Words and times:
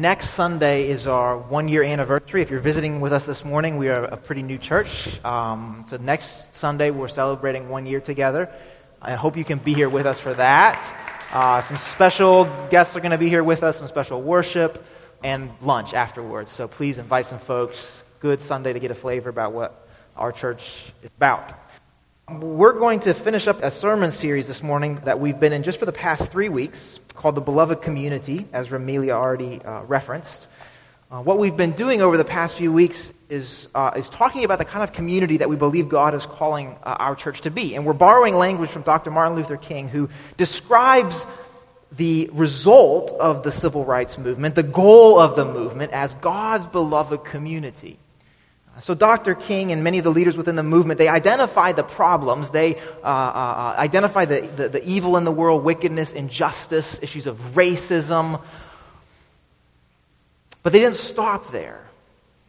next 0.00 0.30
Sunday 0.30 0.88
is 0.88 1.06
our 1.06 1.36
one 1.36 1.68
year 1.68 1.82
anniversary. 1.82 2.40
If 2.40 2.50
you're 2.50 2.58
visiting 2.58 3.00
with 3.02 3.12
us 3.12 3.26
this 3.26 3.44
morning, 3.44 3.76
we 3.76 3.90
are 3.90 4.04
a 4.04 4.16
pretty 4.16 4.42
new 4.42 4.56
church. 4.56 5.22
Um, 5.22 5.84
so 5.86 5.98
next 5.98 6.54
Sunday, 6.54 6.90
we're 6.90 7.08
celebrating 7.08 7.68
one 7.68 7.84
year 7.84 8.00
together. 8.00 8.48
I 9.02 9.14
hope 9.14 9.36
you 9.36 9.44
can 9.44 9.58
be 9.58 9.74
here 9.74 9.90
with 9.90 10.06
us 10.06 10.18
for 10.18 10.32
that. 10.32 10.78
Uh, 11.32 11.60
some 11.60 11.76
special 11.76 12.44
guests 12.70 12.96
are 12.96 13.00
going 13.00 13.10
to 13.10 13.18
be 13.18 13.28
here 13.28 13.44
with 13.44 13.62
us, 13.62 13.76
some 13.76 13.88
special 13.88 14.22
worship, 14.22 14.82
and 15.22 15.50
lunch 15.60 15.92
afterwards. 15.92 16.50
So 16.50 16.66
please 16.66 16.96
invite 16.96 17.26
some 17.26 17.38
folks. 17.38 18.02
Good 18.20 18.40
Sunday 18.40 18.72
to 18.72 18.80
get 18.80 18.90
a 18.90 18.94
flavor 18.94 19.28
about 19.28 19.52
what 19.52 19.86
our 20.16 20.32
church 20.32 20.90
is 21.02 21.10
about. 21.18 21.52
We're 22.38 22.78
going 22.78 23.00
to 23.00 23.12
finish 23.12 23.48
up 23.48 23.60
a 23.60 23.72
sermon 23.72 24.12
series 24.12 24.46
this 24.46 24.62
morning 24.62 24.94
that 25.04 25.18
we've 25.18 25.40
been 25.40 25.52
in 25.52 25.64
just 25.64 25.80
for 25.80 25.84
the 25.84 25.90
past 25.92 26.30
three 26.30 26.48
weeks 26.48 27.00
called 27.14 27.34
The 27.34 27.40
Beloved 27.40 27.82
Community, 27.82 28.46
as 28.52 28.68
Ramelia 28.70 29.10
already 29.10 29.60
uh, 29.60 29.82
referenced. 29.82 30.46
Uh, 31.10 31.22
what 31.22 31.38
we've 31.38 31.56
been 31.56 31.72
doing 31.72 32.02
over 32.02 32.16
the 32.16 32.24
past 32.24 32.56
few 32.56 32.72
weeks 32.72 33.12
is, 33.28 33.66
uh, 33.74 33.90
is 33.96 34.08
talking 34.08 34.44
about 34.44 34.60
the 34.60 34.64
kind 34.64 34.84
of 34.84 34.92
community 34.92 35.38
that 35.38 35.48
we 35.48 35.56
believe 35.56 35.88
God 35.88 36.14
is 36.14 36.24
calling 36.24 36.76
uh, 36.84 36.98
our 37.00 37.16
church 37.16 37.40
to 37.40 37.50
be. 37.50 37.74
And 37.74 37.84
we're 37.84 37.94
borrowing 37.94 38.36
language 38.36 38.70
from 38.70 38.82
Dr. 38.82 39.10
Martin 39.10 39.34
Luther 39.34 39.56
King, 39.56 39.88
who 39.88 40.08
describes 40.36 41.26
the 41.90 42.30
result 42.32 43.10
of 43.10 43.42
the 43.42 43.50
civil 43.50 43.84
rights 43.84 44.18
movement, 44.18 44.54
the 44.54 44.62
goal 44.62 45.18
of 45.18 45.34
the 45.34 45.44
movement, 45.44 45.90
as 45.90 46.14
God's 46.14 46.66
beloved 46.66 47.24
community. 47.24 47.98
So, 48.80 48.94
Dr. 48.94 49.34
King 49.34 49.72
and 49.72 49.84
many 49.84 49.98
of 49.98 50.04
the 50.04 50.10
leaders 50.10 50.36
within 50.36 50.56
the 50.56 50.62
movement, 50.62 50.98
they 50.98 51.08
identify 51.08 51.72
the 51.72 51.82
problems. 51.82 52.50
They 52.50 52.76
uh, 52.76 52.78
uh, 53.04 53.08
uh, 53.08 53.74
identify 53.78 54.24
the, 54.24 54.40
the, 54.40 54.68
the, 54.70 54.84
evil 54.88 55.16
in 55.16 55.24
the 55.24 55.32
world, 55.32 55.64
wickedness, 55.64 56.12
injustice, 56.12 56.98
issues 57.02 57.26
of 57.26 57.36
racism. 57.54 58.40
But 60.62 60.72
they 60.72 60.78
didn't 60.78 60.96
stop 60.96 61.50
there. 61.52 61.84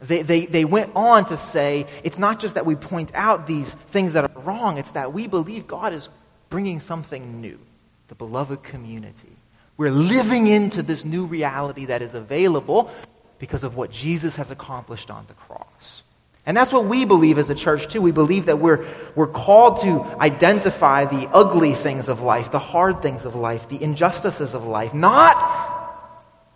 They, 0.02 0.22
they, 0.23 0.45
they 0.45 0.66
went 0.66 0.91
on 0.95 1.25
to 1.25 1.38
say 1.38 1.86
it's 2.03 2.17
not 2.17 2.39
just 2.39 2.55
that 2.55 2.66
we 2.66 2.75
point 2.75 3.11
out 3.14 3.45
these 3.45 3.73
things 3.89 4.14
that 4.14 4.23
are 4.23 4.42
wrong, 4.42 4.77
it's 4.77 4.92
that 4.92 5.14
we 5.14 5.27
believe 5.27 5.67
God 5.67 5.94
is 5.94 6.09
bringing 6.50 6.80
something 6.80 7.42
new, 7.42 7.59
the 8.08 8.16
beloved 8.16 8.64
community. 8.64 9.36
We're 9.77 9.92
living 9.92 10.48
into 10.48 10.81
this 10.81 11.05
new 11.05 11.25
reality 11.25 11.86
that 11.86 12.02
is 12.02 12.14
available 12.14 12.92
because 13.38 13.64
of 13.64 13.75
what 13.75 13.92
Jesus 13.92 14.36
has 14.36 14.52
accomplished 14.52 15.09
on 15.11 15.25
the 15.27 15.33
cross. 15.33 16.00
And 16.45 16.58
that's 16.58 16.72
what 16.72 16.86
we 16.86 17.06
believe 17.06 17.38
as 17.38 17.50
a 17.50 17.56
church, 17.56 17.88
too. 17.88 18.02
We 18.02 18.11
believe 18.11 18.47
that 18.47 18.58
we're, 18.58 18.86
we're 19.16 19.28
called 19.28 19.81
to 19.81 20.03
identify 20.20 21.06
the 21.06 21.30
ugly 21.31 21.73
things 21.73 22.09
of 22.09 22.22
life, 22.22 22.52
the 22.52 22.59
hard 22.59 23.02
things 23.02 23.25
of 23.25 23.36
life, 23.36 23.70
the 23.70 23.81
injustices 23.81 24.56
of 24.56 24.66
life, 24.66 24.94
not 24.94 25.38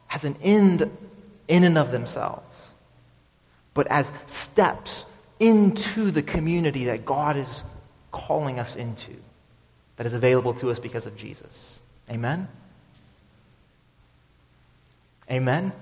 as 0.09 0.25
an 0.25 0.35
end 0.41 0.89
in 1.47 1.63
and 1.63 1.77
of 1.77 1.91
themselves, 1.91 2.71
but 3.73 3.85
as 3.87 4.11
steps 4.25 5.05
into 5.39 6.09
the 6.09 6.23
community 6.23 6.85
that 6.85 7.05
God 7.05 7.37
is 7.37 7.63
calling 8.11 8.59
us 8.59 8.75
into, 8.75 9.13
that 9.97 10.07
is 10.07 10.13
available 10.13 10.53
to 10.55 10.71
us 10.71 10.79
because 10.79 11.05
of 11.05 11.15
Jesus. 11.15 11.79
Amen? 12.09 12.47
Amen? 15.29 15.73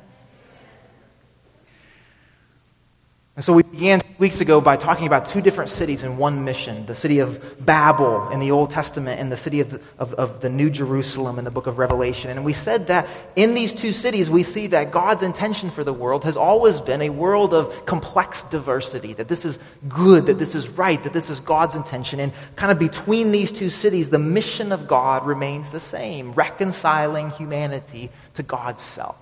And 3.36 3.44
so 3.44 3.52
we 3.52 3.64
began 3.64 4.00
weeks 4.20 4.42
ago 4.42 4.62
by 4.62 4.78
talking 4.78 5.08
about 5.08 5.26
two 5.26 5.42
different 5.42 5.72
cities 5.72 6.03
in 6.03 6.17
one 6.17 6.44
mission 6.45 6.86
the 6.86 6.94
city 6.94 7.17
of 7.17 7.66
Babel 7.66 8.30
in 8.30 8.39
the 8.39 8.52
Old 8.52 8.70
Testament 8.70 9.20
and 9.20 9.31
the 9.31 9.38
city 9.38 9.59
of 9.59 9.72
the, 9.72 9.81
of, 9.98 10.14
of 10.14 10.39
the 10.39 10.50
New 10.50 10.70
Jerusalem 10.70 11.39
in 11.39 11.45
the 11.45 11.50
book 11.50 11.66
of 11.66 11.80
Revelation. 11.80 12.30
And 12.30 12.45
we 12.45 12.54
said 12.54 12.86
that 12.88 13.08
in 13.36 13.56
these 13.56 13.73
two 13.73 13.92
cities, 13.92 14.30
we 14.30 14.44
see 14.44 14.67
that 14.67 14.92
God's 14.92 15.23
intention 15.23 15.72
for 15.72 15.84
the 15.84 15.94
world 15.94 16.26
has 16.26 16.38
always 16.38 16.80
been 16.80 17.02
a 17.02 17.09
world 17.09 17.56
of 17.56 17.88
complex 17.88 18.44
diversity, 18.44 19.14
that 19.14 19.30
this 19.30 19.45
is 19.45 19.58
good, 19.89 20.28
that 20.28 20.38
this 20.38 20.54
is 20.54 20.70
right, 20.70 21.04
that 21.04 21.14
this 21.14 21.31
is 21.31 21.39
God's 21.39 21.73
intention. 21.73 22.20
And 22.20 22.34
kind 22.56 22.72
of 22.72 22.78
between 22.78 23.32
these 23.32 23.52
two 23.52 23.71
cities, 23.71 24.11
the 24.11 24.20
mission 24.20 24.71
of 24.71 24.88
God 24.88 25.26
remains 25.26 25.71
the 25.71 25.80
same 25.80 26.33
reconciling 26.33 27.32
humanity 27.32 28.11
to 28.36 28.44
God's 28.44 28.83
self. 28.83 29.17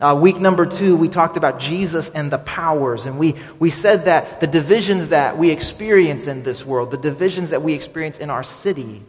Uh, 0.00 0.18
week 0.18 0.38
number 0.38 0.64
two, 0.64 0.96
we 0.96 1.10
talked 1.10 1.36
about 1.36 1.60
Jesus 1.60 2.08
and 2.10 2.32
the 2.32 2.38
powers, 2.38 3.04
and 3.04 3.18
we, 3.18 3.34
we 3.58 3.68
said 3.68 4.06
that 4.06 4.40
the 4.40 4.46
divisions 4.46 5.08
that 5.08 5.36
we 5.36 5.50
experience 5.50 6.26
in 6.26 6.42
this 6.42 6.64
world, 6.64 6.90
the 6.90 6.96
divisions 6.96 7.50
that 7.50 7.62
we 7.62 7.74
experience 7.74 8.18
in 8.18 8.30
our 8.30 8.42
city, 8.42 9.02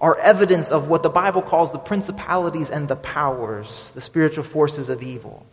are 0.00 0.18
evidence 0.18 0.72
of 0.72 0.88
what 0.88 1.04
the 1.04 1.08
Bible 1.08 1.40
calls 1.40 1.70
the 1.70 1.78
principalities 1.78 2.68
and 2.68 2.88
the 2.88 2.96
powers, 2.96 3.92
the 3.94 4.00
spiritual 4.00 4.42
forces 4.42 4.88
of 4.88 5.02
evil. 5.02 5.46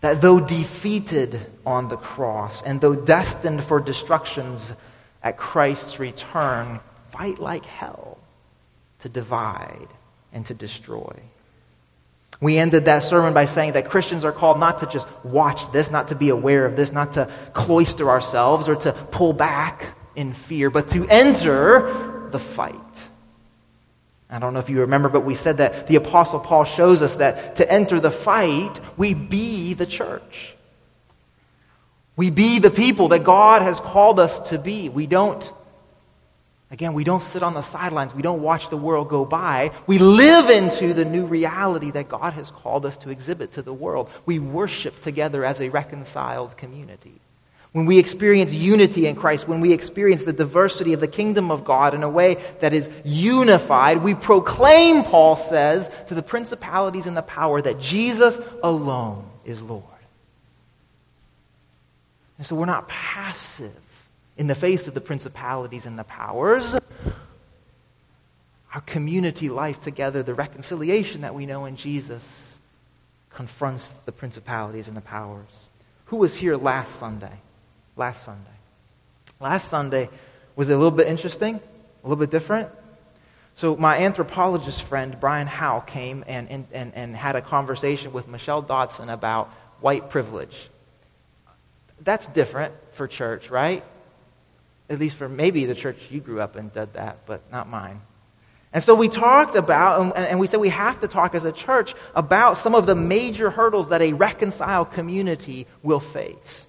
That 0.00 0.22
though 0.22 0.40
defeated 0.40 1.38
on 1.66 1.88
the 1.88 1.96
cross 1.98 2.62
and 2.62 2.80
though 2.80 2.94
destined 2.94 3.62
for 3.62 3.80
destructions 3.80 4.72
at 5.22 5.36
Christ's 5.36 6.00
return, 6.00 6.80
fight 7.10 7.38
like 7.38 7.66
hell 7.66 8.18
to 9.00 9.10
divide 9.10 9.88
and 10.32 10.46
to 10.46 10.54
destroy. 10.54 11.20
We 12.40 12.58
ended 12.58 12.84
that 12.84 13.04
sermon 13.04 13.32
by 13.32 13.46
saying 13.46 13.72
that 13.72 13.88
Christians 13.88 14.24
are 14.24 14.32
called 14.32 14.58
not 14.60 14.80
to 14.80 14.86
just 14.86 15.06
watch 15.24 15.72
this, 15.72 15.90
not 15.90 16.08
to 16.08 16.14
be 16.14 16.28
aware 16.28 16.66
of 16.66 16.76
this, 16.76 16.92
not 16.92 17.14
to 17.14 17.30
cloister 17.54 18.10
ourselves 18.10 18.68
or 18.68 18.76
to 18.76 18.92
pull 18.92 19.32
back 19.32 19.94
in 20.14 20.32
fear, 20.32 20.68
but 20.68 20.88
to 20.88 21.06
enter 21.08 22.28
the 22.30 22.38
fight. 22.38 22.74
I 24.28 24.38
don't 24.38 24.54
know 24.54 24.60
if 24.60 24.68
you 24.68 24.80
remember, 24.80 25.08
but 25.08 25.20
we 25.20 25.34
said 25.34 25.58
that 25.58 25.86
the 25.86 25.96
Apostle 25.96 26.40
Paul 26.40 26.64
shows 26.64 27.00
us 27.00 27.14
that 27.16 27.56
to 27.56 27.72
enter 27.72 28.00
the 28.00 28.10
fight, 28.10 28.80
we 28.96 29.14
be 29.14 29.74
the 29.74 29.86
church. 29.86 30.54
We 32.16 32.30
be 32.30 32.58
the 32.58 32.70
people 32.70 33.08
that 33.08 33.24
God 33.24 33.62
has 33.62 33.78
called 33.78 34.18
us 34.18 34.40
to 34.50 34.58
be. 34.58 34.88
We 34.88 35.06
don't 35.06 35.50
Again, 36.70 36.94
we 36.94 37.04
don't 37.04 37.22
sit 37.22 37.44
on 37.44 37.54
the 37.54 37.62
sidelines. 37.62 38.12
We 38.12 38.22
don't 38.22 38.42
watch 38.42 38.70
the 38.70 38.76
world 38.76 39.08
go 39.08 39.24
by. 39.24 39.70
We 39.86 39.98
live 39.98 40.50
into 40.50 40.94
the 40.94 41.04
new 41.04 41.24
reality 41.24 41.92
that 41.92 42.08
God 42.08 42.32
has 42.32 42.50
called 42.50 42.84
us 42.84 42.96
to 42.98 43.10
exhibit 43.10 43.52
to 43.52 43.62
the 43.62 43.72
world. 43.72 44.10
We 44.26 44.40
worship 44.40 45.00
together 45.00 45.44
as 45.44 45.60
a 45.60 45.68
reconciled 45.68 46.56
community. 46.56 47.20
When 47.70 47.86
we 47.86 47.98
experience 47.98 48.52
unity 48.52 49.06
in 49.06 49.14
Christ, 49.14 49.46
when 49.46 49.60
we 49.60 49.72
experience 49.72 50.24
the 50.24 50.32
diversity 50.32 50.92
of 50.92 51.00
the 51.00 51.06
kingdom 51.06 51.50
of 51.50 51.64
God 51.64 51.94
in 51.94 52.02
a 52.02 52.08
way 52.08 52.42
that 52.60 52.72
is 52.72 52.90
unified, 53.04 53.98
we 53.98 54.14
proclaim, 54.14 55.04
Paul 55.04 55.36
says, 55.36 55.90
to 56.08 56.14
the 56.14 56.22
principalities 56.22 57.06
and 57.06 57.16
the 57.16 57.22
power 57.22 57.60
that 57.60 57.78
Jesus 57.78 58.40
alone 58.62 59.24
is 59.44 59.62
Lord. 59.62 59.84
And 62.38 62.46
so 62.46 62.56
we're 62.56 62.64
not 62.64 62.88
passive 62.88 63.85
in 64.36 64.46
the 64.46 64.54
face 64.54 64.86
of 64.86 64.94
the 64.94 65.00
principalities 65.00 65.86
and 65.86 65.98
the 65.98 66.04
powers, 66.04 66.76
our 68.74 68.80
community 68.82 69.48
life 69.48 69.80
together, 69.80 70.22
the 70.22 70.34
reconciliation 70.34 71.22
that 71.22 71.34
we 71.34 71.46
know 71.46 71.64
in 71.64 71.76
Jesus, 71.76 72.58
confronts 73.30 73.88
the 73.90 74.12
principalities 74.12 74.88
and 74.88 74.96
the 74.96 75.02
powers. 75.02 75.68
Who 76.06 76.16
was 76.16 76.36
here 76.36 76.56
last 76.56 76.96
Sunday? 76.96 77.32
Last 77.96 78.24
Sunday. 78.24 78.50
Last 79.40 79.68
Sunday 79.68 80.08
was 80.54 80.68
a 80.68 80.76
little 80.76 80.90
bit 80.90 81.06
interesting, 81.06 81.56
a 81.56 82.08
little 82.08 82.20
bit 82.20 82.30
different. 82.30 82.68
So, 83.54 83.74
my 83.74 83.98
anthropologist 83.98 84.82
friend, 84.82 85.16
Brian 85.18 85.46
Howe, 85.46 85.80
came 85.80 86.24
and, 86.26 86.66
and, 86.72 86.94
and, 86.94 87.16
had 87.16 87.36
a 87.36 87.40
conversation 87.40 88.12
with 88.12 88.28
Michelle 88.28 88.60
Dodson 88.60 89.08
about 89.08 89.48
white 89.80 90.10
privilege. 90.10 90.68
That's 92.02 92.26
different 92.26 92.74
for 92.92 93.08
church, 93.08 93.48
right? 93.48 93.82
At 94.88 94.98
least 94.98 95.16
for 95.16 95.28
maybe 95.28 95.64
the 95.64 95.74
church 95.74 95.96
you 96.10 96.20
grew 96.20 96.40
up 96.40 96.56
in 96.56 96.68
did 96.68 96.92
that, 96.94 97.18
but 97.26 97.40
not 97.50 97.68
mine. 97.68 98.00
And 98.72 98.82
so 98.82 98.94
we 98.94 99.08
talked 99.08 99.56
about, 99.56 100.16
and 100.16 100.38
we 100.38 100.46
said 100.46 100.60
we 100.60 100.68
have 100.68 101.00
to 101.00 101.08
talk 101.08 101.34
as 101.34 101.44
a 101.44 101.52
church 101.52 101.94
about 102.14 102.56
some 102.56 102.74
of 102.74 102.86
the 102.86 102.94
major 102.94 103.50
hurdles 103.50 103.88
that 103.88 104.02
a 104.02 104.12
reconciled 104.12 104.92
community 104.92 105.66
will 105.82 106.00
face. 106.00 106.66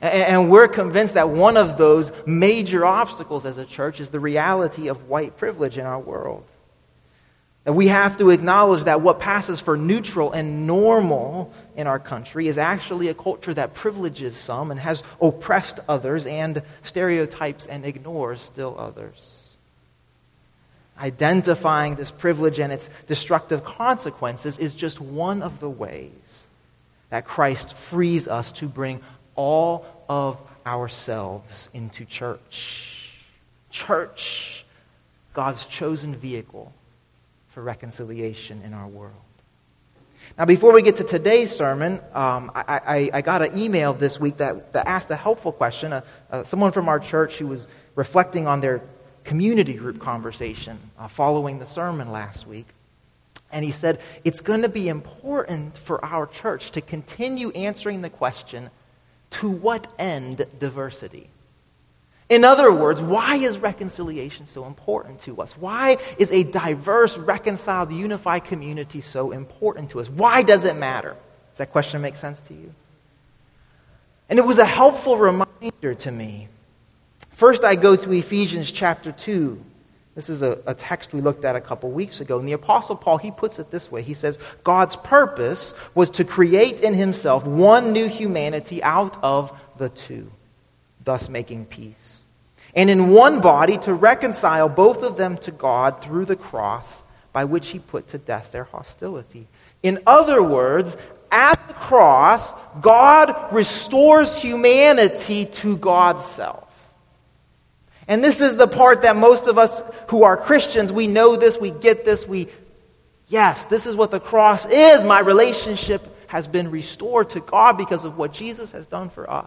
And 0.00 0.48
we're 0.48 0.68
convinced 0.68 1.14
that 1.14 1.28
one 1.28 1.56
of 1.56 1.76
those 1.76 2.12
major 2.24 2.84
obstacles 2.84 3.44
as 3.44 3.58
a 3.58 3.64
church 3.64 3.98
is 3.98 4.10
the 4.10 4.20
reality 4.20 4.86
of 4.88 5.08
white 5.08 5.36
privilege 5.36 5.76
in 5.76 5.84
our 5.84 5.98
world. 5.98 6.44
We 7.68 7.88
have 7.88 8.16
to 8.18 8.30
acknowledge 8.30 8.84
that 8.84 9.02
what 9.02 9.20
passes 9.20 9.60
for 9.60 9.76
neutral 9.76 10.32
and 10.32 10.66
normal 10.66 11.52
in 11.76 11.86
our 11.86 11.98
country 11.98 12.48
is 12.48 12.56
actually 12.56 13.08
a 13.08 13.14
culture 13.14 13.52
that 13.52 13.74
privileges 13.74 14.36
some 14.36 14.70
and 14.70 14.80
has 14.80 15.02
oppressed 15.20 15.78
others 15.86 16.24
and 16.24 16.62
stereotypes 16.82 17.66
and 17.66 17.84
ignores 17.84 18.40
still 18.40 18.74
others. 18.78 19.54
Identifying 20.98 21.96
this 21.96 22.10
privilege 22.10 22.58
and 22.58 22.72
its 22.72 22.88
destructive 23.06 23.64
consequences 23.64 24.58
is 24.58 24.74
just 24.74 24.98
one 24.98 25.42
of 25.42 25.60
the 25.60 25.70
ways 25.70 26.46
that 27.10 27.26
Christ 27.26 27.74
frees 27.76 28.28
us 28.28 28.50
to 28.52 28.66
bring 28.66 29.00
all 29.34 29.84
of 30.08 30.40
ourselves 30.66 31.68
into 31.74 32.06
church. 32.06 33.22
Church, 33.70 34.64
God's 35.34 35.66
chosen 35.66 36.14
vehicle 36.14 36.72
for 37.58 37.64
reconciliation 37.64 38.62
in 38.62 38.72
our 38.72 38.86
world. 38.86 39.12
Now, 40.38 40.44
before 40.44 40.72
we 40.72 40.80
get 40.80 40.94
to 40.98 41.02
today's 41.02 41.50
sermon, 41.50 41.94
um, 42.14 42.52
I, 42.54 42.62
I, 42.86 43.10
I, 43.14 43.20
got 43.20 43.42
an 43.42 43.58
email 43.58 43.92
this 43.92 44.20
week 44.20 44.36
that, 44.36 44.72
that 44.74 44.86
asked 44.86 45.10
a 45.10 45.16
helpful 45.16 45.50
question. 45.50 45.92
Uh, 45.92 46.02
uh, 46.30 46.44
someone 46.44 46.70
from 46.70 46.88
our 46.88 47.00
church 47.00 47.36
who 47.36 47.48
was 47.48 47.66
reflecting 47.96 48.46
on 48.46 48.60
their 48.60 48.80
community 49.24 49.74
group 49.74 49.98
conversation 49.98 50.78
uh, 51.00 51.08
following 51.08 51.58
the 51.58 51.66
sermon 51.66 52.12
last 52.12 52.46
week. 52.46 52.68
And 53.50 53.64
he 53.64 53.72
said, 53.72 53.98
It's 54.22 54.40
going 54.40 54.62
to 54.62 54.68
be 54.68 54.88
important 54.88 55.76
for 55.76 56.04
our 56.04 56.28
church 56.28 56.70
to 56.72 56.80
continue 56.80 57.50
answering 57.50 58.02
the 58.02 58.10
question 58.10 58.70
to 59.30 59.50
what 59.50 59.88
end 59.98 60.46
diversity? 60.60 61.28
In 62.28 62.44
other 62.44 62.70
words, 62.70 63.00
why 63.00 63.36
is 63.36 63.58
reconciliation 63.58 64.46
so 64.46 64.66
important 64.66 65.20
to 65.20 65.40
us? 65.40 65.56
Why 65.56 65.96
is 66.18 66.30
a 66.30 66.44
diverse, 66.44 67.16
reconciled, 67.16 67.90
unified 67.90 68.44
community 68.44 69.00
so 69.00 69.32
important 69.32 69.90
to 69.90 70.00
us? 70.00 70.10
Why 70.10 70.42
does 70.42 70.64
it 70.64 70.76
matter? 70.76 71.16
Does 71.52 71.58
that 71.58 71.72
question 71.72 72.02
make 72.02 72.16
sense 72.16 72.40
to 72.42 72.54
you? 72.54 72.72
And 74.28 74.38
it 74.38 74.44
was 74.44 74.58
a 74.58 74.64
helpful 74.66 75.16
reminder 75.16 75.94
to 76.00 76.12
me. 76.12 76.48
First, 77.30 77.64
I 77.64 77.76
go 77.76 77.96
to 77.96 78.12
Ephesians 78.12 78.70
chapter 78.72 79.10
2. 79.10 79.58
This 80.14 80.28
is 80.28 80.42
a, 80.42 80.60
a 80.66 80.74
text 80.74 81.14
we 81.14 81.22
looked 81.22 81.46
at 81.46 81.56
a 81.56 81.62
couple 81.62 81.90
weeks 81.90 82.20
ago. 82.20 82.38
And 82.38 82.46
the 82.46 82.52
Apostle 82.52 82.96
Paul, 82.96 83.16
he 83.16 83.30
puts 83.30 83.58
it 83.58 83.70
this 83.70 83.90
way 83.90 84.02
He 84.02 84.12
says, 84.12 84.38
God's 84.64 84.96
purpose 84.96 85.72
was 85.94 86.10
to 86.10 86.24
create 86.24 86.80
in 86.80 86.92
himself 86.92 87.46
one 87.46 87.94
new 87.94 88.06
humanity 88.06 88.82
out 88.82 89.16
of 89.22 89.58
the 89.78 89.88
two, 89.88 90.30
thus 91.04 91.30
making 91.30 91.64
peace 91.64 92.17
and 92.74 92.90
in 92.90 93.10
one 93.10 93.40
body 93.40 93.78
to 93.78 93.94
reconcile 93.94 94.68
both 94.68 95.02
of 95.02 95.16
them 95.16 95.36
to 95.38 95.50
God 95.50 96.02
through 96.02 96.26
the 96.26 96.36
cross 96.36 97.02
by 97.32 97.44
which 97.44 97.68
he 97.68 97.78
put 97.78 98.08
to 98.08 98.18
death 98.18 98.52
their 98.52 98.64
hostility. 98.64 99.46
In 99.82 100.00
other 100.06 100.42
words, 100.42 100.96
at 101.30 101.68
the 101.68 101.74
cross, 101.74 102.52
God 102.80 103.52
restores 103.52 104.40
humanity 104.40 105.46
to 105.46 105.76
God's 105.76 106.24
self. 106.24 106.64
And 108.06 108.24
this 108.24 108.40
is 108.40 108.56
the 108.56 108.66
part 108.66 109.02
that 109.02 109.16
most 109.16 109.46
of 109.46 109.58
us 109.58 109.82
who 110.08 110.22
are 110.22 110.36
Christians, 110.36 110.90
we 110.90 111.06
know 111.06 111.36
this, 111.36 111.58
we 111.58 111.70
get 111.70 112.06
this, 112.06 112.26
we, 112.26 112.48
yes, 113.28 113.66
this 113.66 113.84
is 113.84 113.94
what 113.94 114.10
the 114.10 114.20
cross 114.20 114.64
is. 114.64 115.04
My 115.04 115.20
relationship 115.20 116.26
has 116.28 116.48
been 116.48 116.70
restored 116.70 117.30
to 117.30 117.40
God 117.40 117.76
because 117.76 118.04
of 118.04 118.16
what 118.16 118.32
Jesus 118.32 118.72
has 118.72 118.86
done 118.86 119.10
for 119.10 119.30
us. 119.30 119.46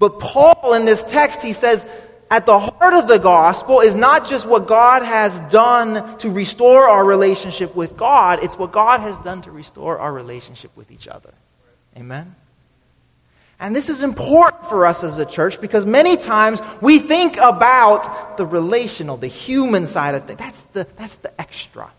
But 0.00 0.18
Paul, 0.18 0.74
in 0.74 0.86
this 0.86 1.04
text, 1.04 1.42
he 1.42 1.52
says, 1.52 1.86
at 2.30 2.46
the 2.46 2.58
heart 2.58 2.94
of 2.94 3.06
the 3.06 3.18
gospel 3.18 3.80
is 3.80 3.94
not 3.94 4.26
just 4.26 4.46
what 4.46 4.66
God 4.66 5.02
has 5.02 5.38
done 5.52 6.18
to 6.18 6.30
restore 6.30 6.88
our 6.88 7.04
relationship 7.04 7.76
with 7.76 7.96
God, 7.96 8.42
it's 8.42 8.56
what 8.56 8.72
God 8.72 9.00
has 9.00 9.18
done 9.18 9.42
to 9.42 9.50
restore 9.50 9.98
our 9.98 10.12
relationship 10.12 10.74
with 10.74 10.90
each 10.90 11.06
other. 11.06 11.34
Amen? 11.96 12.34
And 13.58 13.76
this 13.76 13.90
is 13.90 14.02
important 14.02 14.64
for 14.70 14.86
us 14.86 15.04
as 15.04 15.18
a 15.18 15.26
church 15.26 15.60
because 15.60 15.84
many 15.84 16.16
times 16.16 16.62
we 16.80 16.98
think 16.98 17.36
about 17.36 18.38
the 18.38 18.46
relational, 18.46 19.18
the 19.18 19.26
human 19.26 19.86
side 19.86 20.14
of 20.14 20.24
things. 20.24 20.38
That's 20.38 20.62
the, 20.72 20.86
that's 20.96 21.16
the 21.16 21.38
extra. 21.38 21.90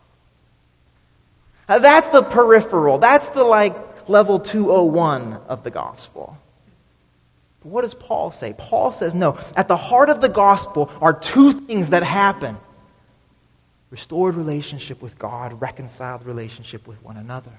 Uh, 1.70 1.78
that's 1.78 2.08
the 2.08 2.24
peripheral. 2.24 2.98
That's 2.98 3.30
the 3.30 3.44
like 3.44 3.76
level 4.10 4.40
201 4.40 5.34
of 5.48 5.64
the 5.64 5.70
gospel. 5.70 6.36
What 7.64 7.82
does 7.82 7.94
Paul 7.94 8.32
say? 8.32 8.56
Paul 8.58 8.92
says, 8.92 9.14
no, 9.14 9.38
at 9.56 9.68
the 9.68 9.78
heart 9.78 10.10
of 10.10 10.20
the 10.20 10.30
gospel 10.30 10.92
are 11.00 11.14
two 11.14 11.54
things 11.54 11.90
that 11.90 12.04
happen 12.04 12.58
restored 13.92 14.36
relationship 14.36 15.02
with 15.02 15.20
God, 15.20 15.60
reconciled 15.62 16.26
relationship 16.26 16.88
with 16.88 17.04
one 17.04 17.18
another. 17.18 17.52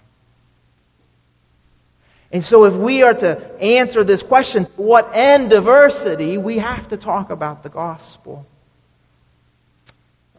And 2.32 2.42
so, 2.42 2.64
if 2.64 2.72
we 2.72 3.02
are 3.02 3.12
to 3.12 3.60
answer 3.60 4.02
this 4.02 4.22
question, 4.22 4.64
what 4.76 5.10
end 5.12 5.50
diversity, 5.50 6.38
we 6.38 6.58
have 6.58 6.88
to 6.88 6.96
talk 6.96 7.28
about 7.28 7.62
the 7.62 7.68
gospel. 7.68 8.46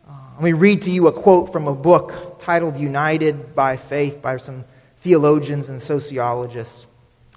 Uh, 0.09 0.11
let 0.33 0.43
me 0.43 0.53
read 0.53 0.81
to 0.81 0.89
you 0.89 1.05
a 1.05 1.11
quote 1.11 1.51
from 1.51 1.67
a 1.67 1.75
book 1.75 2.39
titled 2.39 2.77
United 2.77 3.53
by 3.53 3.77
Faith 3.77 4.23
by 4.23 4.37
some 4.37 4.65
theologians 5.01 5.69
and 5.69 5.79
sociologists. 5.79 6.87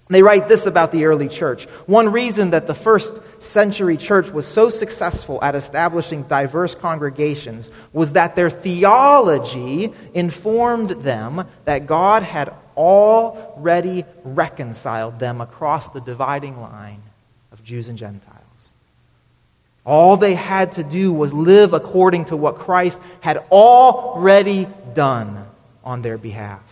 They 0.08 0.22
write 0.22 0.48
this 0.48 0.66
about 0.66 0.92
the 0.92 1.06
early 1.06 1.28
church. 1.28 1.64
One 1.86 2.12
reason 2.12 2.50
that 2.50 2.68
the 2.68 2.74
first 2.74 3.18
century 3.42 3.96
church 3.96 4.30
was 4.30 4.46
so 4.46 4.70
successful 4.70 5.42
at 5.42 5.56
establishing 5.56 6.22
diverse 6.22 6.76
congregations 6.76 7.70
was 7.92 8.12
that 8.12 8.36
their 8.36 8.50
theology 8.50 9.92
informed 10.14 10.90
them 10.90 11.44
that 11.64 11.86
God 11.86 12.22
had 12.22 12.54
already 12.76 14.04
reconciled 14.22 15.18
them 15.18 15.40
across 15.40 15.88
the 15.88 16.00
dividing 16.00 16.60
line 16.60 17.00
of 17.50 17.64
Jews 17.64 17.88
and 17.88 17.98
Gentiles. 17.98 18.42
All 19.84 20.16
they 20.16 20.34
had 20.34 20.72
to 20.72 20.84
do 20.84 21.12
was 21.12 21.32
live 21.32 21.72
according 21.72 22.26
to 22.26 22.36
what 22.36 22.56
Christ 22.58 23.00
had 23.20 23.38
already 23.50 24.68
done 24.94 25.46
on 25.82 26.02
their 26.02 26.18
behalf. 26.18 26.62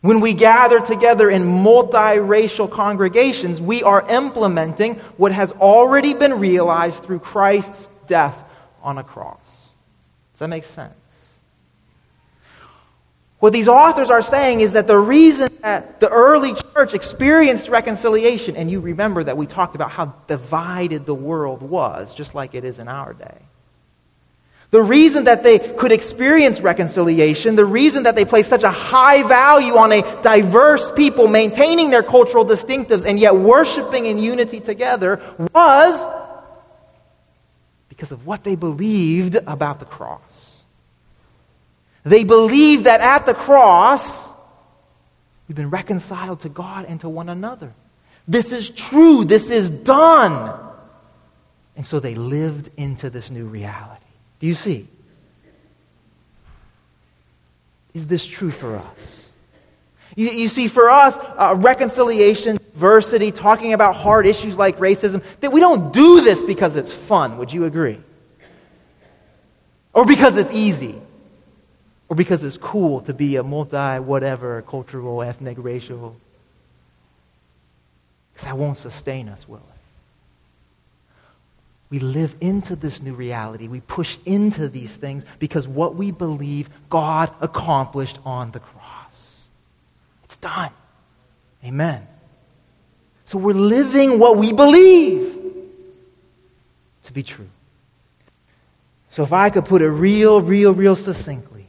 When 0.00 0.20
we 0.20 0.32
gather 0.32 0.80
together 0.80 1.28
in 1.28 1.42
multiracial 1.42 2.70
congregations, 2.70 3.60
we 3.60 3.82
are 3.82 4.08
implementing 4.08 4.94
what 5.16 5.32
has 5.32 5.50
already 5.52 6.14
been 6.14 6.38
realized 6.38 7.02
through 7.02 7.18
Christ's 7.18 7.88
death 8.06 8.44
on 8.82 8.98
a 8.98 9.02
cross. 9.02 9.70
Does 10.32 10.40
that 10.40 10.48
make 10.48 10.64
sense? 10.64 10.94
What 13.40 13.52
these 13.52 13.68
authors 13.68 14.10
are 14.10 14.22
saying 14.22 14.60
is 14.60 14.72
that 14.72 14.86
the 14.86 14.98
reason 14.98 15.56
that 15.62 16.00
the 16.00 16.08
early 16.08 16.54
church 16.54 16.94
experienced 16.94 17.68
reconciliation, 17.68 18.56
and 18.56 18.70
you 18.70 18.80
remember 18.80 19.22
that 19.24 19.36
we 19.36 19.46
talked 19.46 19.74
about 19.76 19.90
how 19.90 20.14
divided 20.26 21.06
the 21.06 21.14
world 21.14 21.62
was, 21.62 22.14
just 22.14 22.34
like 22.34 22.54
it 22.54 22.64
is 22.64 22.78
in 22.78 22.88
our 22.88 23.12
day. 23.14 23.38
The 24.70 24.82
reason 24.82 25.24
that 25.24 25.42
they 25.42 25.58
could 25.58 25.92
experience 25.92 26.60
reconciliation, 26.60 27.56
the 27.56 27.64
reason 27.64 28.02
that 28.02 28.16
they 28.16 28.26
placed 28.26 28.50
such 28.50 28.64
a 28.64 28.70
high 28.70 29.22
value 29.22 29.76
on 29.76 29.92
a 29.92 30.02
diverse 30.22 30.92
people 30.92 31.26
maintaining 31.26 31.88
their 31.90 32.02
cultural 32.02 32.44
distinctives 32.44 33.06
and 33.06 33.18
yet 33.18 33.34
worshiping 33.36 34.04
in 34.04 34.18
unity 34.18 34.60
together 34.60 35.22
was 35.54 36.08
because 37.88 38.12
of 38.12 38.26
what 38.26 38.44
they 38.44 38.56
believed 38.56 39.36
about 39.36 39.80
the 39.80 39.86
cross. 39.86 40.62
They 42.04 42.24
believed 42.24 42.84
that 42.84 43.00
at 43.00 43.24
the 43.24 43.34
cross, 43.34 44.28
we've 45.48 45.56
been 45.56 45.70
reconciled 45.70 46.40
to 46.40 46.50
God 46.50 46.84
and 46.86 47.00
to 47.00 47.08
one 47.08 47.30
another. 47.30 47.72
This 48.28 48.52
is 48.52 48.68
true. 48.68 49.24
This 49.24 49.48
is 49.48 49.70
done. 49.70 50.58
And 51.74 51.86
so 51.86 52.00
they 52.00 52.14
lived 52.14 52.70
into 52.76 53.08
this 53.08 53.30
new 53.30 53.46
reality. 53.46 54.04
Do 54.40 54.46
you 54.46 54.54
see? 54.54 54.86
Is 57.94 58.06
this 58.06 58.26
true 58.26 58.50
for 58.50 58.76
us? 58.76 59.28
You, 60.14 60.30
you 60.30 60.48
see, 60.48 60.68
for 60.68 60.90
us, 60.90 61.16
uh, 61.16 61.54
reconciliation, 61.58 62.56
diversity, 62.72 63.30
talking 63.30 63.72
about 63.72 63.94
hard 63.94 64.26
issues 64.26 64.56
like 64.56 64.78
racism, 64.78 65.22
that 65.40 65.52
we 65.52 65.60
don't 65.60 65.92
do 65.92 66.20
this 66.20 66.42
because 66.42 66.76
it's 66.76 66.92
fun. 66.92 67.38
Would 67.38 67.52
you 67.52 67.64
agree? 67.64 67.98
Or 69.92 70.04
because 70.04 70.36
it's 70.36 70.52
easy. 70.52 70.96
Or 72.08 72.16
because 72.16 72.42
it's 72.42 72.56
cool 72.56 73.00
to 73.02 73.14
be 73.14 73.36
a 73.36 73.42
multi 73.42 73.98
whatever, 73.98 74.62
cultural, 74.62 75.22
ethnic, 75.22 75.56
racial. 75.60 76.16
Because 78.32 78.46
that 78.46 78.56
won't 78.56 78.76
sustain 78.76 79.28
us, 79.28 79.48
will 79.48 79.58
it? 79.58 79.77
We 81.90 82.00
live 82.00 82.36
into 82.40 82.76
this 82.76 83.02
new 83.02 83.14
reality. 83.14 83.66
We 83.66 83.80
push 83.80 84.18
into 84.26 84.68
these 84.68 84.94
things 84.94 85.24
because 85.38 85.66
what 85.66 85.94
we 85.94 86.10
believe 86.10 86.68
God 86.90 87.32
accomplished 87.40 88.18
on 88.24 88.50
the 88.50 88.60
cross. 88.60 89.48
It's 90.24 90.36
done. 90.36 90.70
Amen. 91.64 92.06
So 93.24 93.38
we're 93.38 93.52
living 93.52 94.18
what 94.18 94.36
we 94.36 94.52
believe 94.52 95.34
to 97.04 97.12
be 97.12 97.22
true. 97.22 97.48
So 99.10 99.22
if 99.22 99.32
I 99.32 99.50
could 99.50 99.64
put 99.64 99.82
it 99.82 99.88
real, 99.88 100.42
real, 100.42 100.72
real 100.72 100.94
succinctly, 100.94 101.66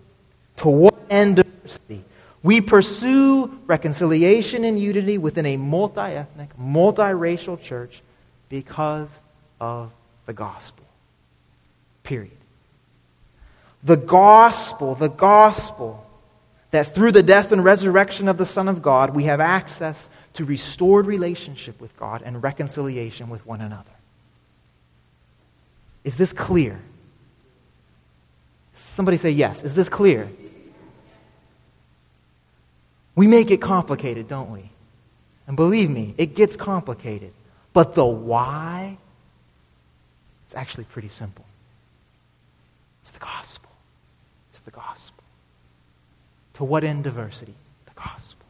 to 0.58 0.70
what 0.70 0.96
end 1.10 1.38
diversity? 1.38 2.04
We 2.44 2.62
pursue 2.62 3.48
reconciliation 3.66 4.64
and 4.66 4.80
unity 4.80 5.18
within 5.18 5.46
a 5.46 5.58
multi 5.58 6.02
ethnic, 6.02 6.50
multiracial 6.58 7.60
church 7.60 8.02
because 8.50 9.10
of 9.60 9.94
the 10.30 10.34
gospel. 10.34 10.86
Period. 12.04 12.38
The 13.84 13.98
gospel, 13.98 14.94
the 14.94 15.08
gospel, 15.10 16.06
that 16.70 16.94
through 16.94 17.14
the 17.14 17.24
death 17.24 17.52
and 17.52 17.64
resurrection 17.64 18.28
of 18.28 18.38
the 18.38 18.46
Son 18.46 18.68
of 18.68 18.84
God, 18.84 19.16
we 19.16 19.24
have 19.24 19.42
access 19.42 20.08
to 20.34 20.46
restored 20.46 21.08
relationship 21.08 21.82
with 21.82 21.98
God 21.98 22.22
and 22.22 22.44
reconciliation 22.44 23.30
with 23.30 23.44
one 23.48 23.60
another. 23.60 23.90
Is 26.04 26.16
this 26.16 26.32
clear? 26.32 26.80
Somebody 28.74 29.18
say 29.18 29.32
yes. 29.32 29.64
Is 29.64 29.74
this 29.74 29.90
clear? 29.90 30.30
We 33.16 33.26
make 33.26 33.50
it 33.50 33.64
complicated, 33.64 34.28
don't 34.28 34.52
we? 34.52 34.70
And 35.48 35.56
believe 35.56 35.90
me, 35.90 36.14
it 36.20 36.36
gets 36.36 36.56
complicated. 36.56 37.34
But 37.74 37.96
the 37.96 38.06
why, 38.06 39.00
it's 40.50 40.56
actually 40.56 40.86
pretty 40.86 41.10
simple. 41.10 41.46
It's 43.02 43.12
the 43.12 43.20
gospel. 43.20 43.70
It's 44.50 44.62
the 44.62 44.72
gospel. 44.72 45.24
To 46.56 46.64
what 46.64 46.84
end 46.84 47.04
diversity? 47.04 47.54
The 47.86 47.92
gospel. 47.94 48.48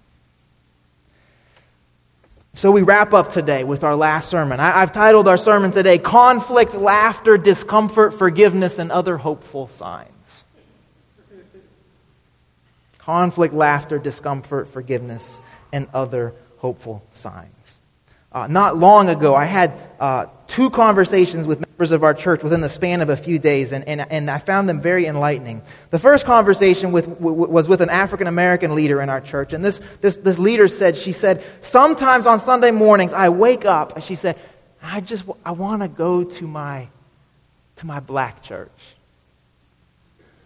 So 2.53 2.71
we 2.71 2.83
wrap 2.83 3.11
up 3.11 3.33
today 3.33 3.65
with 3.65 3.83
our 3.83 3.97
last 3.97 4.29
sermon. 4.29 4.61
I, 4.61 4.79
have 4.79 4.93
titled 4.93 5.27
our 5.27 5.35
sermon 5.35 5.73
today 5.73 5.97
Conflict, 5.97 6.73
Laughter, 6.73 7.37
Discomfort, 7.37 8.13
Forgiveness, 8.13 8.79
and 8.79 8.93
Other 8.93 9.17
Hopeful 9.17 9.67
Signs. 9.67 10.07
Conflict, 12.99 13.53
laughter, 13.53 13.99
discomfort, 13.99 14.69
forgiveness, 14.69 15.41
and 15.73 15.89
other 15.93 16.33
hopeful 16.59 17.03
signs. 17.11 17.49
Uh, 18.31 18.47
not 18.47 18.77
long 18.77 19.09
ago, 19.09 19.35
I 19.35 19.43
had 19.43 19.73
uh, 19.99 20.27
two 20.49 20.69
conversations 20.71 21.47
with 21.47 21.61
members 21.61 21.91
of 21.91 22.03
our 22.03 22.13
church 22.13 22.43
within 22.43 22.59
the 22.59 22.67
span 22.67 23.01
of 23.01 23.09
a 23.09 23.15
few 23.15 23.39
days, 23.39 23.71
and, 23.71 23.87
and, 23.87 24.01
and 24.11 24.29
I 24.29 24.39
found 24.39 24.67
them 24.67 24.81
very 24.81 25.05
enlightening. 25.05 25.61
The 25.91 25.99
first 25.99 26.25
conversation 26.25 26.91
with, 26.91 27.07
was 27.07 27.69
with 27.69 27.79
an 27.81 27.89
African 27.89 28.27
American 28.27 28.75
leader 28.75 29.01
in 29.01 29.09
our 29.09 29.21
church, 29.21 29.53
and 29.53 29.63
this, 29.63 29.79
this, 30.01 30.17
this 30.17 30.37
leader 30.37 30.67
said, 30.67 30.97
she 30.97 31.13
said, 31.13 31.43
sometimes 31.61 32.27
on 32.27 32.39
Sunday 32.39 32.71
mornings 32.71 33.13
I 33.13 33.29
wake 33.29 33.63
up, 33.63 33.95
and 33.95 34.03
she 34.03 34.15
said, 34.15 34.37
I 34.83 34.99
just 34.99 35.23
I 35.45 35.51
want 35.51 35.83
to 35.83 35.87
go 35.87 36.23
to 36.23 36.47
my, 36.47 36.87
to 37.77 37.85
my 37.85 37.99
black 37.99 38.43
church 38.43 38.69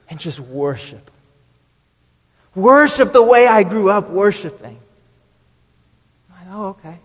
and 0.10 0.20
just 0.20 0.40
worship. 0.40 1.10
Worship 2.56 3.14
the 3.14 3.24
way 3.24 3.48
I 3.48 3.64
grew 3.64 3.90
up 3.90 4.10
worshiping. 4.10 4.78
I 6.36 6.46
know, 6.46 6.66
oh, 6.66 6.66
okay. 6.68 6.98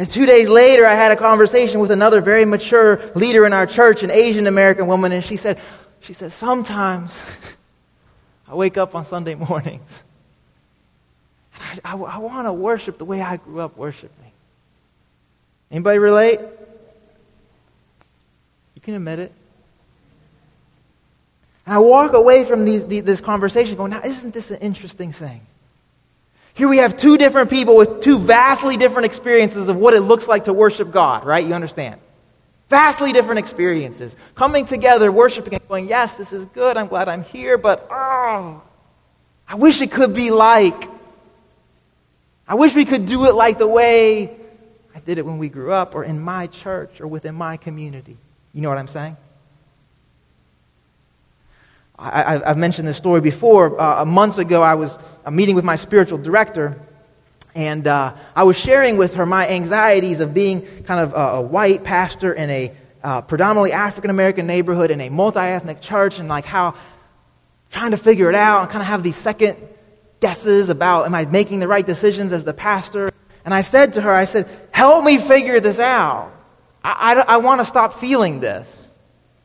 And 0.00 0.08
two 0.08 0.24
days 0.24 0.48
later, 0.48 0.86
I 0.86 0.94
had 0.94 1.12
a 1.12 1.16
conversation 1.16 1.78
with 1.78 1.90
another 1.90 2.22
very 2.22 2.46
mature 2.46 3.02
leader 3.14 3.44
in 3.44 3.52
our 3.52 3.66
church, 3.66 4.02
an 4.02 4.10
Asian 4.10 4.46
American 4.46 4.86
woman, 4.86 5.12
and 5.12 5.22
she 5.22 5.36
said, 5.36 5.60
she 6.00 6.14
said, 6.14 6.32
sometimes 6.32 7.22
I 8.48 8.54
wake 8.54 8.78
up 8.78 8.94
on 8.94 9.04
Sunday 9.04 9.34
mornings 9.34 10.02
and 11.54 11.80
I, 11.84 11.92
I, 11.92 11.96
I 11.98 12.16
want 12.16 12.46
to 12.46 12.52
worship 12.54 12.96
the 12.96 13.04
way 13.04 13.20
I 13.20 13.36
grew 13.36 13.60
up 13.60 13.76
worshiping. 13.76 14.32
Anybody 15.70 15.98
relate? 15.98 16.40
You 18.74 18.80
can 18.80 18.94
admit 18.94 19.18
it. 19.18 19.32
And 21.66 21.74
I 21.74 21.78
walk 21.78 22.14
away 22.14 22.44
from 22.44 22.64
these, 22.64 22.86
this 22.86 23.20
conversation 23.20 23.76
going, 23.76 23.90
now, 23.90 24.00
isn't 24.02 24.32
this 24.32 24.50
an 24.50 24.60
interesting 24.60 25.12
thing? 25.12 25.42
Here 26.60 26.68
we 26.68 26.76
have 26.76 26.98
two 26.98 27.16
different 27.16 27.48
people 27.48 27.74
with 27.74 28.02
two 28.02 28.18
vastly 28.18 28.76
different 28.76 29.06
experiences 29.06 29.68
of 29.68 29.76
what 29.76 29.94
it 29.94 30.00
looks 30.00 30.28
like 30.28 30.44
to 30.44 30.52
worship 30.52 30.92
God, 30.92 31.24
right? 31.24 31.42
You 31.42 31.54
understand? 31.54 31.98
Vastly 32.68 33.14
different 33.14 33.38
experiences. 33.38 34.14
Coming 34.34 34.66
together, 34.66 35.10
worshiping, 35.10 35.54
and 35.54 35.68
going, 35.68 35.88
yes, 35.88 36.16
this 36.16 36.34
is 36.34 36.44
good. 36.44 36.76
I'm 36.76 36.88
glad 36.88 37.08
I'm 37.08 37.24
here, 37.24 37.56
but 37.56 37.88
oh, 37.90 38.60
I 39.48 39.54
wish 39.54 39.80
it 39.80 39.90
could 39.90 40.12
be 40.12 40.30
like. 40.30 40.84
I 42.46 42.56
wish 42.56 42.74
we 42.74 42.84
could 42.84 43.06
do 43.06 43.24
it 43.24 43.34
like 43.34 43.56
the 43.56 43.66
way 43.66 44.36
I 44.94 45.00
did 45.00 45.16
it 45.16 45.24
when 45.24 45.38
we 45.38 45.48
grew 45.48 45.72
up, 45.72 45.94
or 45.94 46.04
in 46.04 46.20
my 46.20 46.46
church, 46.46 47.00
or 47.00 47.06
within 47.06 47.36
my 47.36 47.56
community. 47.56 48.18
You 48.52 48.60
know 48.60 48.68
what 48.68 48.76
I'm 48.76 48.86
saying? 48.86 49.16
I, 52.00 52.38
have 52.46 52.56
mentioned 52.56 52.88
this 52.88 52.96
story 52.96 53.20
before. 53.20 53.78
Uh, 53.78 54.04
months 54.06 54.38
ago, 54.38 54.62
I 54.62 54.74
was 54.74 54.98
uh, 55.24 55.30
meeting 55.30 55.54
with 55.54 55.64
my 55.64 55.76
spiritual 55.76 56.16
director, 56.16 56.80
and 57.54 57.86
uh, 57.86 58.14
I 58.34 58.44
was 58.44 58.58
sharing 58.58 58.96
with 58.96 59.14
her 59.14 59.26
my 59.26 59.46
anxieties 59.48 60.20
of 60.20 60.32
being 60.32 60.62
kind 60.84 61.00
of 61.00 61.12
a, 61.12 61.36
a 61.36 61.42
white 61.42 61.84
pastor 61.84 62.32
in 62.32 62.48
a 62.48 62.72
uh, 63.02 63.20
predominantly 63.20 63.72
African 63.72 64.10
American 64.10 64.46
neighborhood 64.46 64.90
in 64.90 65.00
a 65.00 65.10
multi 65.10 65.40
ethnic 65.40 65.82
church, 65.82 66.18
and 66.18 66.28
like 66.28 66.46
how 66.46 66.74
trying 67.70 67.90
to 67.90 67.96
figure 67.96 68.30
it 68.30 68.34
out 68.34 68.62
and 68.62 68.70
kind 68.70 68.82
of 68.82 68.88
have 68.88 69.02
these 69.02 69.16
second 69.16 69.56
guesses 70.20 70.68
about 70.68 71.06
am 71.06 71.14
I 71.14 71.24
making 71.26 71.60
the 71.60 71.68
right 71.68 71.84
decisions 71.84 72.32
as 72.32 72.44
the 72.44 72.54
pastor. 72.54 73.10
And 73.44 73.54
I 73.54 73.62
said 73.62 73.94
to 73.94 74.00
her, 74.02 74.10
I 74.10 74.24
said, 74.24 74.48
help 74.70 75.04
me 75.04 75.18
figure 75.18 75.60
this 75.60 75.78
out. 75.78 76.30
I, 76.84 77.14
I, 77.14 77.34
I 77.34 77.36
want 77.38 77.60
to 77.60 77.64
stop 77.64 77.94
feeling 77.94 78.40
this. 78.40 78.79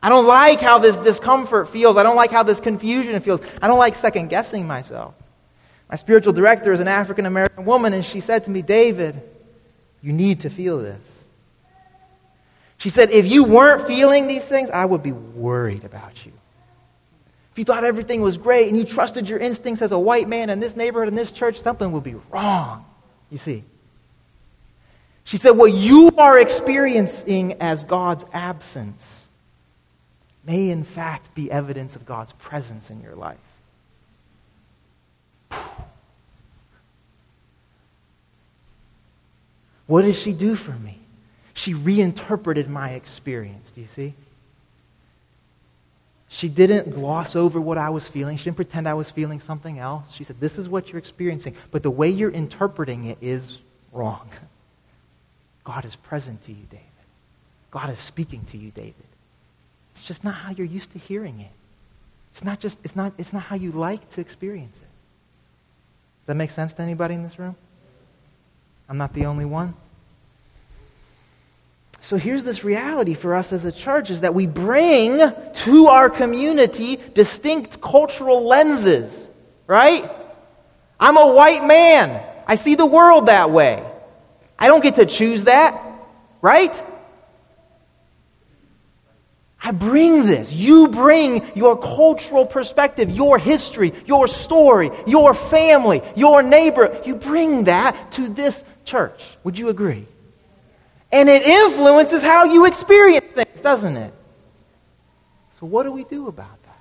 I 0.06 0.08
don't 0.08 0.26
like 0.26 0.60
how 0.60 0.78
this 0.78 0.96
discomfort 0.96 1.68
feels. 1.68 1.96
I 1.96 2.04
don't 2.04 2.14
like 2.14 2.30
how 2.30 2.44
this 2.44 2.60
confusion 2.60 3.20
feels. 3.20 3.40
I 3.60 3.66
don't 3.66 3.76
like 3.76 3.96
second 3.96 4.28
guessing 4.28 4.64
myself. 4.64 5.16
My 5.90 5.96
spiritual 5.96 6.32
director 6.32 6.70
is 6.70 6.78
an 6.78 6.86
African 6.86 7.26
American 7.26 7.64
woman, 7.64 7.92
and 7.92 8.06
she 8.06 8.20
said 8.20 8.44
to 8.44 8.50
me, 8.52 8.62
David, 8.62 9.20
you 10.02 10.12
need 10.12 10.42
to 10.42 10.48
feel 10.48 10.78
this. 10.78 11.24
She 12.78 12.88
said, 12.88 13.10
if 13.10 13.26
you 13.26 13.42
weren't 13.42 13.88
feeling 13.88 14.28
these 14.28 14.44
things, 14.44 14.70
I 14.70 14.84
would 14.84 15.02
be 15.02 15.10
worried 15.10 15.82
about 15.82 16.24
you. 16.24 16.30
If 17.50 17.58
you 17.58 17.64
thought 17.64 17.82
everything 17.82 18.20
was 18.20 18.38
great 18.38 18.68
and 18.68 18.78
you 18.78 18.84
trusted 18.84 19.28
your 19.28 19.40
instincts 19.40 19.82
as 19.82 19.90
a 19.90 19.98
white 19.98 20.28
man 20.28 20.50
in 20.50 20.60
this 20.60 20.76
neighborhood, 20.76 21.08
in 21.08 21.16
this 21.16 21.32
church, 21.32 21.58
something 21.58 21.90
would 21.90 22.04
be 22.04 22.14
wrong. 22.30 22.84
You 23.28 23.38
see. 23.38 23.64
She 25.24 25.36
said, 25.36 25.50
what 25.50 25.72
you 25.72 26.12
are 26.16 26.38
experiencing 26.38 27.54
as 27.54 27.82
God's 27.82 28.24
absence 28.32 29.15
may 30.46 30.70
in 30.70 30.84
fact 30.84 31.34
be 31.34 31.50
evidence 31.50 31.96
of 31.96 32.06
God's 32.06 32.32
presence 32.32 32.90
in 32.90 33.02
your 33.02 33.14
life. 33.14 33.38
What 39.86 40.02
did 40.02 40.16
she 40.16 40.32
do 40.32 40.54
for 40.54 40.72
me? 40.72 40.98
She 41.54 41.74
reinterpreted 41.74 42.68
my 42.68 42.90
experience. 42.90 43.70
Do 43.70 43.80
you 43.80 43.86
see? 43.86 44.14
She 46.28 46.48
didn't 46.48 46.90
gloss 46.90 47.36
over 47.36 47.60
what 47.60 47.78
I 47.78 47.90
was 47.90 48.06
feeling. 48.06 48.36
She 48.36 48.44
didn't 48.44 48.56
pretend 48.56 48.88
I 48.88 48.94
was 48.94 49.10
feeling 49.10 49.40
something 49.40 49.78
else. 49.78 50.12
She 50.12 50.24
said, 50.24 50.40
This 50.40 50.58
is 50.58 50.68
what 50.68 50.90
you're 50.90 50.98
experiencing, 50.98 51.54
but 51.70 51.82
the 51.82 51.90
way 51.90 52.10
you're 52.10 52.30
interpreting 52.30 53.06
it 53.06 53.18
is 53.20 53.60
wrong. 53.92 54.28
God 55.64 55.84
is 55.84 55.96
present 55.96 56.42
to 56.44 56.52
you, 56.52 56.66
David. 56.68 56.84
God 57.70 57.90
is 57.90 57.98
speaking 57.98 58.44
to 58.50 58.58
you, 58.58 58.70
David. 58.70 59.05
Just 60.06 60.22
not 60.22 60.34
how 60.34 60.52
you're 60.52 60.66
used 60.66 60.92
to 60.92 60.98
hearing 61.00 61.40
it. 61.40 61.50
It's 62.30 62.44
not 62.44 62.60
just, 62.60 62.78
it's 62.84 62.94
not, 62.94 63.12
it's 63.18 63.32
not 63.32 63.42
how 63.42 63.56
you 63.56 63.72
like 63.72 64.08
to 64.10 64.20
experience 64.20 64.76
it. 64.76 64.88
Does 66.20 66.26
that 66.26 66.36
make 66.36 66.52
sense 66.52 66.72
to 66.74 66.82
anybody 66.82 67.14
in 67.14 67.24
this 67.24 67.40
room? 67.40 67.56
I'm 68.88 68.98
not 68.98 69.12
the 69.14 69.26
only 69.26 69.44
one. 69.44 69.74
So 72.02 72.16
here's 72.16 72.44
this 72.44 72.62
reality 72.62 73.14
for 73.14 73.34
us 73.34 73.52
as 73.52 73.64
a 73.64 73.72
church 73.72 74.10
is 74.10 74.20
that 74.20 74.32
we 74.32 74.46
bring 74.46 75.18
to 75.18 75.86
our 75.86 76.08
community 76.08 77.00
distinct 77.14 77.80
cultural 77.80 78.46
lenses, 78.46 79.28
right? 79.66 80.08
I'm 81.00 81.16
a 81.16 81.32
white 81.32 81.64
man. 81.64 82.24
I 82.46 82.54
see 82.54 82.76
the 82.76 82.86
world 82.86 83.26
that 83.26 83.50
way. 83.50 83.84
I 84.56 84.68
don't 84.68 84.84
get 84.84 84.94
to 84.96 85.06
choose 85.06 85.44
that, 85.44 85.82
right? 86.42 86.80
I 89.66 89.72
bring 89.72 90.26
this. 90.26 90.52
You 90.52 90.86
bring 90.86 91.44
your 91.56 91.76
cultural 91.76 92.46
perspective, 92.46 93.10
your 93.10 93.36
history, 93.36 93.92
your 94.06 94.28
story, 94.28 94.92
your 95.08 95.34
family, 95.34 96.02
your 96.14 96.40
neighbor. 96.40 96.96
You 97.04 97.16
bring 97.16 97.64
that 97.64 98.12
to 98.12 98.28
this 98.28 98.62
church. 98.84 99.24
Would 99.42 99.58
you 99.58 99.68
agree? 99.68 100.06
And 101.10 101.28
it 101.28 101.42
influences 101.42 102.22
how 102.22 102.44
you 102.44 102.66
experience 102.66 103.26
things, 103.34 103.60
doesn't 103.60 103.96
it? 103.96 104.14
So, 105.58 105.66
what 105.66 105.82
do 105.82 105.90
we 105.90 106.04
do 106.04 106.28
about 106.28 106.62
that? 106.62 106.78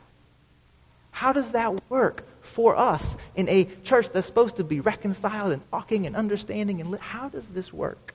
How 1.10 1.34
does 1.34 1.54
that 1.54 1.90
work 1.90 2.24
for 2.44 2.76
us 2.76 3.18
in 3.36 3.50
a 3.50 3.66
church 3.84 4.10
that's 4.14 4.28
supposed 4.28 4.58
to 4.58 4.64
be 4.64 4.80
reconciled 4.80 5.54
and 5.54 5.72
talking 5.72 6.06
and 6.06 6.16
understanding? 6.16 6.82
And 6.82 6.92
li- 6.92 7.00
how 7.02 7.30
does 7.30 7.48
this 7.48 7.74
work? 7.74 8.15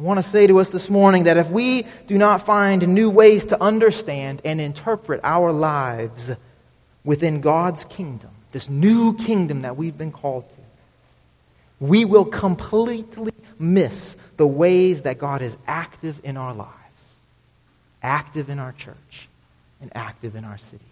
I 0.00 0.02
want 0.02 0.16
to 0.16 0.22
say 0.22 0.46
to 0.46 0.60
us 0.60 0.70
this 0.70 0.88
morning 0.88 1.24
that 1.24 1.36
if 1.36 1.50
we 1.50 1.84
do 2.06 2.16
not 2.16 2.40
find 2.40 2.88
new 2.88 3.10
ways 3.10 3.44
to 3.46 3.62
understand 3.62 4.40
and 4.46 4.58
interpret 4.58 5.20
our 5.22 5.52
lives 5.52 6.30
within 7.04 7.42
God's 7.42 7.84
kingdom, 7.84 8.30
this 8.50 8.70
new 8.70 9.14
kingdom 9.14 9.60
that 9.60 9.76
we've 9.76 9.98
been 9.98 10.10
called 10.10 10.48
to, 10.48 10.56
we 11.80 12.06
will 12.06 12.24
completely 12.24 13.32
miss 13.58 14.16
the 14.38 14.46
ways 14.46 15.02
that 15.02 15.18
God 15.18 15.42
is 15.42 15.54
active 15.66 16.18
in 16.24 16.38
our 16.38 16.54
lives, 16.54 16.70
active 18.02 18.48
in 18.48 18.58
our 18.58 18.72
church, 18.72 19.28
and 19.82 19.92
active 19.94 20.34
in 20.34 20.46
our 20.46 20.56
city. 20.56 20.82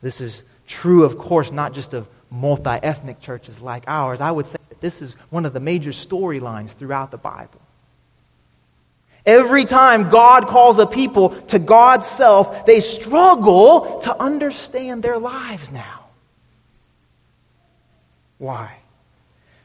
This 0.00 0.22
is 0.22 0.42
true, 0.66 1.04
of 1.04 1.18
course, 1.18 1.52
not 1.52 1.74
just 1.74 1.92
of 1.92 2.08
multi 2.30 2.70
ethnic 2.70 3.20
churches 3.20 3.60
like 3.60 3.84
ours. 3.86 4.22
I 4.22 4.30
would 4.30 4.46
say 4.46 4.55
that 4.76 4.80
this 4.84 5.00
is 5.00 5.14
one 5.30 5.46
of 5.46 5.52
the 5.52 5.60
major 5.60 5.90
storylines 5.90 6.74
throughout 6.74 7.10
the 7.10 7.16
Bible. 7.16 7.60
Every 9.24 9.64
time 9.64 10.08
God 10.08 10.46
calls 10.46 10.78
a 10.78 10.86
people 10.86 11.30
to 11.46 11.58
God's 11.58 12.06
self, 12.06 12.64
they 12.66 12.80
struggle 12.80 14.00
to 14.02 14.16
understand 14.22 15.02
their 15.02 15.18
lives 15.18 15.72
now. 15.72 16.06
Why? 18.38 18.76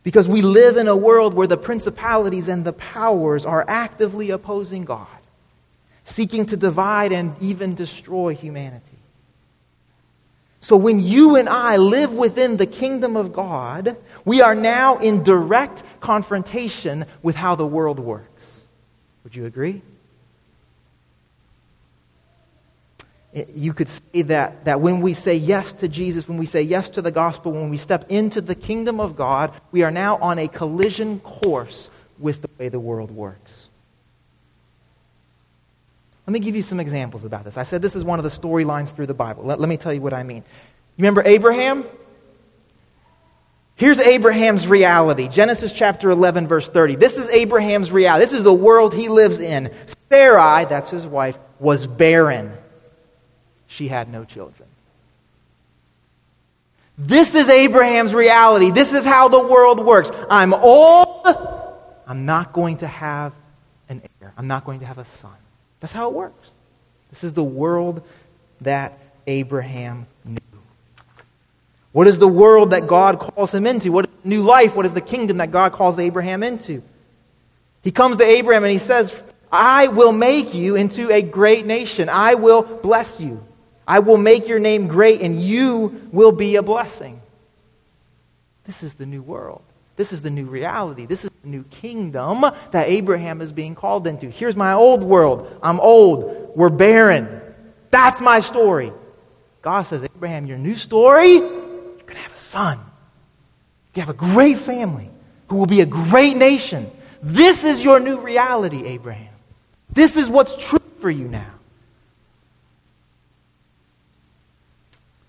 Because 0.03 0.27
we 0.27 0.41
live 0.41 0.77
in 0.77 0.87
a 0.87 0.95
world 0.95 1.35
where 1.35 1.45
the 1.45 1.57
principalities 1.57 2.47
and 2.47 2.63
the 2.63 2.73
powers 2.73 3.45
are 3.45 3.63
actively 3.67 4.31
opposing 4.31 4.83
God, 4.83 5.07
seeking 6.05 6.47
to 6.47 6.57
divide 6.57 7.11
and 7.11 7.35
even 7.39 7.75
destroy 7.75 8.33
humanity. 8.33 8.85
So 10.59 10.75
when 10.75 10.99
you 10.99 11.35
and 11.35 11.49
I 11.49 11.77
live 11.77 12.13
within 12.13 12.57
the 12.57 12.67
kingdom 12.67 13.15
of 13.15 13.33
God, 13.33 13.97
we 14.25 14.41
are 14.41 14.55
now 14.55 14.97
in 14.97 15.23
direct 15.23 15.83
confrontation 15.99 17.05
with 17.21 17.35
how 17.35 17.55
the 17.55 17.65
world 17.65 17.99
works. 17.99 18.61
Would 19.23 19.35
you 19.35 19.45
agree? 19.45 19.81
You 23.53 23.71
could 23.73 23.87
say 23.87 24.23
that, 24.23 24.65
that 24.65 24.81
when 24.81 24.99
we 24.99 25.13
say 25.13 25.35
yes 25.35 25.71
to 25.73 25.87
Jesus, 25.87 26.27
when 26.27 26.37
we 26.37 26.45
say 26.45 26.61
yes 26.61 26.89
to 26.89 27.01
the 27.01 27.11
gospel, 27.11 27.53
when 27.53 27.69
we 27.69 27.77
step 27.77 28.05
into 28.09 28.41
the 28.41 28.55
kingdom 28.55 28.99
of 28.99 29.15
God, 29.15 29.53
we 29.71 29.83
are 29.83 29.91
now 29.91 30.17
on 30.17 30.37
a 30.37 30.49
collision 30.49 31.19
course 31.21 31.89
with 32.19 32.41
the 32.41 32.49
way 32.59 32.67
the 32.67 32.79
world 32.79 33.09
works. 33.09 33.69
Let 36.27 36.33
me 36.33 36.39
give 36.39 36.55
you 36.55 36.61
some 36.61 36.79
examples 36.79 37.25
about 37.25 37.45
this. 37.45 37.57
I 37.57 37.63
said 37.63 37.81
this 37.81 37.95
is 37.95 38.03
one 38.03 38.19
of 38.19 38.23
the 38.23 38.29
storylines 38.29 38.93
through 38.93 39.07
the 39.07 39.13
Bible. 39.13 39.43
Let, 39.43 39.59
let 39.59 39.69
me 39.69 39.77
tell 39.77 39.93
you 39.93 40.01
what 40.01 40.13
I 40.13 40.23
mean. 40.23 40.43
You 40.97 41.03
remember 41.03 41.23
Abraham? 41.25 41.85
Here's 43.81 43.97
Abraham's 43.97 44.67
reality. 44.67 45.27
Genesis 45.27 45.73
chapter 45.73 46.11
11, 46.11 46.45
verse 46.45 46.69
30. 46.69 46.97
This 46.97 47.17
is 47.17 47.27
Abraham's 47.31 47.91
reality. 47.91 48.25
This 48.25 48.33
is 48.33 48.43
the 48.43 48.53
world 48.53 48.93
he 48.93 49.09
lives 49.09 49.39
in. 49.39 49.71
Sarai, 50.07 50.65
that's 50.65 50.91
his 50.91 51.03
wife, 51.07 51.35
was 51.59 51.87
barren 51.87 52.51
she 53.65 53.87
had 53.87 54.07
no 54.07 54.23
children. 54.23 54.69
This 56.95 57.33
is 57.33 57.49
Abraham's 57.49 58.13
reality. 58.13 58.69
This 58.69 58.93
is 58.93 59.03
how 59.03 59.29
the 59.29 59.39
world 59.39 59.83
works. 59.83 60.11
I'm 60.29 60.53
old. 60.53 61.25
I'm 62.05 62.27
not 62.27 62.53
going 62.53 62.77
to 62.77 62.87
have 62.87 63.33
an 63.89 64.03
heir. 64.21 64.31
I'm 64.37 64.45
not 64.45 64.63
going 64.63 64.81
to 64.81 64.85
have 64.85 64.99
a 64.99 65.05
son. 65.05 65.33
That's 65.79 65.91
how 65.91 66.07
it 66.07 66.13
works. 66.13 66.51
This 67.09 67.23
is 67.23 67.33
the 67.33 67.43
world 67.43 68.03
that 68.61 68.95
Abraham 69.25 70.05
knew. 70.23 70.37
What 71.91 72.07
is 72.07 72.19
the 72.19 72.27
world 72.27 72.71
that 72.71 72.87
God 72.87 73.19
calls 73.19 73.53
him 73.53 73.67
into? 73.67 73.91
What 73.91 74.05
is 74.05 74.11
new 74.23 74.43
life? 74.43 74.75
What 74.75 74.85
is 74.85 74.93
the 74.93 75.01
kingdom 75.01 75.37
that 75.37 75.51
God 75.51 75.73
calls 75.73 75.99
Abraham 75.99 76.43
into? 76.43 76.81
He 77.83 77.91
comes 77.91 78.17
to 78.17 78.23
Abraham 78.23 78.63
and 78.63 78.71
he 78.71 78.77
says, 78.77 79.19
I 79.51 79.87
will 79.87 80.13
make 80.13 80.53
you 80.53 80.75
into 80.75 81.11
a 81.11 81.21
great 81.21 81.65
nation. 81.65 82.07
I 82.07 82.35
will 82.35 82.61
bless 82.61 83.19
you. 83.19 83.43
I 83.85 83.99
will 83.99 84.17
make 84.17 84.47
your 84.47 84.59
name 84.59 84.87
great, 84.87 85.21
and 85.21 85.41
you 85.41 86.07
will 86.13 86.31
be 86.31 86.55
a 86.55 86.61
blessing. 86.61 87.19
This 88.63 88.83
is 88.83 88.93
the 88.93 89.05
new 89.05 89.21
world. 89.21 89.63
This 89.97 90.13
is 90.13 90.21
the 90.21 90.29
new 90.29 90.45
reality. 90.45 91.05
This 91.05 91.25
is 91.25 91.31
the 91.43 91.49
new 91.49 91.63
kingdom 91.63 92.45
that 92.71 92.87
Abraham 92.87 93.41
is 93.41 93.51
being 93.51 93.75
called 93.75 94.07
into. 94.07 94.29
Here's 94.29 94.55
my 94.55 94.73
old 94.73 95.03
world. 95.03 95.59
I'm 95.61 95.81
old. 95.81 96.53
We're 96.55 96.69
barren. 96.69 97.41
That's 97.89 98.21
my 98.21 98.39
story. 98.39 98.93
God 99.61 99.81
says, 99.81 100.03
Abraham, 100.03 100.45
your 100.45 100.57
new 100.57 100.75
story, 100.75 101.41
going 102.11 102.21
to 102.21 102.27
have 102.27 102.33
a 102.33 102.39
son. 102.39 102.79
You 103.95 104.01
have 104.01 104.09
a 104.09 104.13
great 104.13 104.57
family 104.57 105.09
who 105.47 105.55
will 105.55 105.65
be 105.65 105.81
a 105.81 105.85
great 105.85 106.35
nation. 106.35 106.89
This 107.23 107.63
is 107.63 107.83
your 107.83 107.99
new 107.99 108.19
reality, 108.19 108.85
Abraham. 108.85 109.33
This 109.93 110.17
is 110.17 110.29
what's 110.29 110.55
true 110.55 110.79
for 110.99 111.09
you 111.09 111.27
now. 111.27 111.51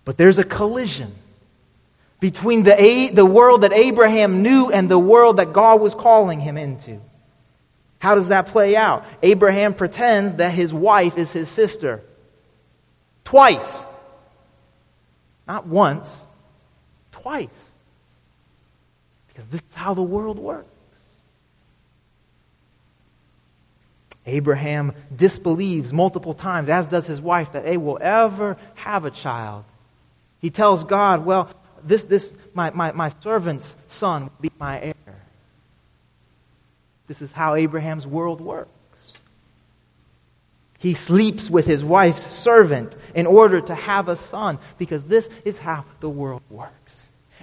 But 0.04 0.16
there's 0.16 0.38
a 0.38 0.44
collision 0.44 1.12
between 2.18 2.64
the, 2.64 3.10
the 3.12 3.26
world 3.26 3.62
that 3.62 3.72
Abraham 3.72 4.42
knew 4.42 4.70
and 4.70 4.88
the 4.88 4.98
world 4.98 5.36
that 5.36 5.52
God 5.52 5.80
was 5.80 5.94
calling 5.94 6.40
him 6.40 6.56
into. 6.56 7.00
How 8.00 8.16
does 8.16 8.28
that 8.28 8.48
play 8.48 8.74
out? 8.74 9.04
Abraham 9.22 9.74
pretends 9.74 10.34
that 10.34 10.52
his 10.52 10.74
wife 10.74 11.16
is 11.18 11.32
his 11.32 11.48
sister. 11.48 12.00
Twice. 13.24 13.84
Not 15.46 15.66
once, 15.66 16.24
twice. 17.22 17.70
Because 19.28 19.46
this 19.46 19.62
is 19.62 19.74
how 19.74 19.94
the 19.94 20.02
world 20.02 20.38
works. 20.38 20.68
Abraham 24.26 24.92
disbelieves 25.14 25.92
multiple 25.92 26.34
times, 26.34 26.68
as 26.68 26.86
does 26.86 27.06
his 27.06 27.20
wife, 27.20 27.52
that 27.52 27.64
they 27.64 27.76
will 27.76 27.98
ever 28.00 28.56
have 28.74 29.04
a 29.04 29.10
child. 29.10 29.64
He 30.40 30.50
tells 30.50 30.84
God, 30.84 31.24
Well, 31.24 31.48
this, 31.82 32.04
this, 32.04 32.32
my, 32.54 32.70
my, 32.70 32.92
my 32.92 33.12
servant's 33.22 33.74
son 33.88 34.24
will 34.24 34.32
be 34.40 34.50
my 34.58 34.80
heir. 34.80 34.94
This 37.08 37.22
is 37.22 37.32
how 37.32 37.54
Abraham's 37.56 38.06
world 38.06 38.40
works. 38.40 38.70
He 40.78 40.94
sleeps 40.94 41.48
with 41.48 41.66
his 41.66 41.84
wife's 41.84 42.32
servant 42.34 42.96
in 43.14 43.26
order 43.26 43.60
to 43.60 43.74
have 43.74 44.08
a 44.08 44.16
son 44.16 44.58
because 44.78 45.04
this 45.04 45.28
is 45.44 45.58
how 45.58 45.84
the 46.00 46.10
world 46.10 46.42
works. 46.50 46.81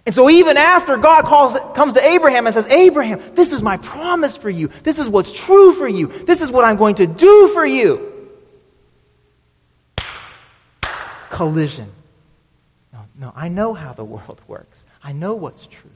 And 0.06 0.16
so, 0.16 0.30
even 0.30 0.58
after 0.58 0.98
God 0.98 1.26
calls, 1.26 1.58
comes 1.76 1.94
to 1.94 2.06
Abraham 2.06 2.48
and 2.48 2.54
says, 2.54 2.68
Abraham, 2.68 3.22
this 3.36 3.54
is 3.54 3.62
my 3.62 3.78
promise 3.78 4.38
for 4.38 4.50
you. 4.50 4.70
This 4.84 4.98
is 4.98 5.10
what's 5.10 5.32
true 5.32 5.74
for 5.74 5.88
you. 5.88 6.08
This 6.08 6.42
is 6.42 6.52
what 6.52 6.66
I'm 6.66 6.78
going 6.78 6.96
to 6.96 7.08
do 7.08 7.50
for 7.50 7.66
you. 7.66 8.30
Collision. 11.30 11.92
No, 13.20 13.34
I 13.36 13.50
know 13.50 13.74
how 13.74 13.92
the 13.92 14.06
world 14.06 14.40
works. 14.48 14.84
I 15.04 15.12
know 15.12 15.36
what's 15.36 15.68
true. 15.68 15.92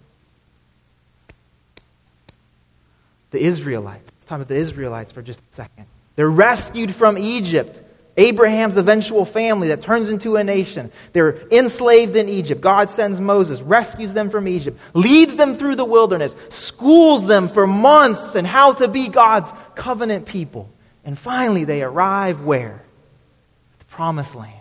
The 3.32 3.40
Israelites, 3.40 4.12
let's 4.14 4.26
talk 4.26 4.36
about 4.36 4.50
the 4.50 4.58
Israelites 4.58 5.12
for 5.12 5.22
just 5.22 5.40
a 5.40 5.56
second. 5.56 5.86
They're 6.16 6.30
rescued 6.30 6.94
from 6.94 7.18
Egypt, 7.18 7.80
Abraham's 8.16 8.78
eventual 8.78 9.26
family 9.26 9.70
that 9.70 9.82
turns 9.82 10.10
into 10.10 10.36
a 10.36 10.44
nation. 10.44 10.92
They're 11.14 11.36
enslaved 11.50 12.16
in 12.16 12.30
Egypt. 12.30 12.62
God 12.62 12.90
sends 12.90 13.20
Moses, 13.20 13.62
rescues 13.62 14.14
them 14.14 14.30
from 14.30 14.48
Egypt, 14.48 14.80
leads 14.94 15.36
them 15.36 15.56
through 15.56 15.76
the 15.76 15.86
wilderness, 15.86 16.36
schools 16.50 17.26
them 17.26 17.48
for 17.48 17.66
months 17.66 18.36
in 18.36 18.46
how 18.46 18.74
to 18.74 18.88
be 18.88 19.10
God's 19.10 19.52
covenant 19.74 20.28
people. 20.28 20.70
And 21.04 21.18
finally, 21.18 21.64
they 21.64 21.82
arrive 21.82 22.42
where? 22.42 22.82
The 23.80 23.86
promised 23.86 24.36
land. 24.36 24.54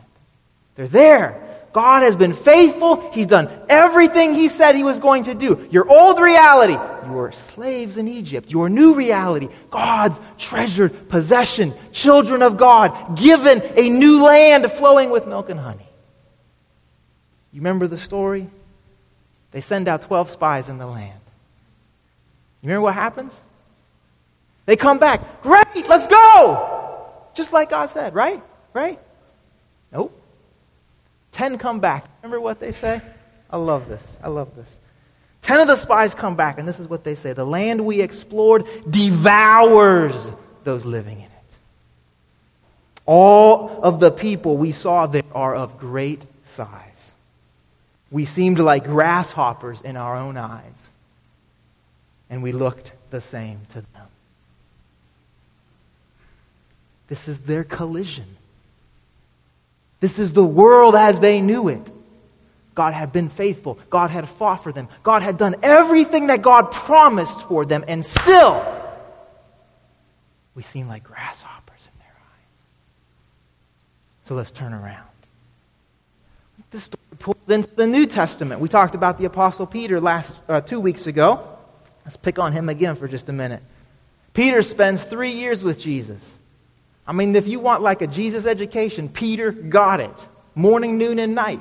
They're 0.74 0.88
there. 0.88 1.51
God 1.72 2.02
has 2.02 2.16
been 2.16 2.34
faithful. 2.34 3.10
He's 3.12 3.26
done 3.26 3.50
everything 3.68 4.34
He 4.34 4.48
said 4.48 4.74
He 4.74 4.84
was 4.84 4.98
going 4.98 5.24
to 5.24 5.34
do. 5.34 5.66
Your 5.70 5.90
old 5.90 6.20
reality, 6.20 6.76
you 7.06 7.12
were 7.12 7.32
slaves 7.32 7.96
in 7.96 8.08
Egypt. 8.08 8.50
Your 8.50 8.68
new 8.68 8.94
reality, 8.94 9.48
God's 9.70 10.20
treasured 10.38 11.08
possession, 11.08 11.72
children 11.92 12.42
of 12.42 12.56
God, 12.56 13.16
given 13.18 13.62
a 13.76 13.88
new 13.88 14.22
land 14.24 14.70
flowing 14.70 15.10
with 15.10 15.26
milk 15.26 15.48
and 15.48 15.58
honey. 15.58 15.86
You 17.52 17.60
remember 17.60 17.86
the 17.86 17.98
story? 17.98 18.46
They 19.52 19.60
send 19.60 19.88
out 19.88 20.02
12 20.02 20.30
spies 20.30 20.68
in 20.68 20.78
the 20.78 20.86
land. 20.86 21.20
You 22.62 22.68
remember 22.68 22.82
what 22.82 22.94
happens? 22.94 23.40
They 24.66 24.76
come 24.76 24.98
back. 24.98 25.42
Great, 25.42 25.88
let's 25.88 26.06
go! 26.06 27.08
Just 27.34 27.52
like 27.52 27.70
God 27.70 27.86
said, 27.86 28.14
right? 28.14 28.42
Right? 28.72 28.98
Ten 31.32 31.58
come 31.58 31.80
back. 31.80 32.04
Remember 32.22 32.40
what 32.40 32.60
they 32.60 32.72
say? 32.72 33.00
I 33.50 33.56
love 33.56 33.88
this. 33.88 34.18
I 34.22 34.28
love 34.28 34.54
this. 34.54 34.78
Ten 35.40 35.58
of 35.60 35.66
the 35.66 35.76
spies 35.76 36.14
come 36.14 36.36
back, 36.36 36.58
and 36.58 36.68
this 36.68 36.78
is 36.78 36.88
what 36.88 37.02
they 37.02 37.16
say 37.16 37.32
The 37.32 37.44
land 37.44 37.84
we 37.84 38.00
explored 38.00 38.64
devours 38.88 40.32
those 40.62 40.86
living 40.86 41.18
in 41.18 41.24
it. 41.24 41.30
All 43.04 43.80
of 43.82 43.98
the 43.98 44.12
people 44.12 44.56
we 44.56 44.70
saw 44.70 45.06
there 45.06 45.24
are 45.34 45.54
of 45.54 45.78
great 45.78 46.24
size. 46.44 47.12
We 48.10 48.24
seemed 48.24 48.58
like 48.58 48.84
grasshoppers 48.84 49.80
in 49.80 49.96
our 49.96 50.16
own 50.16 50.36
eyes, 50.36 50.90
and 52.30 52.42
we 52.42 52.52
looked 52.52 52.92
the 53.10 53.20
same 53.20 53.60
to 53.70 53.80
them. 53.80 54.06
This 57.08 57.26
is 57.26 57.40
their 57.40 57.64
collision. 57.64 58.36
This 60.02 60.18
is 60.18 60.32
the 60.32 60.44
world 60.44 60.96
as 60.96 61.20
they 61.20 61.40
knew 61.40 61.68
it. 61.68 61.92
God 62.74 62.92
had 62.92 63.12
been 63.12 63.28
faithful. 63.28 63.78
God 63.88 64.10
had 64.10 64.28
fought 64.28 64.56
for 64.56 64.72
them. 64.72 64.88
God 65.04 65.22
had 65.22 65.38
done 65.38 65.54
everything 65.62 66.26
that 66.26 66.42
God 66.42 66.72
promised 66.72 67.42
for 67.42 67.64
them, 67.64 67.84
and 67.86 68.04
still, 68.04 68.60
we 70.56 70.62
seem 70.64 70.88
like 70.88 71.04
grasshoppers 71.04 71.88
in 71.92 71.98
their 72.00 72.16
eyes. 72.16 72.60
So 74.24 74.34
let's 74.34 74.50
turn 74.50 74.72
around. 74.72 75.06
This 76.72 76.82
story 76.82 77.02
pulls 77.20 77.48
into 77.48 77.72
the 77.76 77.86
New 77.86 78.06
Testament. 78.06 78.60
We 78.60 78.68
talked 78.68 78.96
about 78.96 79.18
the 79.18 79.26
Apostle 79.26 79.66
Peter 79.66 80.00
last 80.00 80.34
uh, 80.48 80.60
two 80.60 80.80
weeks 80.80 81.06
ago. 81.06 81.46
Let's 82.04 82.16
pick 82.16 82.40
on 82.40 82.52
him 82.52 82.68
again 82.68 82.96
for 82.96 83.06
just 83.06 83.28
a 83.28 83.32
minute. 83.32 83.62
Peter 84.34 84.62
spends 84.62 85.04
three 85.04 85.30
years 85.30 85.62
with 85.62 85.78
Jesus. 85.78 86.40
I 87.06 87.12
mean, 87.12 87.34
if 87.34 87.48
you 87.48 87.60
want 87.60 87.82
like 87.82 88.02
a 88.02 88.06
Jesus 88.06 88.46
education, 88.46 89.08
Peter 89.08 89.50
got 89.50 90.00
it. 90.00 90.28
Morning, 90.54 90.98
noon, 90.98 91.18
and 91.18 91.34
night. 91.34 91.60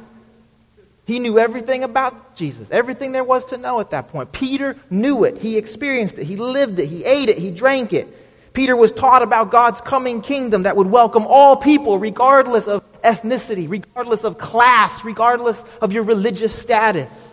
He 1.05 1.19
knew 1.19 1.39
everything 1.39 1.83
about 1.83 2.35
Jesus, 2.35 2.69
everything 2.71 3.11
there 3.11 3.23
was 3.23 3.45
to 3.45 3.57
know 3.57 3.79
at 3.79 3.89
that 3.89 4.09
point. 4.09 4.31
Peter 4.31 4.77
knew 4.89 5.23
it. 5.23 5.37
He 5.37 5.57
experienced 5.57 6.19
it. 6.19 6.25
He 6.25 6.35
lived 6.35 6.79
it. 6.79 6.87
He 6.87 7.03
ate 7.03 7.29
it. 7.29 7.37
He 7.37 7.51
drank 7.51 7.91
it. 7.91 8.07
Peter 8.53 8.75
was 8.75 8.91
taught 8.91 9.21
about 9.21 9.49
God's 9.49 9.81
coming 9.81 10.21
kingdom 10.21 10.63
that 10.63 10.75
would 10.75 10.87
welcome 10.87 11.25
all 11.25 11.55
people, 11.55 11.97
regardless 11.97 12.67
of 12.67 12.83
ethnicity, 13.01 13.69
regardless 13.69 14.23
of 14.23 14.37
class, 14.37 15.03
regardless 15.03 15.63
of 15.81 15.93
your 15.93 16.03
religious 16.03 16.53
status. 16.53 17.30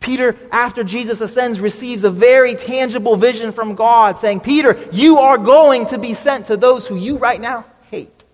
Peter, 0.00 0.34
after 0.50 0.82
Jesus 0.82 1.20
ascends, 1.20 1.60
receives 1.60 2.04
a 2.04 2.10
very 2.10 2.54
tangible 2.54 3.16
vision 3.16 3.52
from 3.52 3.74
God 3.74 4.18
saying, 4.18 4.40
Peter, 4.40 4.78
you 4.92 5.18
are 5.18 5.36
going 5.36 5.86
to 5.86 5.98
be 5.98 6.14
sent 6.14 6.46
to 6.46 6.56
those 6.56 6.86
who 6.86 6.96
you 6.96 7.18
right 7.18 7.40
now 7.40 7.66
hate. 7.90 8.24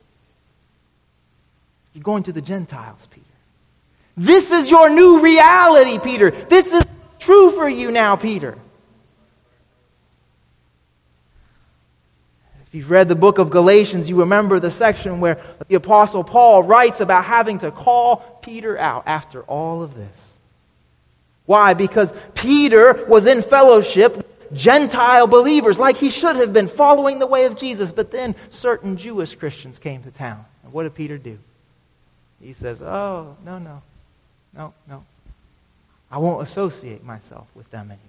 You're 1.92 2.04
going 2.04 2.22
to 2.24 2.32
the 2.32 2.40
Gentiles, 2.40 3.08
Peter. 3.10 3.24
This 4.16 4.52
is 4.52 4.70
your 4.70 4.88
new 4.88 5.20
reality, 5.20 5.98
Peter. 5.98 6.30
This 6.30 6.72
is 6.72 6.84
true 7.18 7.50
for 7.50 7.68
you 7.68 7.90
now, 7.90 8.14
Peter. 8.14 8.56
If 12.68 12.74
you've 12.74 12.90
read 12.90 13.08
the 13.08 13.16
book 13.16 13.38
of 13.38 13.50
Galatians, 13.50 14.08
you 14.08 14.20
remember 14.20 14.60
the 14.60 14.70
section 14.70 15.18
where 15.20 15.40
the 15.66 15.74
Apostle 15.74 16.22
Paul 16.22 16.62
writes 16.62 17.00
about 17.00 17.24
having 17.24 17.58
to 17.58 17.72
call 17.72 18.18
Peter 18.42 18.78
out 18.78 19.02
after 19.06 19.42
all 19.42 19.82
of 19.82 19.94
this. 19.94 20.25
Why? 21.46 21.74
Because 21.74 22.12
Peter 22.34 23.04
was 23.06 23.26
in 23.26 23.40
fellowship 23.40 24.16
with 24.16 24.52
Gentile 24.52 25.26
believers 25.26 25.78
like 25.78 25.96
he 25.96 26.10
should 26.10 26.36
have 26.36 26.52
been 26.52 26.68
following 26.68 27.18
the 27.18 27.26
way 27.26 27.46
of 27.46 27.56
Jesus. 27.56 27.92
But 27.92 28.10
then 28.10 28.34
certain 28.50 28.96
Jewish 28.96 29.34
Christians 29.36 29.78
came 29.78 30.02
to 30.02 30.10
town. 30.10 30.44
And 30.64 30.72
what 30.72 30.82
did 30.82 30.94
Peter 30.94 31.18
do? 31.18 31.38
He 32.40 32.52
says, 32.52 32.82
Oh, 32.82 33.36
no, 33.44 33.58
no, 33.58 33.82
no, 34.54 34.74
no. 34.88 35.04
I 36.10 36.18
won't 36.18 36.42
associate 36.42 37.04
myself 37.04 37.46
with 37.54 37.70
them 37.70 37.86
anymore. 37.86 38.00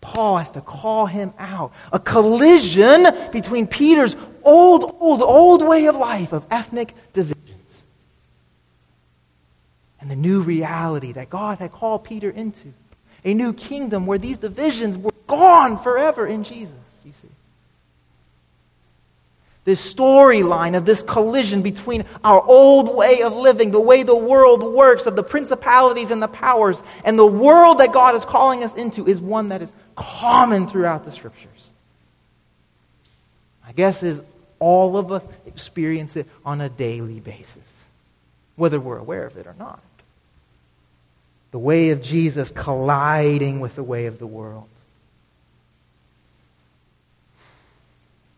Paul 0.00 0.38
has 0.38 0.50
to 0.52 0.60
call 0.60 1.06
him 1.06 1.34
out. 1.38 1.72
A 1.92 1.98
collision 1.98 3.06
between 3.32 3.66
Peter's 3.66 4.14
old, 4.44 4.96
old, 5.00 5.22
old 5.22 5.66
way 5.66 5.86
of 5.86 5.96
life 5.96 6.32
of 6.32 6.46
ethnic 6.50 6.94
division 7.12 7.47
and 10.00 10.10
the 10.10 10.16
new 10.16 10.42
reality 10.42 11.12
that 11.12 11.30
God 11.30 11.58
had 11.58 11.72
called 11.72 12.04
Peter 12.04 12.30
into. 12.30 12.72
A 13.24 13.34
new 13.34 13.52
kingdom 13.52 14.06
where 14.06 14.18
these 14.18 14.38
divisions 14.38 14.96
were 14.96 15.12
gone 15.26 15.76
forever 15.76 16.26
in 16.26 16.44
Jesus, 16.44 16.74
you 17.04 17.12
see. 17.12 17.28
This 19.64 19.94
storyline 19.94 20.76
of 20.76 20.86
this 20.86 21.02
collision 21.02 21.62
between 21.62 22.04
our 22.24 22.40
old 22.40 22.94
way 22.94 23.22
of 23.22 23.34
living, 23.34 23.70
the 23.70 23.80
way 23.80 24.02
the 24.02 24.14
world 24.16 24.62
works, 24.62 25.04
of 25.06 25.16
the 25.16 25.22
principalities 25.22 26.10
and 26.10 26.22
the 26.22 26.28
powers, 26.28 26.80
and 27.04 27.18
the 27.18 27.26
world 27.26 27.78
that 27.78 27.92
God 27.92 28.14
is 28.14 28.24
calling 28.24 28.64
us 28.64 28.74
into 28.74 29.06
is 29.06 29.20
one 29.20 29.48
that 29.48 29.60
is 29.60 29.70
common 29.96 30.68
throughout 30.68 31.04
the 31.04 31.12
scriptures. 31.12 31.72
My 33.66 33.72
guess 33.72 34.02
is 34.02 34.22
all 34.60 34.96
of 34.96 35.12
us 35.12 35.26
experience 35.44 36.16
it 36.16 36.26
on 36.46 36.60
a 36.60 36.68
daily 36.68 37.20
basis, 37.20 37.86
whether 38.56 38.80
we're 38.80 38.96
aware 38.96 39.26
of 39.26 39.36
it 39.36 39.46
or 39.46 39.54
not 39.58 39.82
the 41.50 41.58
way 41.58 41.90
of 41.90 42.02
Jesus 42.02 42.50
colliding 42.50 43.60
with 43.60 43.74
the 43.74 43.82
way 43.82 44.06
of 44.06 44.18
the 44.18 44.26
world. 44.26 44.68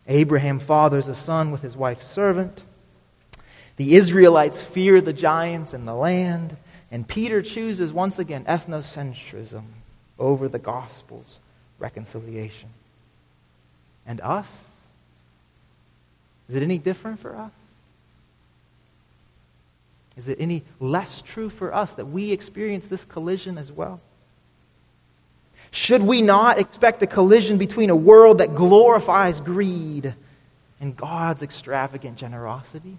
Abraham 0.07 0.59
fathers 0.59 1.09
a 1.09 1.15
son 1.15 1.51
with 1.51 1.63
his 1.63 1.77
wife's 1.77 2.07
servant. 2.07 2.63
The 3.77 3.95
Israelites 3.95 4.63
fear 4.63 5.01
the 5.01 5.13
giants 5.13 5.73
in 5.73 5.85
the 5.85 5.95
land. 5.95 6.57
And 6.91 7.07
Peter 7.07 7.43
chooses 7.43 7.93
once 7.93 8.19
again 8.19 8.45
ethnocentrism 8.45 9.63
over 10.19 10.49
the 10.49 10.59
gospel's 10.59 11.39
reconciliation. 11.79 12.69
And 14.07 14.21
us? 14.21 14.49
Is 16.49 16.57
it 16.57 16.63
any 16.63 16.79
different 16.79 17.21
for 17.21 17.37
us? 17.37 17.53
Is 20.21 20.29
it 20.29 20.39
any 20.39 20.65
less 20.81 21.23
true 21.23 21.49
for 21.49 21.73
us 21.73 21.95
that 21.95 22.05
we 22.05 22.31
experience 22.31 22.89
this 22.89 23.07
collision 23.07 23.57
as 23.57 23.73
well? 23.73 24.03
Should 25.71 26.03
we 26.03 26.21
not 26.21 26.59
expect 26.59 27.03
a 27.03 27.07
collision 27.07 27.57
between 27.57 27.89
a 27.89 27.97
world 27.97 28.37
that 28.37 28.55
glorifies 28.55 29.41
greed 29.41 30.13
and 30.79 30.95
God's 30.95 31.43
extravagant 31.43 32.19
generosity? 32.19 32.99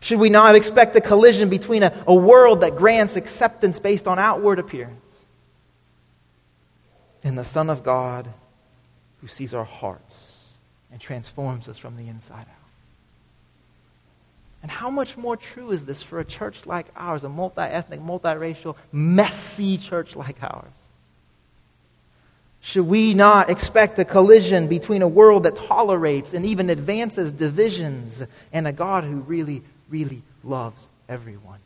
Should 0.00 0.18
we 0.18 0.28
not 0.28 0.56
expect 0.56 0.96
a 0.96 1.00
collision 1.00 1.50
between 1.50 1.84
a, 1.84 2.04
a 2.04 2.14
world 2.16 2.62
that 2.62 2.74
grants 2.74 3.14
acceptance 3.14 3.78
based 3.78 4.08
on 4.08 4.18
outward 4.18 4.58
appearance 4.58 5.24
and 7.22 7.38
the 7.38 7.44
Son 7.44 7.70
of 7.70 7.84
God 7.84 8.26
who 9.20 9.28
sees 9.28 9.54
our 9.54 9.64
hearts 9.64 10.48
and 10.90 11.00
transforms 11.00 11.68
us 11.68 11.78
from 11.78 11.96
the 11.96 12.08
inside 12.08 12.40
out? 12.40 12.67
And 14.62 14.70
how 14.70 14.90
much 14.90 15.16
more 15.16 15.36
true 15.36 15.70
is 15.70 15.84
this 15.84 16.02
for 16.02 16.18
a 16.18 16.24
church 16.24 16.66
like 16.66 16.86
ours, 16.96 17.24
a 17.24 17.28
multi 17.28 17.60
ethnic, 17.60 18.00
multiracial, 18.00 18.76
messy 18.92 19.78
church 19.78 20.16
like 20.16 20.42
ours? 20.42 20.72
Should 22.60 22.86
we 22.86 23.14
not 23.14 23.50
expect 23.50 23.98
a 23.98 24.04
collision 24.04 24.66
between 24.66 25.02
a 25.02 25.08
world 25.08 25.44
that 25.44 25.56
tolerates 25.56 26.34
and 26.34 26.44
even 26.44 26.70
advances 26.70 27.30
divisions 27.32 28.22
and 28.52 28.66
a 28.66 28.72
God 28.72 29.04
who 29.04 29.20
really, 29.20 29.62
really 29.88 30.22
loves 30.42 30.88
everyone? 31.08 31.60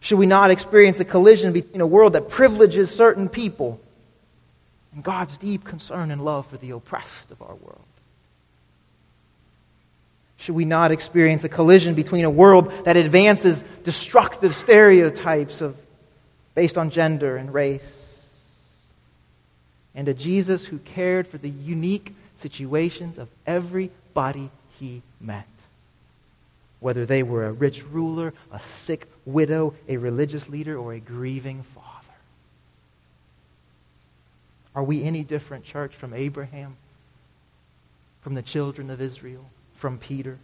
Should 0.00 0.18
we 0.18 0.26
not 0.26 0.50
experience 0.50 0.98
a 1.00 1.04
collision 1.04 1.52
between 1.52 1.80
a 1.80 1.86
world 1.86 2.14
that 2.14 2.28
privileges 2.28 2.94
certain 2.94 3.28
people 3.28 3.80
and 4.94 5.04
God's 5.04 5.36
deep 5.36 5.64
concern 5.64 6.10
and 6.10 6.24
love 6.24 6.46
for 6.46 6.56
the 6.56 6.70
oppressed 6.70 7.30
of 7.30 7.42
our 7.42 7.54
world? 7.54 7.84
Should 10.38 10.54
we 10.54 10.64
not 10.64 10.92
experience 10.92 11.44
a 11.44 11.48
collision 11.48 11.94
between 11.94 12.24
a 12.24 12.30
world 12.30 12.70
that 12.84 12.96
advances 12.96 13.62
destructive 13.84 14.54
stereotypes 14.54 15.60
of, 15.60 15.76
based 16.54 16.76
on 16.76 16.90
gender 16.90 17.36
and 17.36 17.52
race 17.52 18.02
and 19.94 20.08
a 20.08 20.14
Jesus 20.14 20.66
who 20.66 20.78
cared 20.78 21.26
for 21.26 21.38
the 21.38 21.48
unique 21.48 22.14
situations 22.36 23.16
of 23.16 23.28
everybody 23.46 24.50
he 24.78 25.02
met? 25.20 25.48
Whether 26.80 27.06
they 27.06 27.22
were 27.22 27.46
a 27.46 27.52
rich 27.52 27.82
ruler, 27.84 28.34
a 28.52 28.60
sick 28.60 29.06
widow, 29.24 29.74
a 29.88 29.96
religious 29.96 30.48
leader, 30.48 30.76
or 30.76 30.92
a 30.92 31.00
grieving 31.00 31.62
father. 31.62 31.86
Are 34.74 34.84
we 34.84 35.02
any 35.02 35.24
different, 35.24 35.64
church, 35.64 35.94
from 35.94 36.12
Abraham, 36.12 36.76
from 38.20 38.34
the 38.34 38.42
children 38.42 38.90
of 38.90 39.00
Israel? 39.00 39.46
From 39.76 39.98
Peter? 39.98 40.38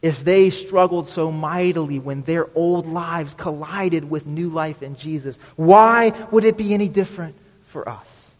If 0.00 0.22
they 0.22 0.50
struggled 0.50 1.08
so 1.08 1.32
mightily 1.32 1.98
when 1.98 2.22
their 2.22 2.48
old 2.54 2.86
lives 2.86 3.34
collided 3.34 4.08
with 4.08 4.26
new 4.26 4.48
life 4.48 4.82
in 4.82 4.96
Jesus, 4.96 5.38
why 5.56 6.10
would 6.30 6.44
it 6.44 6.56
be 6.56 6.72
any 6.72 6.88
different 6.88 7.34
for 7.66 7.88
us? 7.88 8.34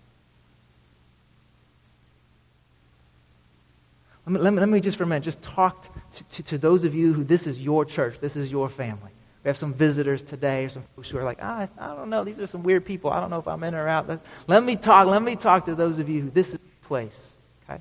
Let 4.24 4.34
me, 4.34 4.40
let 4.40 4.52
me, 4.52 4.60
let 4.60 4.68
me 4.68 4.80
just 4.80 4.96
for 4.98 5.04
a 5.04 5.06
minute 5.06 5.24
just 5.24 5.42
talk 5.42 5.88
to, 6.12 6.24
to, 6.24 6.42
to, 6.42 6.58
those 6.58 6.84
of 6.84 6.94
you 6.94 7.12
who 7.14 7.24
this 7.24 7.46
is 7.46 7.60
your 7.60 7.84
church, 7.84 8.20
this 8.20 8.36
is 8.36 8.52
your 8.52 8.68
family. 8.68 9.10
We 9.42 9.48
have 9.48 9.56
some 9.56 9.72
visitors 9.72 10.22
today, 10.22 10.66
or 10.66 10.68
some 10.68 10.82
folks 10.94 11.08
who 11.08 11.18
are 11.18 11.24
like, 11.24 11.38
ah, 11.40 11.66
I 11.78 11.86
don't 11.94 12.10
know, 12.10 12.24
these 12.24 12.38
are 12.38 12.46
some 12.46 12.62
weird 12.62 12.84
people. 12.84 13.10
I 13.10 13.20
don't 13.20 13.30
know 13.30 13.38
if 13.38 13.48
I'm 13.48 13.64
in 13.64 13.74
or 13.74 13.88
out. 13.88 14.06
Let, 14.06 14.20
let 14.46 14.62
me 14.62 14.76
talk. 14.76 15.06
Let 15.06 15.22
me 15.22 15.34
talk 15.34 15.64
to 15.64 15.74
those 15.74 15.98
of 15.98 16.08
you 16.08 16.22
who 16.22 16.30
this 16.30 16.48
is 16.48 16.60
your 16.60 16.88
place. 16.88 17.36
Okay, 17.68 17.80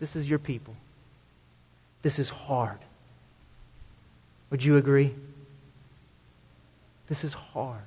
this 0.00 0.16
is 0.16 0.28
your 0.28 0.40
people. 0.40 0.74
This 2.04 2.20
is 2.20 2.28
hard. 2.28 2.78
Would 4.50 4.62
you 4.62 4.76
agree? 4.76 5.12
This 7.08 7.24
is 7.24 7.32
hard. 7.32 7.80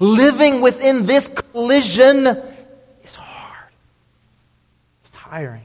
Living 0.00 0.62
within 0.62 1.04
this 1.04 1.28
collision 1.28 2.26
is 3.04 3.14
hard. 3.14 3.70
It's 5.02 5.10
tiring. 5.10 5.60
I 5.60 5.64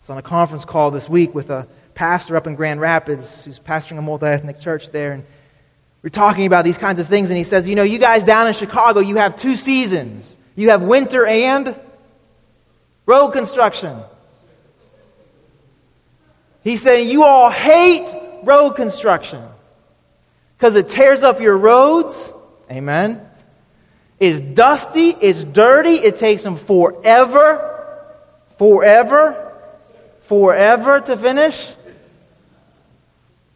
was 0.00 0.10
on 0.10 0.18
a 0.18 0.22
conference 0.22 0.64
call 0.64 0.90
this 0.90 1.08
week 1.08 1.34
with 1.34 1.50
a 1.50 1.66
pastor 1.94 2.36
up 2.36 2.46
in 2.46 2.54
Grand 2.54 2.80
Rapids 2.80 3.44
who's 3.44 3.58
pastoring 3.58 3.98
a 3.98 4.02
multi 4.02 4.26
ethnic 4.26 4.60
church 4.60 4.90
there. 4.92 5.12
And 5.12 5.24
we're 6.02 6.10
talking 6.10 6.46
about 6.46 6.64
these 6.64 6.78
kinds 6.78 7.00
of 7.00 7.08
things. 7.08 7.28
And 7.28 7.36
he 7.36 7.44
says, 7.44 7.68
You 7.68 7.74
know, 7.74 7.82
you 7.82 7.98
guys 7.98 8.24
down 8.24 8.46
in 8.46 8.54
Chicago, 8.54 9.00
you 9.00 9.16
have 9.16 9.36
two 9.36 9.56
seasons 9.56 10.38
you 10.58 10.70
have 10.70 10.82
winter 10.82 11.24
and 11.24 11.76
road 13.06 13.30
construction. 13.30 13.96
He's 16.64 16.82
saying 16.82 17.08
you 17.08 17.24
all 17.24 17.50
hate 17.50 18.06
road 18.42 18.72
construction 18.72 19.42
because 20.56 20.74
it 20.74 20.88
tears 20.88 21.22
up 21.22 21.40
your 21.40 21.56
roads. 21.56 22.32
Amen. 22.70 23.20
It's 24.18 24.40
dusty, 24.40 25.10
it's 25.10 25.44
dirty, 25.44 25.92
it 25.92 26.16
takes 26.16 26.42
them 26.42 26.56
forever, 26.56 28.04
forever, 28.56 29.52
forever 30.22 31.00
to 31.00 31.16
finish. 31.16 31.72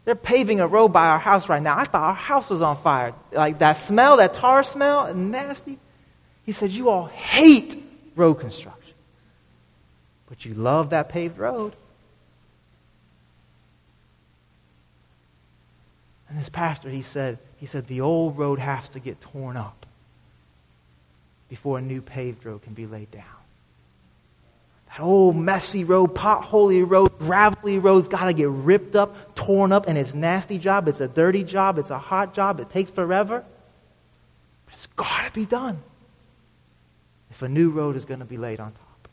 They're 0.05 0.15
paving 0.15 0.59
a 0.59 0.67
road 0.67 0.89
by 0.89 1.07
our 1.07 1.19
house 1.19 1.47
right 1.47 1.61
now. 1.61 1.77
I 1.77 1.85
thought 1.85 2.03
our 2.03 2.13
house 2.13 2.49
was 2.49 2.61
on 2.61 2.75
fire. 2.75 3.13
Like 3.31 3.59
that 3.59 3.73
smell, 3.73 4.17
that 4.17 4.33
tar 4.33 4.63
smell, 4.63 5.13
nasty. 5.13 5.77
He 6.45 6.51
said, 6.51 6.71
You 6.71 6.89
all 6.89 7.05
hate 7.05 7.81
road 8.15 8.35
construction, 8.35 8.93
but 10.27 10.45
you 10.45 10.53
love 10.53 10.89
that 10.91 11.09
paved 11.09 11.37
road. 11.37 11.73
And 16.33 16.41
this 16.41 16.49
pastor, 16.49 16.89
he 16.89 17.03
said, 17.03 17.37
he 17.57 17.67
said, 17.67 17.85
the 17.85 18.01
old 18.01 18.39
road 18.39 18.57
has 18.57 18.87
to 18.89 18.99
get 18.99 19.21
torn 19.21 19.55
up 19.55 19.85
before 21.47 21.77
a 21.77 21.81
new 21.81 22.01
paved 22.01 22.43
road 22.43 22.63
can 22.63 22.73
be 22.73 22.87
laid 22.87 23.11
down. 23.11 23.23
That 24.89 25.03
old 25.03 25.35
messy 25.35 25.83
road, 25.83 26.15
potholy 26.15 26.89
road, 26.89 27.19
gravelly 27.19 27.77
road's 27.77 28.07
got 28.07 28.25
to 28.25 28.33
get 28.33 28.49
ripped 28.49 28.95
up, 28.95 29.35
torn 29.35 29.71
up, 29.71 29.87
and 29.87 29.95
it's 29.95 30.15
nasty 30.15 30.57
job. 30.57 30.87
It's 30.87 31.01
a 31.01 31.07
dirty 31.07 31.43
job. 31.43 31.77
It's 31.77 31.91
a 31.91 31.99
hot 31.99 32.33
job. 32.33 32.59
It 32.59 32.71
takes 32.71 32.89
forever. 32.89 33.45
But 34.65 34.73
it's 34.73 34.87
got 34.87 35.27
to 35.27 35.31
be 35.33 35.45
done 35.45 35.77
if 37.29 37.43
a 37.43 37.47
new 37.47 37.69
road 37.69 37.95
is 37.95 38.05
going 38.05 38.21
to 38.21 38.25
be 38.25 38.37
laid 38.37 38.59
on 38.59 38.71
top. 38.71 39.07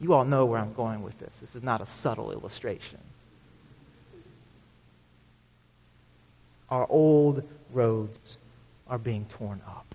You 0.00 0.14
all 0.14 0.24
know 0.24 0.46
where 0.46 0.60
I'm 0.60 0.72
going 0.72 1.02
with 1.02 1.18
this. 1.18 1.40
This 1.40 1.54
is 1.54 1.62
not 1.62 1.82
a 1.82 1.86
subtle 1.86 2.32
illustration. 2.32 3.00
Our 6.70 6.86
old 6.88 7.42
roads 7.72 8.38
are 8.88 8.98
being 8.98 9.26
torn 9.26 9.60
up. 9.66 9.86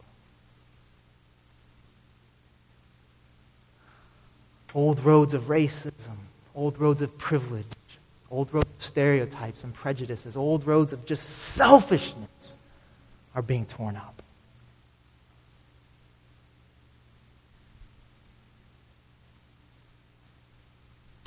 Old 4.75 5.03
roads 5.03 5.33
of 5.33 5.43
racism, 5.43 6.15
old 6.53 6.79
roads 6.79 7.01
of 7.01 7.17
privilege, 7.17 7.65
old 8.29 8.53
roads 8.53 8.69
of 8.77 8.85
stereotypes 8.85 9.63
and 9.63 9.73
prejudices, 9.73 10.37
old 10.37 10.67
roads 10.67 10.93
of 10.93 11.05
just 11.05 11.27
selfishness 11.27 12.55
are 13.33 13.41
being 13.41 13.65
torn 13.65 13.95
up. 13.95 14.21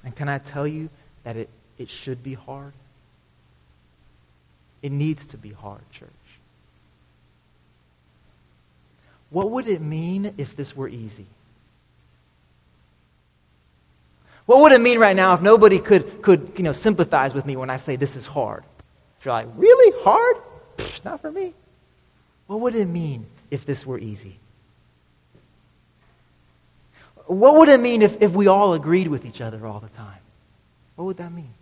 And 0.05 0.14
can 0.14 0.28
I 0.28 0.38
tell 0.38 0.66
you 0.66 0.88
that 1.24 1.37
it, 1.37 1.48
it 1.78 1.88
should 1.88 2.22
be 2.22 2.35
hard? 2.35 2.72
It 4.83 4.92
needs 4.92 5.27
to 5.29 5.37
be 5.37 5.51
hard, 5.51 5.81
church. 5.92 6.11
What 9.31 9.51
would 9.51 9.66
it 9.66 9.81
mean 9.81 10.35
if 10.37 10.57
this 10.57 10.77
were 10.77 10.88
easy? 10.88 11.27
What 14.47 14.61
would 14.61 14.73
it 14.73 14.81
mean 14.81 14.99
right 14.99 15.16
now 15.16 15.35
if 15.35 15.40
nobody 15.40 15.79
could, 15.79 16.21
could 16.21 16.53
you 16.57 16.64
know, 16.64 16.73
sympathize 16.73 17.33
with 17.33 17.47
me 17.47 17.57
when 17.57 17.71
I 17.71 17.77
say 17.77 17.97
this 17.97 18.16
is 18.16 18.27
hard? 18.27 18.64
If 19.18 19.25
you're 19.25 19.35
like, 19.35 19.47
really? 19.57 20.03
Hard? 20.03 20.37
Psh, 20.77 21.05
not 21.05 21.21
for 21.21 21.31
me. 21.31 21.55
What 22.49 22.61
would 22.61 22.75
it 22.75 22.87
mean 22.87 23.25
if 23.51 23.64
this 23.64 23.87
were 23.87 23.99
easy? 23.99 24.37
What 27.27 27.55
would 27.55 27.68
it 27.68 27.81
mean 27.81 28.03
if, 28.03 28.21
if 28.21 28.33
we 28.33 28.49
all 28.49 28.75
agreed 28.75 29.09
with 29.09 29.25
each 29.25 29.40
other 29.40 29.64
all 29.66 29.81
the 29.81 29.88
time? 29.90 30.18
What 30.97 31.05
would 31.05 31.16
that 31.18 31.33
mean? 31.33 31.55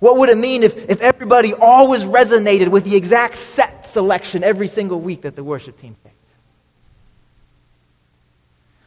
What 0.00 0.16
would 0.16 0.30
it 0.30 0.38
mean 0.38 0.62
if, 0.62 0.76
if 0.90 1.00
everybody 1.02 1.52
always 1.52 2.04
resonated 2.04 2.68
with 2.68 2.84
the 2.84 2.96
exact 2.96 3.36
set 3.36 3.86
selection 3.86 4.42
every 4.42 4.66
single 4.66 4.98
week 4.98 5.22
that 5.22 5.36
the 5.36 5.44
worship 5.44 5.78
team 5.78 5.94
picked? 6.02 6.16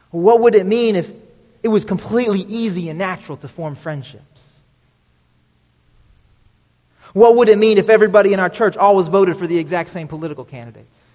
What 0.10 0.42
would 0.42 0.56
it 0.56 0.66
mean 0.66 0.96
if 0.96 1.12
it 1.62 1.70
was 1.70 1.86
completely 1.86 2.42
easy 2.42 2.90
and 2.90 3.00
natural 3.00 3.38
to 3.38 3.48
form 3.48 3.76
friendships? 3.76 4.24
What 7.14 7.36
would 7.36 7.48
it 7.48 7.60
mean 7.60 7.78
if 7.78 7.90
everybody 7.90 8.34
in 8.34 8.40
our 8.40 8.50
church 8.50 8.76
always 8.76 9.08
voted 9.08 9.38
for 9.38 9.46
the 9.46 9.58
exact 9.58 9.92
same 9.92 10.08
political 10.08 10.46
candidates? 10.46 11.12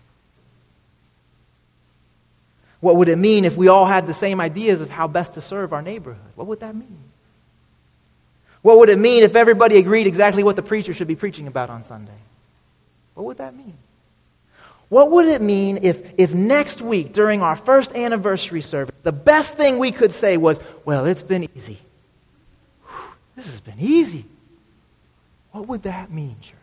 What 2.80 2.94
would 2.96 3.08
it 3.08 3.16
mean 3.16 3.44
if 3.44 3.56
we 3.56 3.66
all 3.66 3.86
had 3.86 4.06
the 4.06 4.14
same 4.14 4.40
ideas 4.40 4.80
of 4.80 4.90
how 4.90 5.08
best 5.08 5.34
to 5.34 5.40
serve 5.40 5.72
our 5.72 5.82
neighborhood? 5.82 6.32
What 6.36 6.46
would 6.46 6.60
that 6.60 6.76
mean? 6.76 6.98
What 8.68 8.80
would 8.80 8.90
it 8.90 8.98
mean 8.98 9.22
if 9.22 9.34
everybody 9.34 9.78
agreed 9.78 10.06
exactly 10.06 10.44
what 10.44 10.54
the 10.54 10.62
preacher 10.62 10.92
should 10.92 11.08
be 11.08 11.16
preaching 11.16 11.46
about 11.46 11.70
on 11.70 11.82
Sunday? 11.84 12.20
What 13.14 13.24
would 13.24 13.38
that 13.38 13.56
mean? 13.56 13.72
What 14.90 15.10
would 15.10 15.24
it 15.24 15.40
mean 15.40 15.78
if, 15.80 16.12
if 16.18 16.34
next 16.34 16.82
week, 16.82 17.14
during 17.14 17.40
our 17.40 17.56
first 17.56 17.94
anniversary 17.94 18.60
service, 18.60 18.94
the 19.04 19.10
best 19.10 19.56
thing 19.56 19.78
we 19.78 19.90
could 19.90 20.12
say 20.12 20.36
was, 20.36 20.60
Well, 20.84 21.06
it's 21.06 21.22
been 21.22 21.48
easy. 21.56 21.78
This 23.36 23.46
has 23.46 23.60
been 23.60 23.80
easy. 23.80 24.26
What 25.52 25.66
would 25.66 25.84
that 25.84 26.10
mean, 26.10 26.36
church? 26.42 26.54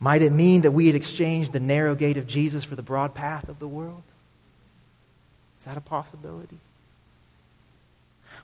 Might 0.00 0.20
it 0.20 0.32
mean 0.32 0.60
that 0.60 0.72
we 0.72 0.86
had 0.86 0.96
exchanged 0.96 1.52
the 1.52 1.60
narrow 1.60 1.94
gate 1.94 2.18
of 2.18 2.26
Jesus 2.26 2.62
for 2.62 2.76
the 2.76 2.82
broad 2.82 3.14
path 3.14 3.48
of 3.48 3.58
the 3.58 3.68
world? 3.68 4.02
Is 5.60 5.64
that 5.64 5.78
a 5.78 5.80
possibility? 5.80 6.58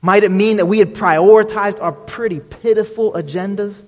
Might 0.01 0.25
it 0.25 0.31
mean 0.31 0.59
that 0.59 0.67
we 0.67 0.79
had 0.79 0.95
prioritized 0.95 1.81
our 1.81 1.93
pretty 1.93 2.41
pitiful 2.41 3.13
agendas 3.13 3.83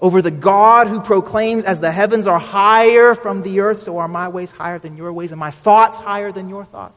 over 0.00 0.22
the 0.22 0.30
God 0.30 0.88
who 0.88 1.00
proclaims, 1.00 1.64
as 1.64 1.80
the 1.80 1.92
heavens 1.92 2.26
are 2.26 2.38
higher 2.38 3.14
from 3.14 3.42
the 3.42 3.60
earth, 3.60 3.82
so 3.82 3.98
are 3.98 4.08
my 4.08 4.28
ways 4.28 4.50
higher 4.50 4.78
than 4.78 4.96
your 4.96 5.12
ways, 5.12 5.30
and 5.30 5.38
my 5.38 5.50
thoughts 5.50 5.98
higher 5.98 6.32
than 6.32 6.48
your 6.48 6.64
thoughts? 6.64 6.94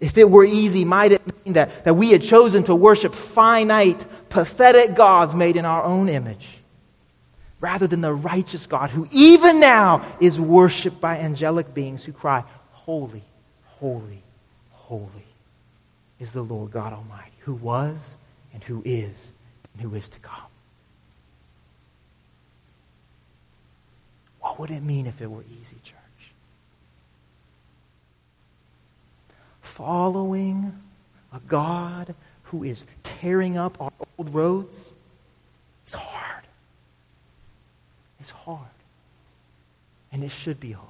If 0.00 0.18
it 0.18 0.30
were 0.30 0.44
easy, 0.44 0.84
might 0.84 1.12
it 1.12 1.44
mean 1.44 1.54
that, 1.54 1.84
that 1.84 1.94
we 1.94 2.10
had 2.10 2.22
chosen 2.22 2.62
to 2.64 2.74
worship 2.74 3.14
finite, 3.14 4.04
pathetic 4.28 4.94
gods 4.94 5.34
made 5.34 5.56
in 5.56 5.64
our 5.64 5.82
own 5.82 6.10
image, 6.10 6.46
rather 7.58 7.86
than 7.86 8.02
the 8.02 8.12
righteous 8.12 8.66
God 8.66 8.90
who 8.90 9.08
even 9.10 9.60
now 9.60 10.04
is 10.20 10.38
worshiped 10.38 11.00
by 11.00 11.16
angelic 11.16 11.72
beings 11.72 12.04
who 12.04 12.12
cry, 12.12 12.44
Holy, 12.72 13.22
holy, 13.80 14.22
holy 14.72 15.27
is 16.20 16.32
the 16.32 16.42
Lord 16.42 16.70
God 16.70 16.92
Almighty, 16.92 17.32
who 17.40 17.54
was 17.54 18.16
and 18.52 18.62
who 18.62 18.82
is 18.84 19.32
and 19.72 19.82
who 19.82 19.96
is 19.96 20.08
to 20.08 20.18
come. 20.20 20.42
What 24.40 24.58
would 24.58 24.70
it 24.70 24.82
mean 24.82 25.06
if 25.06 25.20
it 25.20 25.30
were 25.30 25.44
easy, 25.60 25.76
church? 25.84 25.96
Following 29.62 30.72
a 31.32 31.40
God 31.40 32.14
who 32.44 32.64
is 32.64 32.84
tearing 33.04 33.56
up 33.56 33.80
our 33.80 33.92
old 34.18 34.34
roads, 34.34 34.92
it's 35.84 35.94
hard. 35.94 36.44
It's 38.20 38.30
hard. 38.30 38.66
And 40.10 40.24
it 40.24 40.30
should 40.30 40.58
be 40.58 40.72
hard. 40.72 40.87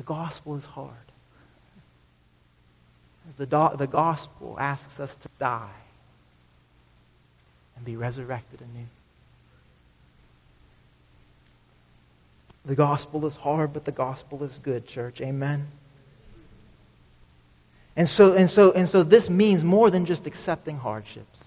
The 0.00 0.06
gospel 0.06 0.56
is 0.56 0.64
hard. 0.64 0.94
The, 3.36 3.44
do- 3.44 3.76
the 3.76 3.86
gospel 3.86 4.56
asks 4.58 4.98
us 4.98 5.14
to 5.14 5.28
die 5.38 5.68
and 7.76 7.84
be 7.84 7.96
resurrected 7.96 8.60
anew. 8.62 8.86
The 12.64 12.74
gospel 12.74 13.26
is 13.26 13.36
hard, 13.36 13.74
but 13.74 13.84
the 13.84 13.92
gospel 13.92 14.42
is 14.42 14.56
good, 14.56 14.86
church. 14.86 15.20
Amen. 15.20 15.66
And 17.94 18.08
so, 18.08 18.32
and 18.32 18.48
so, 18.48 18.72
and 18.72 18.88
so 18.88 19.02
this 19.02 19.28
means 19.28 19.62
more 19.62 19.90
than 19.90 20.06
just 20.06 20.26
accepting 20.26 20.78
hardships. 20.78 21.44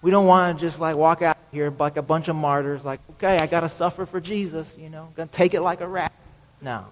We 0.00 0.10
don't 0.10 0.24
want 0.24 0.58
to 0.58 0.64
just 0.64 0.80
like 0.80 0.96
walk 0.96 1.20
out 1.20 1.36
here 1.52 1.70
like 1.78 1.98
a 1.98 2.02
bunch 2.02 2.28
of 2.28 2.36
martyrs, 2.36 2.82
like, 2.82 3.00
okay, 3.16 3.36
I 3.36 3.46
got 3.46 3.60
to 3.60 3.68
suffer 3.68 4.06
for 4.06 4.22
Jesus, 4.22 4.74
you 4.80 4.88
know, 4.88 5.10
gonna 5.16 5.28
take 5.28 5.52
it 5.52 5.60
like 5.60 5.82
a 5.82 5.86
rat. 5.86 6.14
No. 6.62 6.86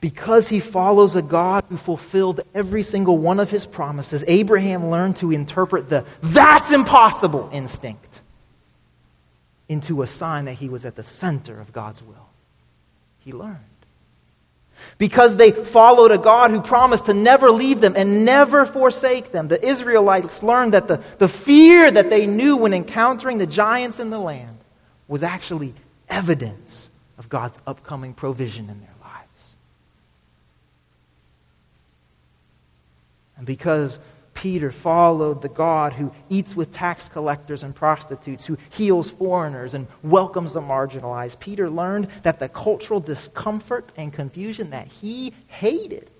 Because 0.00 0.48
he 0.48 0.60
follows 0.60 1.14
a 1.14 1.22
God 1.22 1.64
who 1.68 1.76
fulfilled 1.76 2.40
every 2.54 2.82
single 2.82 3.18
one 3.18 3.38
of 3.38 3.50
his 3.50 3.66
promises, 3.66 4.24
Abraham 4.26 4.90
learned 4.90 5.16
to 5.16 5.30
interpret 5.30 5.90
the 5.90 6.04
that's 6.22 6.70
impossible 6.70 7.50
instinct 7.52 8.20
into 9.68 10.02
a 10.02 10.06
sign 10.06 10.46
that 10.46 10.54
he 10.54 10.68
was 10.68 10.84
at 10.84 10.96
the 10.96 11.04
center 11.04 11.60
of 11.60 11.72
God's 11.72 12.02
will. 12.02 12.28
He 13.20 13.32
learned. 13.32 13.58
Because 14.96 15.36
they 15.36 15.52
followed 15.52 16.10
a 16.10 16.18
God 16.18 16.50
who 16.50 16.62
promised 16.62 17.06
to 17.06 17.14
never 17.14 17.50
leave 17.50 17.80
them 17.80 17.94
and 17.96 18.24
never 18.24 18.64
forsake 18.64 19.30
them, 19.32 19.48
the 19.48 19.62
Israelites 19.64 20.42
learned 20.42 20.74
that 20.74 20.88
the, 20.88 21.02
the 21.18 21.28
fear 21.28 21.90
that 21.90 22.10
they 22.10 22.26
knew 22.26 22.56
when 22.56 22.72
encountering 22.72 23.38
the 23.38 23.46
giants 23.46 24.00
in 24.00 24.10
the 24.10 24.18
land 24.18 24.56
was 25.08 25.22
actually 25.22 25.74
evidence 26.08 26.90
of 27.18 27.28
God's 27.28 27.58
upcoming 27.66 28.14
provision 28.14 28.70
in 28.70 28.80
their 28.80 28.89
And 33.40 33.46
because 33.46 33.98
Peter 34.34 34.70
followed 34.70 35.40
the 35.40 35.48
God 35.48 35.94
who 35.94 36.12
eats 36.28 36.54
with 36.54 36.72
tax 36.72 37.08
collectors 37.08 37.62
and 37.62 37.74
prostitutes, 37.74 38.44
who 38.44 38.58
heals 38.68 39.10
foreigners 39.10 39.72
and 39.72 39.86
welcomes 40.02 40.52
the 40.52 40.60
marginalized, 40.60 41.40
Peter 41.40 41.70
learned 41.70 42.08
that 42.22 42.38
the 42.38 42.50
cultural 42.50 43.00
discomfort 43.00 43.90
and 43.96 44.12
confusion 44.12 44.68
that 44.70 44.88
he 44.88 45.32
hated 45.48 46.10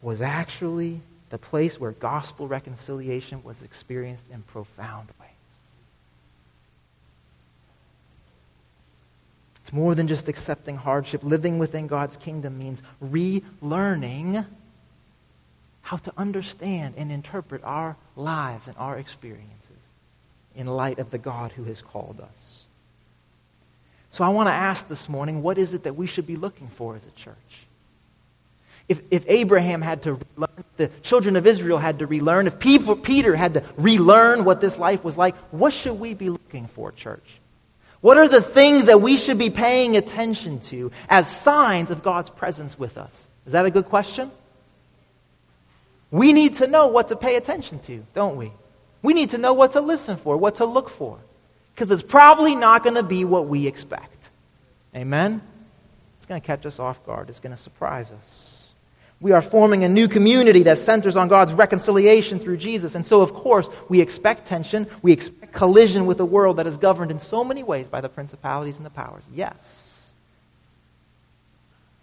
was 0.00 0.22
actually 0.22 1.02
the 1.28 1.38
place 1.38 1.78
where 1.78 1.92
gospel 1.92 2.48
reconciliation 2.48 3.44
was 3.44 3.62
experienced 3.62 4.24
in 4.30 4.40
profound 4.44 5.08
ways. 5.20 5.28
It's 9.60 9.72
more 9.74 9.94
than 9.94 10.08
just 10.08 10.28
accepting 10.28 10.78
hardship. 10.78 11.22
Living 11.22 11.58
within 11.58 11.88
God's 11.88 12.16
kingdom 12.16 12.56
means 12.56 12.80
relearning 13.04 14.46
how 15.88 15.96
to 15.96 16.12
understand 16.18 16.94
and 16.98 17.10
interpret 17.10 17.64
our 17.64 17.96
lives 18.14 18.68
and 18.68 18.76
our 18.76 18.98
experiences 18.98 19.70
in 20.54 20.66
light 20.66 20.98
of 20.98 21.10
the 21.10 21.16
God 21.16 21.50
who 21.52 21.64
has 21.64 21.80
called 21.80 22.20
us. 22.20 22.66
So 24.10 24.22
I 24.22 24.28
want 24.28 24.50
to 24.50 24.52
ask 24.52 24.86
this 24.86 25.08
morning 25.08 25.42
what 25.42 25.56
is 25.56 25.72
it 25.72 25.84
that 25.84 25.96
we 25.96 26.06
should 26.06 26.26
be 26.26 26.36
looking 26.36 26.66
for 26.68 26.94
as 26.94 27.06
a 27.06 27.10
church? 27.12 27.64
If, 28.86 29.00
if 29.10 29.24
Abraham 29.28 29.80
had 29.80 30.02
to 30.02 30.20
relearn, 30.36 30.64
the 30.76 30.88
children 31.02 31.36
of 31.36 31.46
Israel 31.46 31.78
had 31.78 32.00
to 32.00 32.06
relearn, 32.06 32.46
if 32.46 32.58
people, 32.58 32.94
Peter 32.94 33.34
had 33.34 33.54
to 33.54 33.62
relearn 33.78 34.44
what 34.44 34.60
this 34.60 34.76
life 34.76 35.02
was 35.02 35.16
like, 35.16 35.34
what 35.52 35.72
should 35.72 35.98
we 35.98 36.12
be 36.12 36.28
looking 36.28 36.66
for, 36.66 36.92
church? 36.92 37.40
What 38.02 38.18
are 38.18 38.28
the 38.28 38.42
things 38.42 38.84
that 38.84 39.00
we 39.00 39.16
should 39.16 39.38
be 39.38 39.48
paying 39.48 39.96
attention 39.96 40.60
to 40.68 40.92
as 41.08 41.34
signs 41.34 41.90
of 41.90 42.02
God's 42.02 42.28
presence 42.28 42.78
with 42.78 42.98
us? 42.98 43.26
Is 43.46 43.52
that 43.52 43.64
a 43.64 43.70
good 43.70 43.86
question? 43.86 44.30
We 46.10 46.32
need 46.32 46.56
to 46.56 46.66
know 46.66 46.88
what 46.88 47.08
to 47.08 47.16
pay 47.16 47.36
attention 47.36 47.80
to, 47.80 48.04
don't 48.14 48.36
we? 48.36 48.50
We 49.02 49.14
need 49.14 49.30
to 49.30 49.38
know 49.38 49.52
what 49.52 49.72
to 49.72 49.80
listen 49.80 50.16
for, 50.16 50.36
what 50.36 50.56
to 50.56 50.64
look 50.64 50.88
for. 50.88 51.18
Because 51.74 51.90
it's 51.90 52.02
probably 52.02 52.54
not 52.54 52.82
going 52.82 52.96
to 52.96 53.02
be 53.02 53.24
what 53.24 53.46
we 53.46 53.66
expect. 53.66 54.30
Amen? 54.94 55.40
It's 56.16 56.26
going 56.26 56.40
to 56.40 56.46
catch 56.46 56.66
us 56.66 56.78
off 56.78 57.04
guard, 57.06 57.28
it's 57.28 57.40
going 57.40 57.54
to 57.54 57.60
surprise 57.60 58.06
us. 58.10 58.48
We 59.20 59.32
are 59.32 59.42
forming 59.42 59.82
a 59.82 59.88
new 59.88 60.06
community 60.06 60.62
that 60.64 60.78
centers 60.78 61.16
on 61.16 61.26
God's 61.26 61.52
reconciliation 61.52 62.38
through 62.38 62.58
Jesus. 62.58 62.94
And 62.94 63.04
so, 63.04 63.20
of 63.20 63.34
course, 63.34 63.68
we 63.88 64.00
expect 64.00 64.46
tension. 64.46 64.86
We 65.02 65.10
expect 65.10 65.52
collision 65.52 66.06
with 66.06 66.20
a 66.20 66.24
world 66.24 66.58
that 66.58 66.68
is 66.68 66.76
governed 66.76 67.10
in 67.10 67.18
so 67.18 67.42
many 67.42 67.64
ways 67.64 67.88
by 67.88 68.00
the 68.00 68.08
principalities 68.08 68.76
and 68.76 68.86
the 68.86 68.90
powers. 68.90 69.24
Yes. 69.34 69.77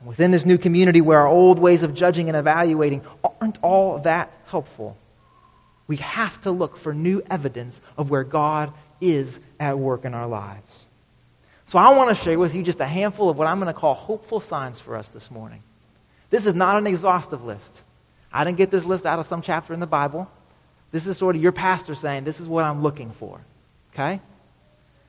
Within 0.06 0.32
this 0.32 0.46
new 0.46 0.58
community 0.58 1.02
where 1.02 1.20
our 1.20 1.28
old 1.28 1.58
ways 1.58 1.82
of 1.82 1.94
judging 1.94 2.28
and 2.28 2.38
evaluating 2.38 3.02
aren't 3.42 3.58
all 3.64 4.00
that 4.00 4.32
helpful, 4.48 4.96
we 5.88 5.98
have 5.98 6.40
to 6.42 6.52
look 6.52 6.78
for 6.78 6.94
new 6.94 7.22
evidence 7.30 7.82
of 7.98 8.10
where 8.10 8.24
God 8.24 8.72
is 9.02 9.40
at 9.60 9.80
work 9.80 10.06
in 10.06 10.14
our 10.14 10.28
lives. 10.28 10.86
So, 11.68 11.80
I 11.80 11.96
want 11.96 12.16
to 12.16 12.24
share 12.24 12.38
with 12.38 12.54
you 12.54 12.62
just 12.62 12.80
a 12.80 12.86
handful 12.86 13.30
of 13.30 13.38
what 13.38 13.48
I'm 13.48 13.60
going 13.60 13.74
to 13.74 13.80
call 13.80 13.96
hopeful 13.96 14.40
signs 14.40 14.80
for 14.80 14.96
us 14.96 15.10
this 15.10 15.32
morning. 15.32 15.64
This 16.30 16.46
is 16.46 16.54
not 16.54 16.78
an 16.78 16.86
exhaustive 16.86 17.44
list. 17.44 17.82
I 18.32 18.44
didn't 18.44 18.58
get 18.58 18.70
this 18.70 18.86
list 18.86 19.06
out 19.06 19.18
of 19.18 19.28
some 19.28 19.42
chapter 19.42 19.74
in 19.74 19.80
the 19.80 19.88
Bible. 19.88 20.30
This 20.92 21.08
is 21.08 21.18
sort 21.18 21.36
of 21.36 21.42
your 21.42 21.52
pastor 21.52 21.96
saying, 21.96 22.24
This 22.24 22.40
is 22.40 22.48
what 22.48 22.64
I'm 22.64 22.84
looking 22.84 23.10
for. 23.10 23.42
Okay? 23.94 24.20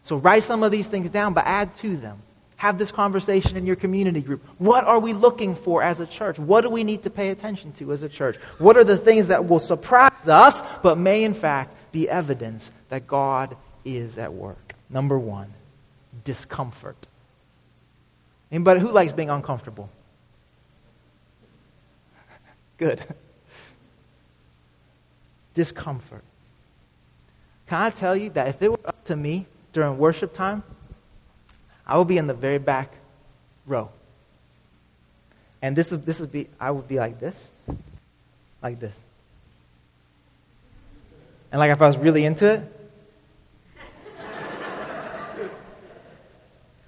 So 0.03 0.17
write 0.17 0.45
some 0.45 0.63
of 0.63 0.71
these 0.73 0.87
things 0.87 1.11
down, 1.11 1.35
but 1.35 1.45
add 1.47 1.75
to 1.77 1.97
them. 1.97 2.19
Have 2.57 2.79
this 2.79 2.91
conversation 2.91 3.57
in 3.57 3.67
your 3.67 3.77
community 3.77 4.23
group. 4.23 4.43
What 4.59 4.85
are 4.85 4.99
we 4.99 5.13
looking 5.13 5.55
for 5.55 5.83
as 5.83 6.01
a 6.01 6.07
church? 6.07 6.39
What 6.39 6.63
do 6.63 6.71
we 6.71 6.85
need 6.85 7.03
to 7.03 7.11
pay 7.11 7.29
attention 7.29 7.73
to 7.75 7.93
as 7.93 8.03
a 8.03 8.09
church? 8.09 8.37
What 8.59 8.77
are 8.79 8.85
the 8.85 8.97
things 8.97 9.29
that 9.29 9.47
will 9.47 9.59
surprise 9.59 10.27
us, 10.27 10.63
but 10.83 10.97
may 10.97 11.25
in 11.25 11.35
fact 11.35 11.75
be 11.93 12.09
evidence 12.09 12.71
that 12.89 13.07
God 13.07 13.57
is 13.85 14.17
at 14.17 14.33
work? 14.33 14.75
Number 14.89 15.19
one, 15.19 15.53
discomfort. 16.25 16.97
Anybody 18.51 18.81
who 18.81 18.91
likes 18.91 19.13
being 19.13 19.31
uncomfortable? 19.31 19.91
Good. 22.79 23.03
Discomfort. 25.55 26.23
Can 27.67 27.83
I 27.83 27.91
tell 27.91 28.17
you 28.17 28.31
that 28.31 28.49
if 28.49 28.63
it 28.63 28.71
were 28.71 28.81
up 28.85 29.05
to 29.07 29.17
me 29.17 29.47
during 29.73 29.99
worship 29.99 30.33
time, 30.33 30.63
I 31.87 31.99
would 31.99 32.09
be 32.09 32.19
in 32.19 32.27
the 32.27 32.35
very 32.35 32.59
back 32.59 32.93
row. 33.67 33.91
And 35.63 35.77
this 35.77 35.91
would, 35.91 36.05
this 36.05 36.21
would 36.21 36.33
be, 36.33 36.49
I 36.61 36.71
would 36.71 36.89
be 36.89 36.99
like 36.99 37.21
this, 37.21 37.51
like 38.63 38.81
this. 38.81 39.05
And 41.53 41.59
like 41.59 41.71
if 41.71 41.81
I 41.81 41.87
was 41.87 41.97
really 41.97 42.25
into 42.25 42.53
it, 42.53 42.73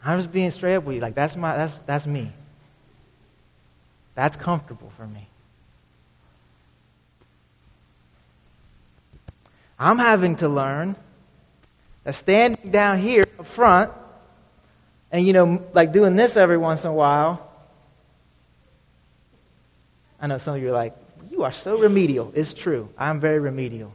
I'm 0.05 0.19
just 0.19 0.33
being 0.33 0.51
straight 0.51 0.77
up 0.77 0.85
with 0.85 0.97
you. 0.97 1.01
Like 1.01 1.15
that's 1.15 1.37
my, 1.37 1.57
that's, 1.57 1.81
that's 1.81 2.07
me. 2.07 2.31
That's 4.15 4.37
comfortable 4.37 4.91
for 4.97 5.07
me. 5.07 5.27
I'm 9.79 9.99
having 9.99 10.37
to 10.37 10.49
learn 10.49 10.97
that 12.05 12.15
standing 12.15 12.71
down 12.71 12.99
here 12.99 13.29
up 13.39 13.47
front 13.47 13.93
and, 15.11 15.27
you 15.27 15.33
know, 15.33 15.63
like 15.73 15.93
doing 15.93 16.17
this 16.17 16.37
every 16.37 16.59
once 16.59 16.85
in 16.85 16.91
a 16.91 16.95
while. 16.95 17.45
I 20.21 20.27
know 20.27 20.39
some 20.39 20.57
of 20.57 20.63
you 20.63 20.69
are 20.69 20.73
like, 20.73 20.95
you 21.31 21.45
are 21.45 21.53
so 21.53 21.79
remedial. 21.79 22.33
It's 22.35 22.53
true. 22.53 22.89
I'm 22.99 23.21
very 23.21 23.39
remedial. 23.39 23.93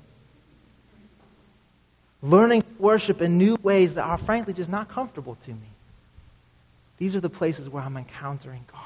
Learning 2.22 2.64
worship 2.80 3.22
in 3.22 3.38
new 3.38 3.58
ways 3.62 3.96
that 3.96 4.04
are 4.06 4.18
frankly 4.18 4.54
just 4.54 4.70
not 4.70 4.88
comfortable 4.88 5.36
to 5.36 5.52
me. 5.52 5.68
These 6.98 7.16
are 7.18 7.20
the 7.20 7.30
places 7.30 7.68
where 7.68 7.84
I'm 7.84 7.98
encountering 7.98 8.64
God. 8.72 8.80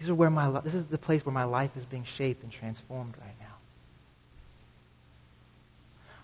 These 0.00 0.08
are 0.08 0.14
where 0.14 0.30
my 0.30 0.50
this 0.60 0.74
is 0.74 0.86
the 0.86 0.98
place 0.98 1.24
where 1.24 1.32
my 1.32 1.44
life 1.44 1.76
is 1.76 1.84
being 1.84 2.04
shaped 2.04 2.42
and 2.42 2.50
transformed 2.50 3.14
right. 3.20 3.33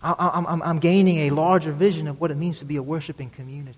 I'm, 0.02 0.46
I'm, 0.46 0.62
I'm 0.62 0.78
gaining 0.78 1.18
a 1.18 1.30
larger 1.30 1.72
vision 1.72 2.08
of 2.08 2.20
what 2.20 2.30
it 2.30 2.36
means 2.36 2.60
to 2.60 2.64
be 2.64 2.76
a 2.76 2.82
worshiping 2.82 3.30
community. 3.30 3.76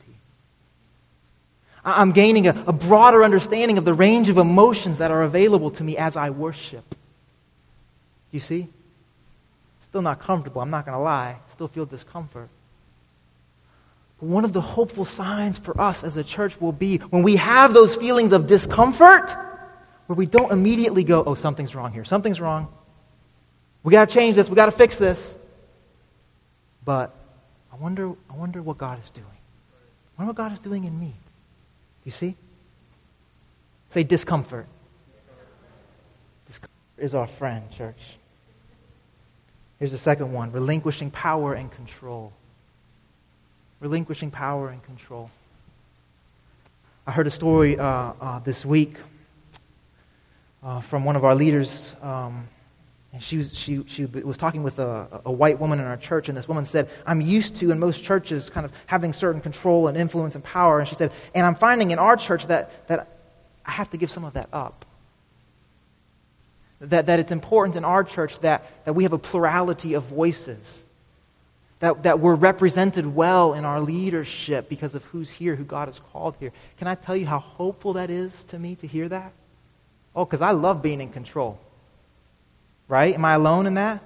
I'm 1.84 2.12
gaining 2.12 2.46
a, 2.46 2.50
a 2.66 2.72
broader 2.72 3.24
understanding 3.24 3.76
of 3.76 3.84
the 3.84 3.94
range 3.94 4.28
of 4.28 4.38
emotions 4.38 4.98
that 4.98 5.10
are 5.10 5.22
available 5.22 5.70
to 5.72 5.84
me 5.84 5.96
as 5.96 6.16
I 6.16 6.30
worship. 6.30 6.88
Do 6.90 6.96
you 8.30 8.40
see? 8.40 8.68
Still 9.82 10.02
not 10.02 10.20
comfortable, 10.20 10.62
I'm 10.62 10.70
not 10.70 10.86
going 10.86 10.96
to 10.96 11.02
lie. 11.02 11.36
Still 11.50 11.68
feel 11.68 11.84
discomfort. 11.84 12.48
But 14.20 14.26
one 14.26 14.44
of 14.44 14.52
the 14.52 14.60
hopeful 14.60 15.04
signs 15.04 15.58
for 15.58 15.78
us 15.80 16.04
as 16.04 16.16
a 16.16 16.22
church 16.22 16.60
will 16.60 16.72
be 16.72 16.98
when 16.98 17.24
we 17.24 17.36
have 17.36 17.74
those 17.74 17.96
feelings 17.96 18.30
of 18.30 18.46
discomfort, 18.46 19.34
where 20.06 20.16
we 20.16 20.26
don't 20.26 20.52
immediately 20.52 21.02
go, 21.02 21.24
oh, 21.24 21.34
something's 21.34 21.74
wrong 21.74 21.92
here. 21.92 22.04
Something's 22.04 22.40
wrong. 22.40 22.68
We 23.82 23.90
got 23.90 24.08
to 24.08 24.14
change 24.14 24.36
this. 24.36 24.48
We 24.48 24.54
got 24.54 24.66
to 24.66 24.72
fix 24.72 24.96
this. 24.96 25.36
But 26.84 27.14
I 27.72 27.76
wonder, 27.76 28.12
I 28.30 28.36
wonder 28.36 28.62
what 28.62 28.78
God 28.78 29.02
is 29.02 29.10
doing. 29.10 29.26
I 29.26 30.22
wonder 30.22 30.30
what 30.30 30.36
God 30.36 30.52
is 30.52 30.58
doing 30.58 30.84
in 30.84 30.98
me. 30.98 31.12
You 32.04 32.12
see? 32.12 32.34
Say 33.90 34.02
discomfort. 34.02 34.66
Discomfort 36.46 36.70
is 36.98 37.14
our 37.14 37.26
friend, 37.26 37.70
church. 37.70 37.98
Here's 39.78 39.92
the 39.92 39.98
second 39.98 40.32
one 40.32 40.52
relinquishing 40.52 41.10
power 41.10 41.54
and 41.54 41.70
control. 41.70 42.32
Relinquishing 43.80 44.30
power 44.30 44.68
and 44.68 44.82
control. 44.84 45.30
I 47.06 47.10
heard 47.10 47.26
a 47.26 47.30
story 47.30 47.78
uh, 47.78 48.12
uh, 48.20 48.38
this 48.40 48.64
week 48.64 48.96
uh, 50.62 50.80
from 50.80 51.04
one 51.04 51.16
of 51.16 51.24
our 51.24 51.34
leaders. 51.34 51.94
Um, 52.00 52.46
and 53.12 53.22
she 53.22 53.38
was, 53.38 53.56
she, 53.56 53.84
she 53.86 54.06
was 54.06 54.38
talking 54.38 54.62
with 54.62 54.78
a, 54.78 55.20
a 55.26 55.32
white 55.32 55.58
woman 55.58 55.78
in 55.78 55.84
our 55.84 55.98
church, 55.98 56.28
and 56.28 56.38
this 56.38 56.48
woman 56.48 56.64
said, 56.64 56.88
I'm 57.06 57.20
used 57.20 57.56
to, 57.56 57.70
in 57.70 57.78
most 57.78 58.02
churches, 58.02 58.48
kind 58.48 58.64
of 58.64 58.72
having 58.86 59.12
certain 59.12 59.42
control 59.42 59.88
and 59.88 59.98
influence 59.98 60.34
and 60.34 60.42
power. 60.42 60.78
And 60.78 60.88
she 60.88 60.94
said, 60.94 61.12
and 61.34 61.44
I'm 61.44 61.54
finding 61.54 61.90
in 61.90 61.98
our 61.98 62.16
church 62.16 62.46
that, 62.46 62.88
that 62.88 63.08
I 63.66 63.72
have 63.72 63.90
to 63.90 63.98
give 63.98 64.10
some 64.10 64.24
of 64.24 64.32
that 64.32 64.48
up. 64.52 64.86
That, 66.80 67.06
that 67.06 67.20
it's 67.20 67.32
important 67.32 67.76
in 67.76 67.84
our 67.84 68.02
church 68.02 68.38
that, 68.40 68.64
that 68.86 68.94
we 68.94 69.02
have 69.02 69.12
a 69.12 69.18
plurality 69.18 69.92
of 69.94 70.04
voices. 70.04 70.82
That, 71.80 72.04
that 72.04 72.18
we're 72.18 72.34
represented 72.34 73.14
well 73.14 73.54
in 73.54 73.64
our 73.64 73.80
leadership 73.80 74.68
because 74.68 74.94
of 74.94 75.04
who's 75.06 75.28
here, 75.28 75.54
who 75.54 75.64
God 75.64 75.88
has 75.88 75.98
called 75.98 76.36
here. 76.40 76.52
Can 76.78 76.86
I 76.86 76.94
tell 76.94 77.16
you 77.16 77.26
how 77.26 77.40
hopeful 77.40 77.94
that 77.94 78.08
is 78.08 78.44
to 78.44 78.58
me 78.58 78.74
to 78.76 78.86
hear 78.86 79.08
that? 79.08 79.32
Oh, 80.14 80.24
because 80.24 80.40
I 80.40 80.52
love 80.52 80.80
being 80.80 81.00
in 81.00 81.12
control. 81.12 81.58
Right? 82.92 83.14
Am 83.14 83.24
I 83.24 83.32
alone 83.32 83.66
in 83.66 83.72
that? 83.74 84.02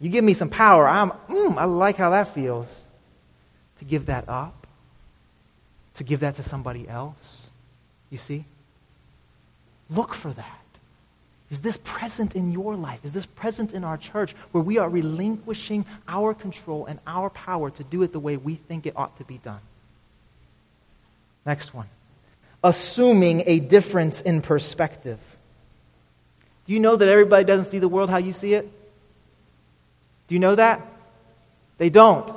You 0.00 0.08
give 0.08 0.24
me 0.24 0.32
some 0.32 0.48
power. 0.48 0.88
I'm, 0.88 1.10
mm, 1.10 1.58
I 1.58 1.64
like 1.64 1.96
how 1.96 2.08
that 2.08 2.32
feels. 2.32 2.80
To 3.80 3.84
give 3.84 4.06
that 4.06 4.26
up, 4.30 4.66
to 5.96 6.02
give 6.02 6.20
that 6.20 6.36
to 6.36 6.42
somebody 6.42 6.88
else. 6.88 7.50
You 8.08 8.16
see? 8.16 8.44
Look 9.90 10.14
for 10.14 10.30
that. 10.30 10.60
Is 11.50 11.60
this 11.60 11.76
present 11.84 12.34
in 12.34 12.50
your 12.50 12.76
life? 12.76 13.04
Is 13.04 13.12
this 13.12 13.26
present 13.26 13.74
in 13.74 13.84
our 13.84 13.98
church 13.98 14.32
where 14.52 14.64
we 14.64 14.78
are 14.78 14.88
relinquishing 14.88 15.84
our 16.08 16.32
control 16.32 16.86
and 16.86 16.98
our 17.06 17.28
power 17.28 17.68
to 17.68 17.84
do 17.84 18.02
it 18.02 18.10
the 18.10 18.18
way 18.18 18.38
we 18.38 18.54
think 18.54 18.86
it 18.86 18.94
ought 18.96 19.18
to 19.18 19.24
be 19.24 19.36
done? 19.36 19.60
Next 21.44 21.74
one. 21.74 21.88
Assuming 22.64 23.42
a 23.44 23.60
difference 23.60 24.22
in 24.22 24.40
perspective. 24.40 25.20
Do 26.66 26.72
you 26.72 26.80
know 26.80 26.96
that 26.96 27.08
everybody 27.08 27.44
doesn't 27.44 27.66
see 27.66 27.78
the 27.78 27.88
world 27.88 28.10
how 28.10 28.16
you 28.16 28.32
see 28.32 28.54
it? 28.54 28.68
Do 30.28 30.34
you 30.34 30.40
know 30.40 30.54
that? 30.54 30.80
They 31.78 31.90
don't. 31.90 32.32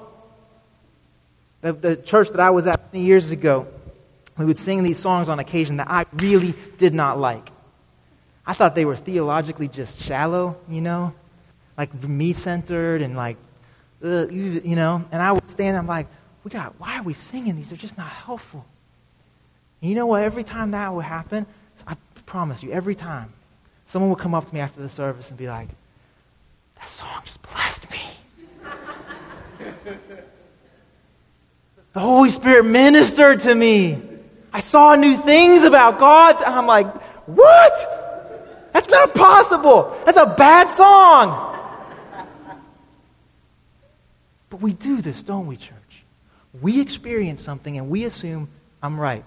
The, 1.61 1.73
the 1.73 1.95
church 1.95 2.29
that 2.29 2.39
I 2.39 2.51
was 2.51 2.67
at 2.67 2.93
many 2.93 3.05
years 3.05 3.31
ago, 3.31 3.67
we 4.37 4.45
would 4.45 4.57
sing 4.57 4.83
these 4.83 4.99
songs 4.99 5.29
on 5.29 5.39
occasion 5.39 5.77
that 5.77 5.89
I 5.89 6.05
really 6.13 6.53
did 6.77 6.93
not 6.93 7.19
like. 7.19 7.49
I 8.45 8.53
thought 8.53 8.75
they 8.75 8.85
were 8.85 8.95
theologically 8.95 9.67
just 9.67 10.01
shallow, 10.01 10.57
you 10.69 10.81
know, 10.81 11.13
like 11.77 11.93
me 12.03 12.33
centered 12.33 13.01
and 13.01 13.15
like, 13.15 13.37
uh, 14.03 14.27
you, 14.27 14.75
know. 14.75 15.03
And 15.11 15.21
I 15.21 15.31
would 15.31 15.49
stand 15.49 15.73
there, 15.73 15.79
I'm 15.79 15.87
like, 15.87 16.07
we 16.43 16.51
got, 16.51 16.79
why 16.79 16.99
are 16.99 17.03
we 17.03 17.13
singing 17.13 17.55
these? 17.55 17.69
They're 17.69 17.77
just 17.77 17.97
not 17.97 18.07
helpful. 18.07 18.65
And 19.81 19.89
you 19.89 19.95
know 19.95 20.05
what? 20.05 20.23
Every 20.23 20.43
time 20.43 20.71
that 20.71 20.93
would 20.93 21.05
happen, 21.05 21.45
I 21.85 21.95
promise 22.25 22.63
you, 22.63 22.71
every 22.71 22.95
time, 22.95 23.33
someone 23.89 24.11
would 24.11 24.19
come 24.19 24.35
up 24.35 24.47
to 24.47 24.53
me 24.53 24.59
after 24.59 24.79
the 24.79 24.89
service 24.89 25.29
and 25.29 25.37
be 25.37 25.47
like, 25.47 25.67
that 26.75 26.87
song 26.87 27.21
just 27.25 27.41
blessed 27.41 27.89
me. 27.89 28.01
the 31.93 31.99
Holy 31.99 32.29
Spirit 32.29 32.65
ministered 32.65 33.39
to 33.41 33.55
me. 33.55 33.99
I 34.53 34.59
saw 34.59 34.93
new 34.93 35.17
things 35.17 35.63
about 35.63 35.99
God. 35.99 36.35
And 36.35 36.53
I'm 36.53 36.67
like, 36.67 36.85
what? 37.25 38.69
That's 38.73 38.89
not 38.89 39.15
possible. 39.15 39.99
That's 40.05 40.19
a 40.19 40.35
bad 40.37 40.69
song. 40.69 41.47
But 44.51 44.61
we 44.61 44.73
do 44.73 45.01
this, 45.01 45.23
don't 45.23 45.47
we, 45.47 45.57
church? 45.57 46.03
We 46.61 46.79
experience 46.79 47.41
something 47.41 47.75
and 47.75 47.89
we 47.89 48.03
assume 48.05 48.49
I'm 48.83 48.99
right. 48.99 49.23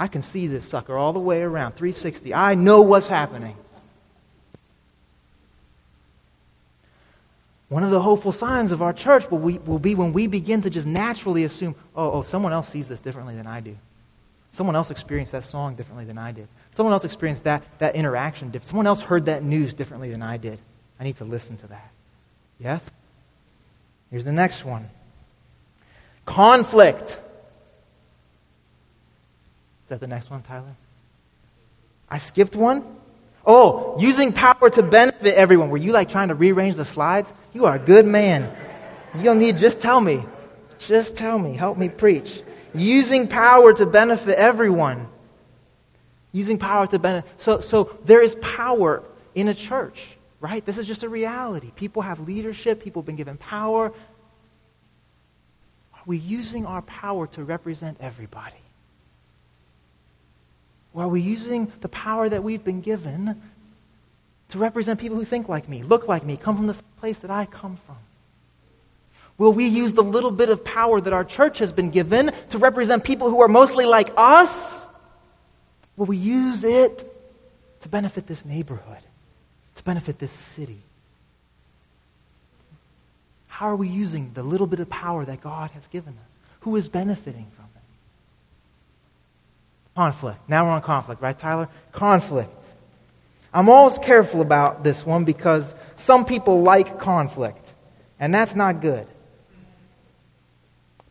I 0.00 0.06
can 0.06 0.22
see 0.22 0.46
this 0.46 0.66
sucker 0.66 0.96
all 0.96 1.12
the 1.12 1.20
way 1.20 1.42
around, 1.42 1.72
360. 1.72 2.32
I 2.32 2.54
know 2.54 2.80
what's 2.80 3.06
happening. 3.06 3.54
One 7.68 7.84
of 7.84 7.90
the 7.90 8.00
hopeful 8.00 8.32
signs 8.32 8.72
of 8.72 8.80
our 8.80 8.94
church 8.94 9.30
will, 9.30 9.40
we, 9.40 9.58
will 9.58 9.78
be 9.78 9.94
when 9.94 10.14
we 10.14 10.26
begin 10.26 10.62
to 10.62 10.70
just 10.70 10.86
naturally 10.86 11.44
assume, 11.44 11.74
oh, 11.94 12.12
oh, 12.12 12.22
someone 12.22 12.50
else 12.50 12.70
sees 12.70 12.88
this 12.88 13.02
differently 13.02 13.36
than 13.36 13.46
I 13.46 13.60
do. 13.60 13.76
Someone 14.52 14.74
else 14.74 14.90
experienced 14.90 15.32
that 15.32 15.44
song 15.44 15.74
differently 15.74 16.06
than 16.06 16.16
I 16.16 16.32
did. 16.32 16.48
Someone 16.70 16.94
else 16.94 17.04
experienced 17.04 17.44
that, 17.44 17.62
that 17.78 17.94
interaction 17.94 18.48
differently. 18.48 18.70
Someone 18.70 18.86
else 18.86 19.02
heard 19.02 19.26
that 19.26 19.42
news 19.42 19.74
differently 19.74 20.10
than 20.10 20.22
I 20.22 20.38
did. 20.38 20.58
I 20.98 21.04
need 21.04 21.16
to 21.16 21.26
listen 21.26 21.58
to 21.58 21.66
that. 21.66 21.90
Yes? 22.58 22.90
Here's 24.10 24.24
the 24.24 24.32
next 24.32 24.64
one 24.64 24.88
conflict. 26.24 27.18
Is 29.90 29.98
that 29.98 30.00
the 30.00 30.06
next 30.06 30.30
one, 30.30 30.40
Tyler? 30.42 30.76
I 32.08 32.18
skipped 32.18 32.54
one? 32.54 32.84
Oh, 33.44 33.96
using 33.98 34.32
power 34.32 34.70
to 34.70 34.84
benefit 34.84 35.34
everyone. 35.34 35.68
Were 35.68 35.78
you 35.78 35.90
like 35.90 36.08
trying 36.08 36.28
to 36.28 36.36
rearrange 36.36 36.76
the 36.76 36.84
slides? 36.84 37.32
You 37.52 37.64
are 37.64 37.74
a 37.74 37.78
good 37.80 38.06
man. 38.06 38.48
You 39.16 39.24
don't 39.24 39.40
need, 39.40 39.58
just 39.58 39.80
tell 39.80 40.00
me. 40.00 40.22
Just 40.78 41.16
tell 41.16 41.40
me. 41.40 41.54
Help 41.54 41.76
me 41.76 41.88
preach. 41.88 42.40
Using 42.72 43.26
power 43.26 43.72
to 43.72 43.84
benefit 43.84 44.38
everyone. 44.38 45.08
Using 46.30 46.56
power 46.56 46.86
to 46.86 47.00
benefit. 47.00 47.28
So, 47.40 47.58
so 47.58 47.98
there 48.04 48.22
is 48.22 48.36
power 48.36 49.02
in 49.34 49.48
a 49.48 49.54
church, 49.54 50.06
right? 50.38 50.64
This 50.64 50.78
is 50.78 50.86
just 50.86 51.02
a 51.02 51.08
reality. 51.08 51.72
People 51.74 52.02
have 52.02 52.20
leadership, 52.20 52.80
people 52.80 53.02
have 53.02 53.06
been 53.06 53.16
given 53.16 53.38
power. 53.38 53.86
Are 55.94 56.02
we 56.06 56.18
using 56.18 56.64
our 56.64 56.82
power 56.82 57.26
to 57.26 57.42
represent 57.42 57.96
everybody? 58.00 58.59
Or 60.92 61.04
are 61.04 61.08
we 61.08 61.20
using 61.20 61.70
the 61.80 61.88
power 61.88 62.28
that 62.28 62.42
we've 62.42 62.64
been 62.64 62.80
given 62.80 63.40
to 64.48 64.58
represent 64.58 64.98
people 64.98 65.16
who 65.16 65.24
think 65.24 65.48
like 65.48 65.68
me, 65.68 65.82
look 65.82 66.08
like 66.08 66.24
me, 66.24 66.36
come 66.36 66.56
from 66.56 66.66
the 66.66 66.80
place 66.98 67.20
that 67.20 67.30
I 67.30 67.46
come 67.46 67.76
from? 67.76 67.96
Will 69.38 69.52
we 69.52 69.66
use 69.66 69.94
the 69.94 70.02
little 70.02 70.30
bit 70.30 70.50
of 70.50 70.64
power 70.64 71.00
that 71.00 71.12
our 71.12 71.24
church 71.24 71.60
has 71.60 71.72
been 71.72 71.90
given 71.90 72.30
to 72.50 72.58
represent 72.58 73.04
people 73.04 73.30
who 73.30 73.40
are 73.40 73.48
mostly 73.48 73.86
like 73.86 74.10
us? 74.16 74.86
Will 75.96 76.06
we 76.06 76.16
use 76.16 76.64
it 76.64 77.06
to 77.80 77.88
benefit 77.88 78.26
this 78.26 78.44
neighborhood, 78.44 78.98
to 79.76 79.84
benefit 79.84 80.18
this 80.18 80.32
city? 80.32 80.80
How 83.48 83.66
are 83.66 83.76
we 83.76 83.88
using 83.88 84.30
the 84.34 84.42
little 84.42 84.66
bit 84.66 84.80
of 84.80 84.90
power 84.90 85.24
that 85.24 85.40
God 85.40 85.70
has 85.70 85.86
given 85.86 86.12
us? 86.12 86.38
Who 86.60 86.76
is 86.76 86.88
benefiting 86.88 87.46
from? 87.56 87.59
Conflict. 89.94 90.38
Now 90.48 90.64
we're 90.64 90.72
on 90.72 90.82
conflict, 90.82 91.20
right, 91.20 91.38
Tyler? 91.38 91.68
Conflict. 91.92 92.52
I'm 93.52 93.68
always 93.68 93.98
careful 93.98 94.40
about 94.40 94.84
this 94.84 95.04
one 95.04 95.24
because 95.24 95.74
some 95.96 96.24
people 96.24 96.62
like 96.62 96.98
conflict, 96.98 97.72
and 98.18 98.32
that's 98.32 98.54
not 98.54 98.80
good. 98.80 99.06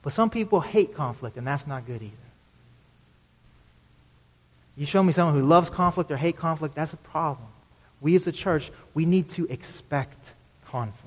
But 0.01 0.13
some 0.13 0.29
people 0.29 0.61
hate 0.61 0.95
conflict, 0.95 1.35
and 1.37 1.45
that's 1.45 1.67
not 1.67 1.85
good 1.85 2.01
either. 2.01 2.15
You 4.77 4.85
show 4.85 5.03
me 5.03 5.11
someone 5.11 5.35
who 5.35 5.45
loves 5.45 5.69
conflict 5.69 6.09
or 6.09 6.15
hate 6.15 6.37
conflict, 6.37 6.73
that's 6.73 6.93
a 6.93 6.97
problem. 6.97 7.47
We 7.99 8.15
as 8.15 8.27
a 8.27 8.31
church, 8.31 8.71
we 8.93 9.05
need 9.05 9.29
to 9.31 9.45
expect 9.47 10.17
conflict. 10.67 11.05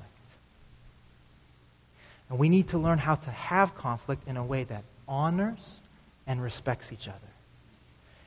And 2.28 2.38
we 2.38 2.50
need 2.50 2.68
to 2.68 2.78
learn 2.78 2.98
how 2.98 3.14
to 3.14 3.30
have 3.30 3.74
conflict 3.74 4.28
in 4.28 4.36
a 4.36 4.44
way 4.44 4.64
that 4.64 4.84
honors 5.08 5.80
and 6.26 6.42
respects 6.42 6.92
each 6.92 7.08
other. 7.08 7.31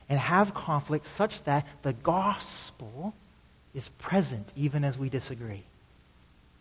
And 0.08 0.18
have 0.18 0.54
conflict 0.54 1.06
such 1.06 1.42
that 1.44 1.66
the 1.82 1.92
gospel 1.92 3.14
is 3.74 3.88
present 3.88 4.52
even 4.56 4.84
as 4.84 4.96
we 4.96 5.08
disagree. 5.08 5.62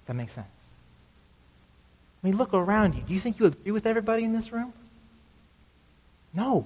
Does 0.02 0.08
that 0.08 0.16
make 0.16 0.30
sense? 0.30 0.48
I 2.24 2.28
mean, 2.28 2.38
look 2.38 2.54
around 2.54 2.96
you. 2.96 3.02
Do 3.02 3.14
you 3.14 3.20
think 3.20 3.40
you 3.40 3.46
agree 3.46 3.72
with 3.72 3.86
everybody 3.86 4.24
in 4.24 4.34
this 4.34 4.52
room? 4.52 4.74
No. 6.34 6.66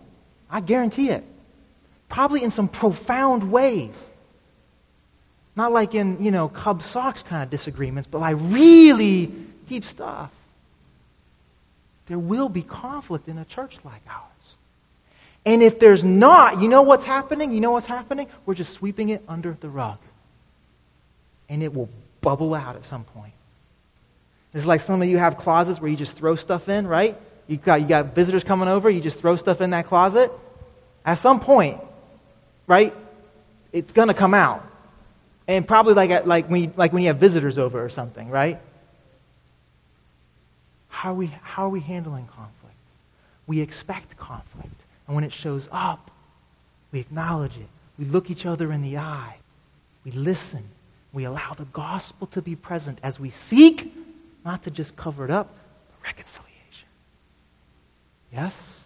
I 0.49 0.61
guarantee 0.61 1.09
it 1.09 1.23
probably 2.09 2.43
in 2.43 2.51
some 2.51 2.67
profound 2.67 3.49
ways. 3.51 4.09
Not 5.55 5.71
like 5.71 5.93
in, 5.93 6.23
you 6.23 6.31
know, 6.31 6.49
Cub 6.49 6.81
Sox 6.81 7.23
kind 7.23 7.43
of 7.43 7.49
disagreements, 7.49 8.07
but 8.09 8.19
like 8.19 8.37
really 8.39 9.27
deep 9.67 9.85
stuff. 9.85 10.31
There 12.07 12.19
will 12.19 12.49
be 12.49 12.63
conflict 12.63 13.27
in 13.27 13.37
a 13.37 13.45
church 13.45 13.77
like 13.85 14.01
ours. 14.09 14.28
And 15.45 15.63
if 15.63 15.79
there's 15.79 16.03
not, 16.03 16.61
you 16.61 16.67
know 16.67 16.81
what's 16.81 17.05
happening? 17.05 17.51
You 17.51 17.59
know 17.59 17.71
what's 17.71 17.85
happening? 17.85 18.27
We're 18.45 18.55
just 18.55 18.73
sweeping 18.73 19.09
it 19.09 19.23
under 19.27 19.53
the 19.53 19.69
rug. 19.69 19.97
And 21.47 21.63
it 21.63 21.73
will 21.73 21.89
bubble 22.21 22.53
out 22.53 22.75
at 22.75 22.85
some 22.85 23.03
point. 23.03 23.33
It's 24.53 24.65
like 24.65 24.81
some 24.81 25.01
of 25.01 25.07
you 25.07 25.17
have 25.17 25.37
closets 25.37 25.79
where 25.79 25.89
you 25.89 25.97
just 25.97 26.15
throw 26.15 26.35
stuff 26.35 26.69
in, 26.69 26.87
right? 26.87 27.15
You 27.47 27.57
got, 27.57 27.81
you 27.81 27.87
got 27.87 28.13
visitors 28.13 28.43
coming 28.43 28.67
over, 28.67 28.89
you 28.89 29.01
just 29.01 29.19
throw 29.19 29.35
stuff 29.35 29.61
in 29.61 29.71
that 29.71 29.87
closet. 29.87 30.31
At 31.05 31.15
some 31.15 31.39
point, 31.39 31.79
right? 32.67 32.93
It's 33.71 33.91
going 33.91 34.09
to 34.09 34.13
come 34.13 34.33
out. 34.33 34.63
And 35.47 35.67
probably 35.67 35.93
like, 35.93 36.11
at, 36.11 36.27
like, 36.27 36.47
when 36.47 36.63
you, 36.63 36.73
like 36.75 36.93
when 36.93 37.01
you 37.01 37.07
have 37.07 37.17
visitors 37.17 37.57
over 37.57 37.83
or 37.83 37.89
something, 37.89 38.29
right? 38.29 38.59
How 40.89 41.11
are, 41.11 41.15
we, 41.15 41.27
how 41.41 41.65
are 41.65 41.69
we 41.69 41.79
handling 41.79 42.27
conflict? 42.27 42.75
We 43.47 43.61
expect 43.61 44.17
conflict. 44.17 44.78
And 45.09 45.15
when 45.15 45.23
it 45.23 45.33
shows 45.33 45.67
up, 45.71 46.11
we 46.91 46.99
acknowledge 46.99 47.57
it. 47.57 47.65
We 47.97 48.05
look 48.05 48.29
each 48.29 48.45
other 48.45 48.71
in 48.71 48.83
the 48.83 48.99
eye. 48.99 49.37
We 50.05 50.11
listen. 50.11 50.63
We 51.11 51.23
allow 51.23 51.55
the 51.55 51.65
gospel 51.65 52.27
to 52.27 52.43
be 52.43 52.55
present 52.55 52.99
as 53.01 53.19
we 53.19 53.31
seek, 53.31 53.91
not 54.45 54.61
to 54.63 54.71
just 54.71 54.95
cover 54.95 55.25
it 55.25 55.31
up, 55.31 55.51
but 55.89 56.05
reconciliation. 56.05 56.87
Yes? 58.31 58.85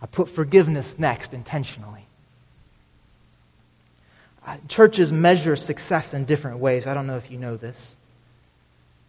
I 0.00 0.06
put 0.06 0.28
forgiveness 0.28 0.96
next 0.96 1.34
intentionally. 1.34 2.06
Uh, 4.46 4.58
churches 4.68 5.10
measure 5.10 5.56
success 5.56 6.14
in 6.14 6.24
different 6.24 6.58
ways. 6.58 6.86
I 6.86 6.94
don't 6.94 7.08
know 7.08 7.16
if 7.16 7.32
you 7.32 7.38
know 7.38 7.56
this. 7.56 7.90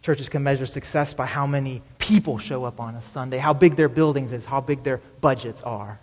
Churches 0.01 0.29
can 0.29 0.41
measure 0.41 0.65
success 0.65 1.13
by 1.13 1.27
how 1.27 1.45
many 1.45 1.83
people 2.07 2.39
show 2.39 2.63
up 2.63 2.79
on 2.79 2.95
a 2.95 3.01
Sunday, 3.01 3.37
how 3.37 3.53
big 3.53 3.75
their 3.75 3.89
buildings 3.89 4.31
is, 4.31 4.45
how 4.45 4.61
big 4.61 4.81
their 4.83 5.01
budgets 5.19 5.61
are. 5.61 5.99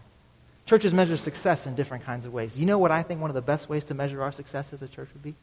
Churches 0.66 0.92
measure 0.92 1.16
success 1.16 1.66
in 1.66 1.74
different 1.74 2.04
kinds 2.04 2.26
of 2.26 2.34
ways. 2.34 2.58
You 2.58 2.66
know 2.66 2.76
what 2.78 2.90
I 2.90 3.02
think 3.02 3.22
one 3.22 3.30
of 3.30 3.34
the 3.34 3.42
best 3.42 3.70
ways 3.70 3.84
to 3.84 3.94
measure 3.94 4.22
our 4.22 4.30
success 4.30 4.74
as 4.74 4.82
a 4.82 4.88
church 4.88 5.08
would 5.14 5.22
be? 5.22 5.34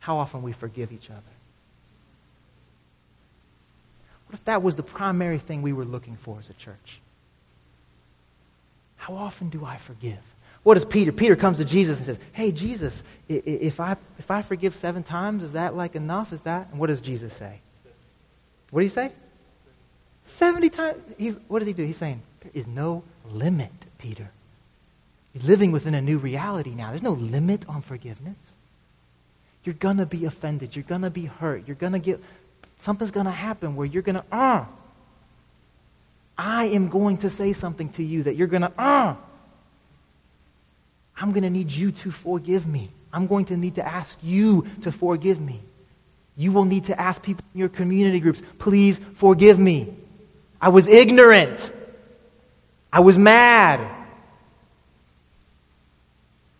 How 0.00 0.16
often 0.16 0.42
we 0.42 0.52
forgive 0.52 0.90
each 0.90 1.10
other. 1.10 1.20
What 4.26 4.38
if 4.38 4.44
that 4.46 4.62
was 4.62 4.74
the 4.76 4.82
primary 4.82 5.38
thing 5.38 5.60
we 5.60 5.74
were 5.74 5.84
looking 5.84 6.16
for 6.16 6.38
as 6.38 6.48
a 6.48 6.54
church? 6.54 7.00
How 8.96 9.14
often 9.14 9.50
do 9.50 9.66
I 9.66 9.76
forgive? 9.76 10.18
What 10.62 10.74
does 10.74 10.86
Peter? 10.86 11.12
Peter 11.12 11.36
comes 11.36 11.58
to 11.58 11.64
Jesus 11.64 11.98
and 11.98 12.06
says, 12.06 12.18
Hey, 12.32 12.52
Jesus, 12.52 13.02
if 13.28 13.80
I, 13.80 13.96
if 14.18 14.30
I 14.30 14.40
forgive 14.40 14.74
seven 14.74 15.02
times, 15.02 15.42
is 15.42 15.52
that 15.52 15.74
like 15.74 15.94
enough? 15.94 16.32
Is 16.32 16.40
that? 16.42 16.68
And 16.70 16.80
what 16.80 16.86
does 16.86 17.02
Jesus 17.02 17.34
say? 17.34 17.58
What 18.70 18.80
do 18.80 18.84
you 18.84 18.90
say? 18.90 19.10
70 20.24 20.70
times. 20.70 21.02
He's, 21.18 21.34
what 21.48 21.60
does 21.60 21.68
he 21.68 21.74
do? 21.74 21.84
He's 21.84 21.96
saying, 21.96 22.20
There 22.40 22.50
is 22.54 22.66
no 22.66 23.02
limit, 23.30 23.72
Peter. 23.98 24.28
You're 25.34 25.44
living 25.44 25.72
within 25.72 25.94
a 25.94 26.00
new 26.00 26.18
reality 26.18 26.74
now. 26.74 26.90
There's 26.90 27.02
no 27.02 27.12
limit 27.12 27.68
on 27.68 27.82
forgiveness. 27.82 28.54
You're 29.64 29.74
going 29.74 29.96
to 29.96 30.06
be 30.06 30.24
offended. 30.24 30.76
You're 30.76 30.84
going 30.84 31.02
to 31.02 31.10
be 31.10 31.24
hurt. 31.24 31.66
You're 31.66 31.76
going 31.76 31.92
to 31.92 31.98
get, 31.98 32.20
something's 32.76 33.10
going 33.10 33.26
to 33.26 33.32
happen 33.32 33.76
where 33.76 33.86
you're 33.86 34.02
going 34.02 34.16
to. 34.16 34.24
Uh, 34.30 34.64
I 36.36 36.66
am 36.66 36.88
going 36.88 37.18
to 37.18 37.30
say 37.30 37.52
something 37.52 37.88
to 37.90 38.02
you 38.02 38.24
that 38.24 38.36
you're 38.36 38.48
going 38.48 38.62
to. 38.62 38.72
Uh, 38.78 39.16
I'm 41.16 41.30
going 41.30 41.42
to 41.44 41.50
need 41.50 41.70
you 41.70 41.92
to 41.92 42.10
forgive 42.10 42.66
me. 42.66 42.90
I'm 43.12 43.26
going 43.26 43.44
to 43.46 43.56
need 43.56 43.76
to 43.76 43.86
ask 43.86 44.18
you 44.22 44.66
to 44.82 44.90
forgive 44.90 45.40
me. 45.40 45.60
You 46.36 46.52
will 46.52 46.64
need 46.64 46.86
to 46.86 47.00
ask 47.00 47.22
people 47.22 47.44
in 47.54 47.60
your 47.60 47.68
community 47.68 48.18
groups, 48.18 48.42
please 48.58 49.00
forgive 49.14 49.58
me. 49.58 49.94
I 50.64 50.68
was 50.68 50.86
ignorant. 50.86 51.70
I 52.90 53.00
was 53.00 53.18
mad. 53.18 53.86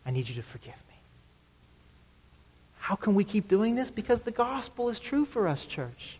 I 0.04 0.10
need 0.10 0.28
you 0.28 0.34
to 0.34 0.42
forgive 0.42 0.74
me. 0.74 0.94
How 2.80 2.96
can 2.96 3.14
we 3.14 3.24
keep 3.24 3.48
doing 3.48 3.76
this? 3.76 3.90
Because 3.90 4.20
the 4.20 4.30
gospel 4.30 4.90
is 4.90 5.00
true 5.00 5.24
for 5.24 5.48
us, 5.48 5.64
church. 5.64 6.18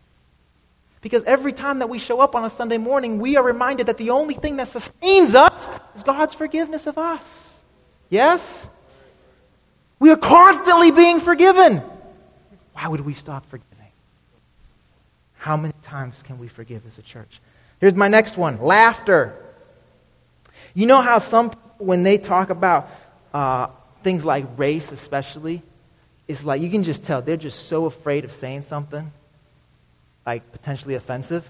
Because 1.03 1.25
every 1.25 1.53
time 1.53 1.81
that 1.81 1.91
we 1.91 1.99
show 1.99 2.21
up 2.21 2.35
on 2.35 2.47
a 2.47 2.49
Sunday 2.49 2.79
morning, 2.79 3.19
we 3.19 3.37
are 3.37 3.45
reminded 3.45 3.89
that 3.89 3.99
the 3.99 4.09
only 4.09 4.33
thing 4.33 4.57
that 4.57 4.69
sustains 4.69 5.35
us 5.35 5.71
is 5.95 6.03
God's 6.03 6.33
forgiveness 6.33 6.87
of 6.87 6.97
us. 6.97 7.63
Yes? 8.09 8.67
We 9.99 10.11
are 10.11 10.17
constantly 10.17 10.91
being 10.91 11.21
forgiven. 11.21 11.83
Why 12.73 12.89
would 12.89 13.03
we 13.03 13.13
stop 13.13 13.45
forgiving? 13.51 13.69
How 15.37 15.59
many 15.59 15.75
times 15.83 16.23
can 16.23 16.39
we 16.39 16.49
forgive 16.49 16.87
as 16.87 16.97
a 16.97 17.03
church? 17.03 17.43
Here's 17.81 17.95
my 17.95 18.09
next 18.09 18.37
one 18.37 18.61
laughter. 18.61 19.37
You 20.75 20.87
know 20.87 21.01
how 21.01 21.19
some 21.19 21.51
when 21.79 22.03
they 22.03 22.19
talk 22.19 22.51
about 22.51 22.89
uh, 23.33 23.69
things 24.03 24.25
like 24.25 24.45
race, 24.57 24.93
especially, 24.93 25.63
it's 26.27 26.45
like 26.45 26.63
you 26.63 26.71
can 26.71 26.85
just 26.85 27.05
tell 27.05 27.23
they're 27.23 27.37
just 27.37 27.67
so 27.67 27.87
afraid 27.87 28.25
of 28.25 28.33
saying 28.33 28.63
something 28.63 29.11
like 30.27 30.51
potentially 30.53 30.95
offensive. 30.95 31.49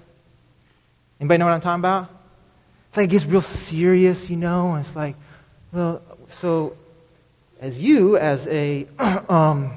Anybody 1.20 1.39
know 1.39 1.47
what 1.47 1.55
I'm 1.55 1.61
talking 1.61 1.81
about? 1.81 2.11
It's 2.89 2.97
like 2.97 3.05
it 3.05 3.11
gets 3.11 3.25
real 3.25 3.43
serious, 3.43 4.29
you 4.29 4.37
know, 4.37 4.77
it's 4.77 4.97
like, 4.97 5.16
well, 5.72 6.03
so, 6.29 6.77
as 7.61 7.81
you, 7.81 8.16
as 8.16 8.47
a, 8.47 8.87
um, 9.29 9.72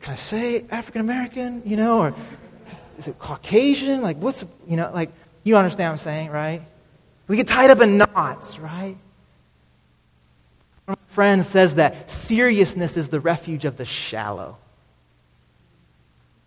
can 0.00 0.12
I 0.12 0.14
say 0.14 0.64
African 0.70 1.00
American, 1.00 1.62
you 1.64 1.76
know, 1.76 2.00
or 2.00 2.14
is 2.98 3.08
it 3.08 3.18
Caucasian? 3.18 4.02
Like, 4.02 4.16
what's, 4.18 4.44
you 4.68 4.76
know, 4.76 4.90
like, 4.92 5.10
you 5.44 5.56
understand 5.56 5.88
what 5.88 5.92
I'm 5.92 5.98
saying, 5.98 6.30
right? 6.30 6.62
We 7.28 7.36
get 7.36 7.48
tied 7.48 7.70
up 7.70 7.80
in 7.80 7.98
knots, 7.98 8.58
right? 8.58 8.96
One 10.86 10.94
of 10.94 10.98
my 10.98 11.14
friends 11.14 11.46
says 11.46 11.76
that 11.76 12.10
seriousness 12.10 12.96
is 12.96 13.08
the 13.08 13.20
refuge 13.20 13.64
of 13.64 13.76
the 13.76 13.84
shallow. 13.84 14.56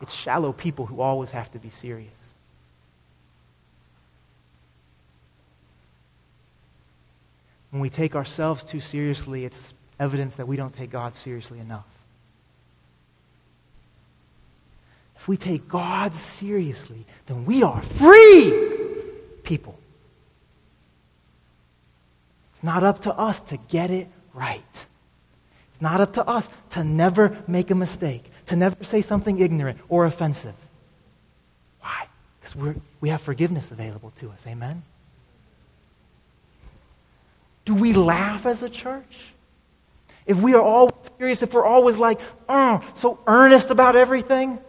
It's 0.01 0.13
shallow 0.13 0.51
people 0.51 0.85
who 0.85 1.01
always 1.01 1.31
have 1.31 1.51
to 1.53 1.59
be 1.59 1.69
serious. 1.69 2.11
When 7.71 7.81
we 7.81 7.89
take 7.89 8.15
ourselves 8.15 8.63
too 8.63 8.79
seriously, 8.79 9.45
it's 9.45 9.73
evidence 9.99 10.35
that 10.35 10.47
we 10.47 10.55
don't 10.55 10.73
take 10.73 10.89
God 10.89 11.15
seriously 11.15 11.59
enough. 11.59 11.87
If 15.15 15.27
we 15.27 15.35
take 15.35 15.67
God 15.67 16.13
seriously, 16.13 17.05
then 17.25 17.45
we 17.45 17.63
are 17.63 17.81
free 17.81 18.86
people. 19.47 19.79
It's 22.53 22.63
not 22.63 22.83
up 22.83 23.01
to 23.03 23.13
us 23.13 23.41
to 23.43 23.57
get 23.69 23.89
it 23.89 24.07
right. 24.33 24.85
It's 25.71 25.81
not 25.81 26.01
up 26.01 26.13
to 26.13 26.27
us 26.27 26.49
to 26.71 26.83
never 26.83 27.35
make 27.47 27.71
a 27.71 27.75
mistake, 27.75 28.25
to 28.47 28.55
never 28.55 28.83
say 28.83 29.01
something 29.01 29.39
ignorant 29.39 29.79
or 29.89 30.05
offensive. 30.05 30.55
Why? 31.79 32.07
Because 32.41 32.75
we 32.99 33.09
have 33.09 33.21
forgiveness 33.21 33.71
available 33.71 34.11
to 34.17 34.29
us. 34.29 34.45
Amen? 34.45 34.83
Do 37.63 37.73
we 37.73 37.93
laugh 37.93 38.45
as 38.45 38.63
a 38.63 38.69
church? 38.69 39.29
If 40.25 40.41
we 40.41 40.55
are 40.55 40.61
always 40.61 40.95
serious, 41.17 41.41
if 41.41 41.53
we're 41.53 41.65
always 41.65 41.97
like, 41.97 42.19
oh, 42.49 42.83
so 42.95 43.19
earnest 43.27 43.71
about 43.71 43.95
everything, 43.95 44.59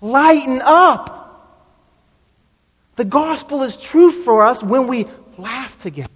lighten 0.00 0.62
up. 0.62 1.24
The 2.98 3.04
gospel 3.04 3.62
is 3.62 3.76
true 3.76 4.10
for 4.10 4.44
us 4.44 4.60
when 4.60 4.88
we 4.88 5.06
laugh 5.36 5.78
together. 5.78 6.10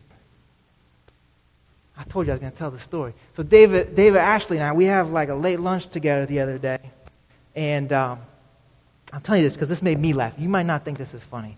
I 1.96 2.02
told 2.02 2.26
you 2.26 2.32
I 2.32 2.34
was 2.34 2.40
going 2.40 2.50
to 2.50 2.58
tell 2.58 2.72
the 2.72 2.80
story. 2.80 3.14
So 3.36 3.44
David, 3.44 3.94
David 3.94 4.18
Ashley 4.18 4.56
and 4.56 4.66
I, 4.66 4.72
we 4.72 4.86
have 4.86 5.10
like 5.10 5.28
a 5.28 5.34
late 5.36 5.60
lunch 5.60 5.86
together 5.86 6.26
the 6.26 6.40
other 6.40 6.58
day, 6.58 6.80
and 7.54 7.92
um, 7.92 8.18
I'll 9.12 9.20
tell 9.20 9.36
you 9.36 9.44
this 9.44 9.54
because 9.54 9.68
this 9.68 9.80
made 9.80 10.00
me 10.00 10.12
laugh. 10.12 10.34
You 10.36 10.48
might 10.48 10.66
not 10.66 10.84
think 10.84 10.98
this 10.98 11.14
is 11.14 11.22
funny. 11.22 11.56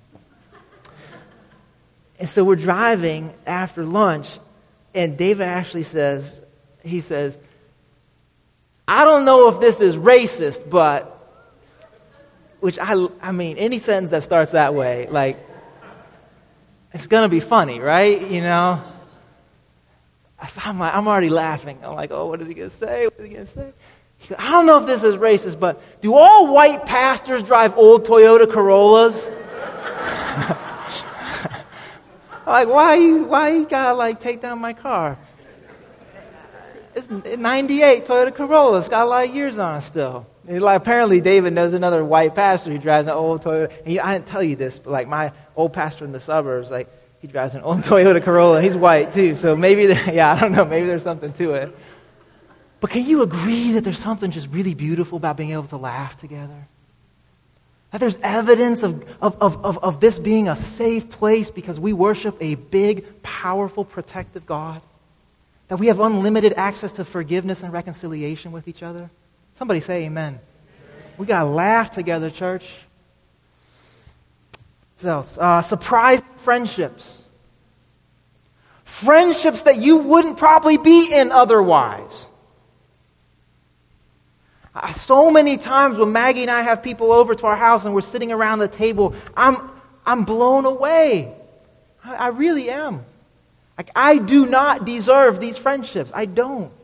And 2.21 2.29
so 2.29 2.45
we're 2.45 2.57
driving 2.57 3.33
after 3.47 3.87
lunch, 3.87 4.29
and 4.95 5.17
David 5.17 5.45
Ashley 5.45 5.85
says, 5.85 6.39
he 6.85 7.01
says, 7.01 7.39
I 8.87 9.07
don't 9.07 9.25
know 9.25 9.49
if 9.49 9.59
this 9.59 9.81
is 9.81 9.97
racist, 9.97 10.69
but, 10.69 11.14
which 12.65 12.79
I, 12.79 12.95
I 13.21 13.31
mean, 13.31 13.59
any 13.59 13.77
sentence 13.77 14.11
that 14.13 14.23
starts 14.23 14.53
that 14.53 14.75
way, 14.75 15.07
like, 15.11 15.37
it's 16.95 17.07
going 17.09 17.25
to 17.25 17.29
be 17.29 17.41
funny, 17.41 17.79
right? 17.79 18.19
You 18.23 18.41
know? 18.41 18.83
I'm, 20.65 20.79
like, 20.79 20.95
I'm 20.95 21.07
already 21.07 21.29
laughing. 21.29 21.79
I'm 21.83 21.95
like, 21.95 22.11
oh, 22.11 22.25
what 22.25 22.41
is 22.41 22.49
he 22.49 22.55
going 22.55 22.71
to 22.71 22.75
say? 22.75 23.05
What 23.05 23.19
is 23.19 23.27
he 23.27 23.35
going 23.35 23.45
to 23.45 23.53
say? 23.53 23.71
Goes, 24.31 24.39
I 24.39 24.51
don't 24.51 24.65
know 24.65 24.81
if 24.81 24.87
this 24.87 25.03
is 25.03 25.17
racist, 25.17 25.61
but 25.61 25.79
do 26.01 26.15
all 26.15 26.55
white 26.55 26.87
pastors 26.87 27.43
drive 27.43 27.77
old 27.77 28.07
Toyota 28.07 28.51
Corollas? 28.51 29.27
like, 32.47 32.67
why 32.67 32.95
you, 32.95 33.25
why 33.25 33.51
you 33.51 33.67
gotta 33.67 33.95
like 33.95 34.21
take 34.21 34.41
down 34.41 34.59
my 34.59 34.73
car? 34.73 35.19
It's 36.95 37.11
98 37.11 38.07
Toyota 38.07 38.35
Corolla. 38.35 38.79
It's 38.79 38.89
got 38.89 39.03
a 39.03 39.11
lot 39.11 39.29
of 39.29 39.35
years 39.35 39.59
on 39.59 39.81
it 39.81 39.83
still. 39.83 40.27
Like, 40.47 40.77
apparently, 40.77 41.21
David 41.21 41.55
knows 41.55 41.73
another 41.73 42.05
white 42.05 42.35
pastor 42.35 42.71
who 42.71 42.79
drives 42.79 43.09
an 43.09 43.15
old 43.15 43.43
Toyota. 43.43 43.73
He, 43.87 43.99
I 43.99 44.15
didn't 44.15 44.27
tell 44.27 44.43
you 44.43 44.57
this, 44.57 44.79
but 44.79 44.91
like 44.91 45.09
my 45.09 45.33
old 45.57 45.73
pastor 45.73 46.05
in 46.05 46.13
the 46.13 46.21
suburbs, 46.21 46.71
like 46.71 46.89
he 47.21 47.29
drives 47.29 47.55
an 47.55 47.63
old 47.63 47.81
Toyota 47.83 48.23
Corolla. 48.23 48.61
He's 48.61 48.77
white 48.77 49.13
too, 49.13 49.35
so 49.35 49.57
maybe, 49.57 49.85
yeah, 50.13 50.33
I 50.33 50.41
don't 50.41 50.53
know. 50.53 50.65
Maybe 50.65 50.87
there's 50.87 51.03
something 51.03 51.33
to 51.35 51.55
it. 51.55 51.77
But 52.81 52.91
can 52.91 53.07
you 53.07 53.23
agree 53.23 53.73
that 53.73 53.85
there's 53.85 53.99
something 53.99 54.31
just 54.31 54.49
really 54.49 54.75
beautiful 54.75 55.17
about 55.17 55.39
being 55.39 55.53
able 55.53 55.65
to 55.69 55.79
laugh 55.79 56.21
together? 56.21 56.69
That 57.93 57.99
there's 58.01 58.19
evidence 58.23 58.83
of, 58.83 59.09
of, 59.23 59.41
of, 59.41 59.79
of, 59.83 60.01
this 60.01 60.19
being 60.19 60.49
a 60.49 60.57
safe 60.57 61.09
place 61.09 61.49
because 61.49 61.81
we 61.81 61.95
worship 61.95 62.37
a 62.41 62.57
big, 62.57 63.23
powerful, 63.23 63.85
protective 63.85 64.45
God. 64.45 64.83
That 65.69 65.79
we 65.79 65.87
have 65.87 66.01
unlimited 66.01 66.53
access 66.59 66.93
to 66.95 67.05
forgiveness 67.07 67.63
and 67.63 67.73
reconciliation 67.73 68.53
with 68.53 68.69
each 68.69 68.83
other. 68.83 69.09
Somebody 69.55 69.81
say 69.81 70.05
amen. 70.05 70.39
We 71.17 71.27
got 71.27 71.41
to 71.41 71.47
laugh 71.47 71.93
together, 71.93 72.31
church. 72.31 72.65
Else? 75.05 75.37
Uh, 75.37 75.61
surprise 75.61 76.23
friendships. 76.37 77.25
Friendships 78.85 79.63
that 79.63 79.77
you 79.77 79.99
wouldn't 79.99 80.39
probably 80.39 80.77
be 80.79 81.13
in 81.13 81.31
otherwise. 81.31 82.27
So 84.95 85.31
many 85.31 85.57
times 85.57 85.99
when 85.99 86.11
Maggie 86.11 86.43
and 86.43 86.51
I 86.51 86.63
have 86.63 86.83
people 86.83 87.13
over 87.13 87.35
to 87.35 87.47
our 87.47 87.57
house 87.57 87.85
and 87.85 87.95
we're 87.95 88.01
sitting 88.01 88.33
around 88.33 88.59
the 88.59 88.69
table, 88.69 89.15
I'm, 89.37 89.71
I'm 90.05 90.25
blown 90.25 90.65
away. 90.65 91.33
I, 92.05 92.15
I 92.15 92.29
really 92.29 92.71
am. 92.71 93.05
Like, 93.77 93.91
I 93.95 94.19
do 94.19 94.47
not 94.47 94.85
deserve 94.85 95.39
these 95.39 95.57
friendships. 95.59 96.11
I 96.15 96.25
don't. 96.25 96.84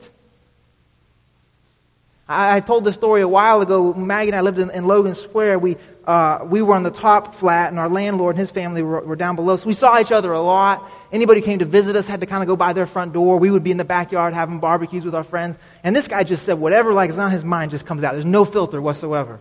I, 2.30 2.60
told 2.60 2.84
the 2.84 2.92
story 2.92 3.22
a 3.22 3.28
while 3.28 3.60
ago. 3.60 3.92
Maggie 3.92 4.30
and 4.30 4.36
I 4.36 4.40
lived 4.40 4.58
in, 4.60 4.70
in 4.70 4.86
Logan 4.86 5.14
Square. 5.14 5.58
We, 5.58 5.76
uh, 6.04 6.46
we 6.48 6.62
were 6.62 6.76
on 6.76 6.84
the 6.84 6.90
top 6.92 7.34
flat, 7.34 7.70
and 7.70 7.78
our 7.80 7.88
landlord 7.88 8.36
and 8.36 8.40
his 8.40 8.52
family 8.52 8.82
were, 8.82 9.00
were 9.00 9.16
down 9.16 9.34
below. 9.34 9.56
So 9.56 9.66
we 9.66 9.74
saw 9.74 9.98
each 9.98 10.12
other 10.12 10.32
a 10.32 10.40
lot. 10.40 10.88
Anybody 11.10 11.40
came 11.40 11.58
to 11.58 11.64
visit 11.64 11.96
us 11.96 12.06
had 12.06 12.20
to 12.20 12.26
kind 12.26 12.40
of 12.40 12.46
go 12.46 12.54
by 12.54 12.72
their 12.72 12.86
front 12.86 13.12
door. 13.12 13.38
We 13.38 13.50
would 13.50 13.64
be 13.64 13.72
in 13.72 13.78
the 13.78 13.84
backyard 13.84 14.32
having 14.32 14.60
barbecues 14.60 15.04
with 15.04 15.14
our 15.14 15.24
friends. 15.24 15.58
And 15.82 15.94
this 15.96 16.06
guy 16.06 16.22
just 16.22 16.44
said 16.44 16.54
whatever 16.54 16.92
like 16.92 17.10
is 17.10 17.18
on 17.18 17.32
his 17.32 17.44
mind 17.44 17.72
just 17.72 17.84
comes 17.84 18.04
out. 18.04 18.12
There's 18.12 18.24
no 18.24 18.44
filter 18.44 18.80
whatsoever. 18.80 19.40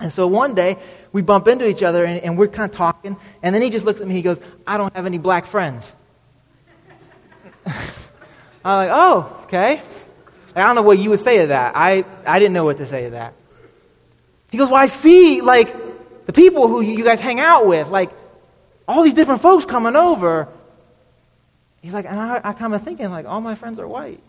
And 0.00 0.12
so 0.12 0.26
one 0.26 0.54
day, 0.54 0.76
we 1.12 1.22
bump 1.22 1.46
into 1.46 1.68
each 1.68 1.84
other 1.84 2.04
and, 2.04 2.20
and 2.22 2.36
we're 2.36 2.48
kind 2.48 2.68
of 2.68 2.76
talking. 2.76 3.16
And 3.44 3.54
then 3.54 3.62
he 3.62 3.70
just 3.70 3.84
looks 3.84 4.00
at 4.00 4.08
me. 4.08 4.14
He 4.14 4.22
goes, 4.22 4.40
I 4.66 4.76
don't 4.76 4.94
have 4.96 5.06
any 5.06 5.18
black 5.18 5.46
friends. 5.46 5.92
I'm 7.66 7.74
like, 8.64 8.90
oh, 8.92 9.40
okay. 9.44 9.82
I 10.60 10.66
don't 10.66 10.76
know 10.76 10.82
what 10.82 10.98
you 10.98 11.10
would 11.10 11.20
say 11.20 11.42
to 11.42 11.46
that. 11.48 11.72
I, 11.76 12.04
I 12.26 12.38
didn't 12.38 12.54
know 12.54 12.64
what 12.64 12.78
to 12.78 12.86
say 12.86 13.04
to 13.04 13.10
that. 13.10 13.34
He 14.50 14.58
goes, 14.58 14.68
well, 14.70 14.80
I 14.80 14.86
see, 14.86 15.40
like, 15.40 16.26
the 16.26 16.32
people 16.32 16.68
who 16.68 16.80
you 16.80 17.04
guys 17.04 17.20
hang 17.20 17.40
out 17.40 17.66
with, 17.66 17.88
like, 17.88 18.10
all 18.86 19.02
these 19.02 19.14
different 19.14 19.42
folks 19.42 19.64
coming 19.64 19.96
over. 19.96 20.48
He's 21.82 21.92
like, 21.92 22.06
and 22.06 22.18
I, 22.18 22.40
I 22.42 22.52
kind 22.54 22.74
of 22.74 22.82
thinking, 22.82 23.10
like, 23.10 23.26
all 23.26 23.40
my 23.40 23.54
friends 23.54 23.78
are 23.78 23.86
white. 23.86 24.20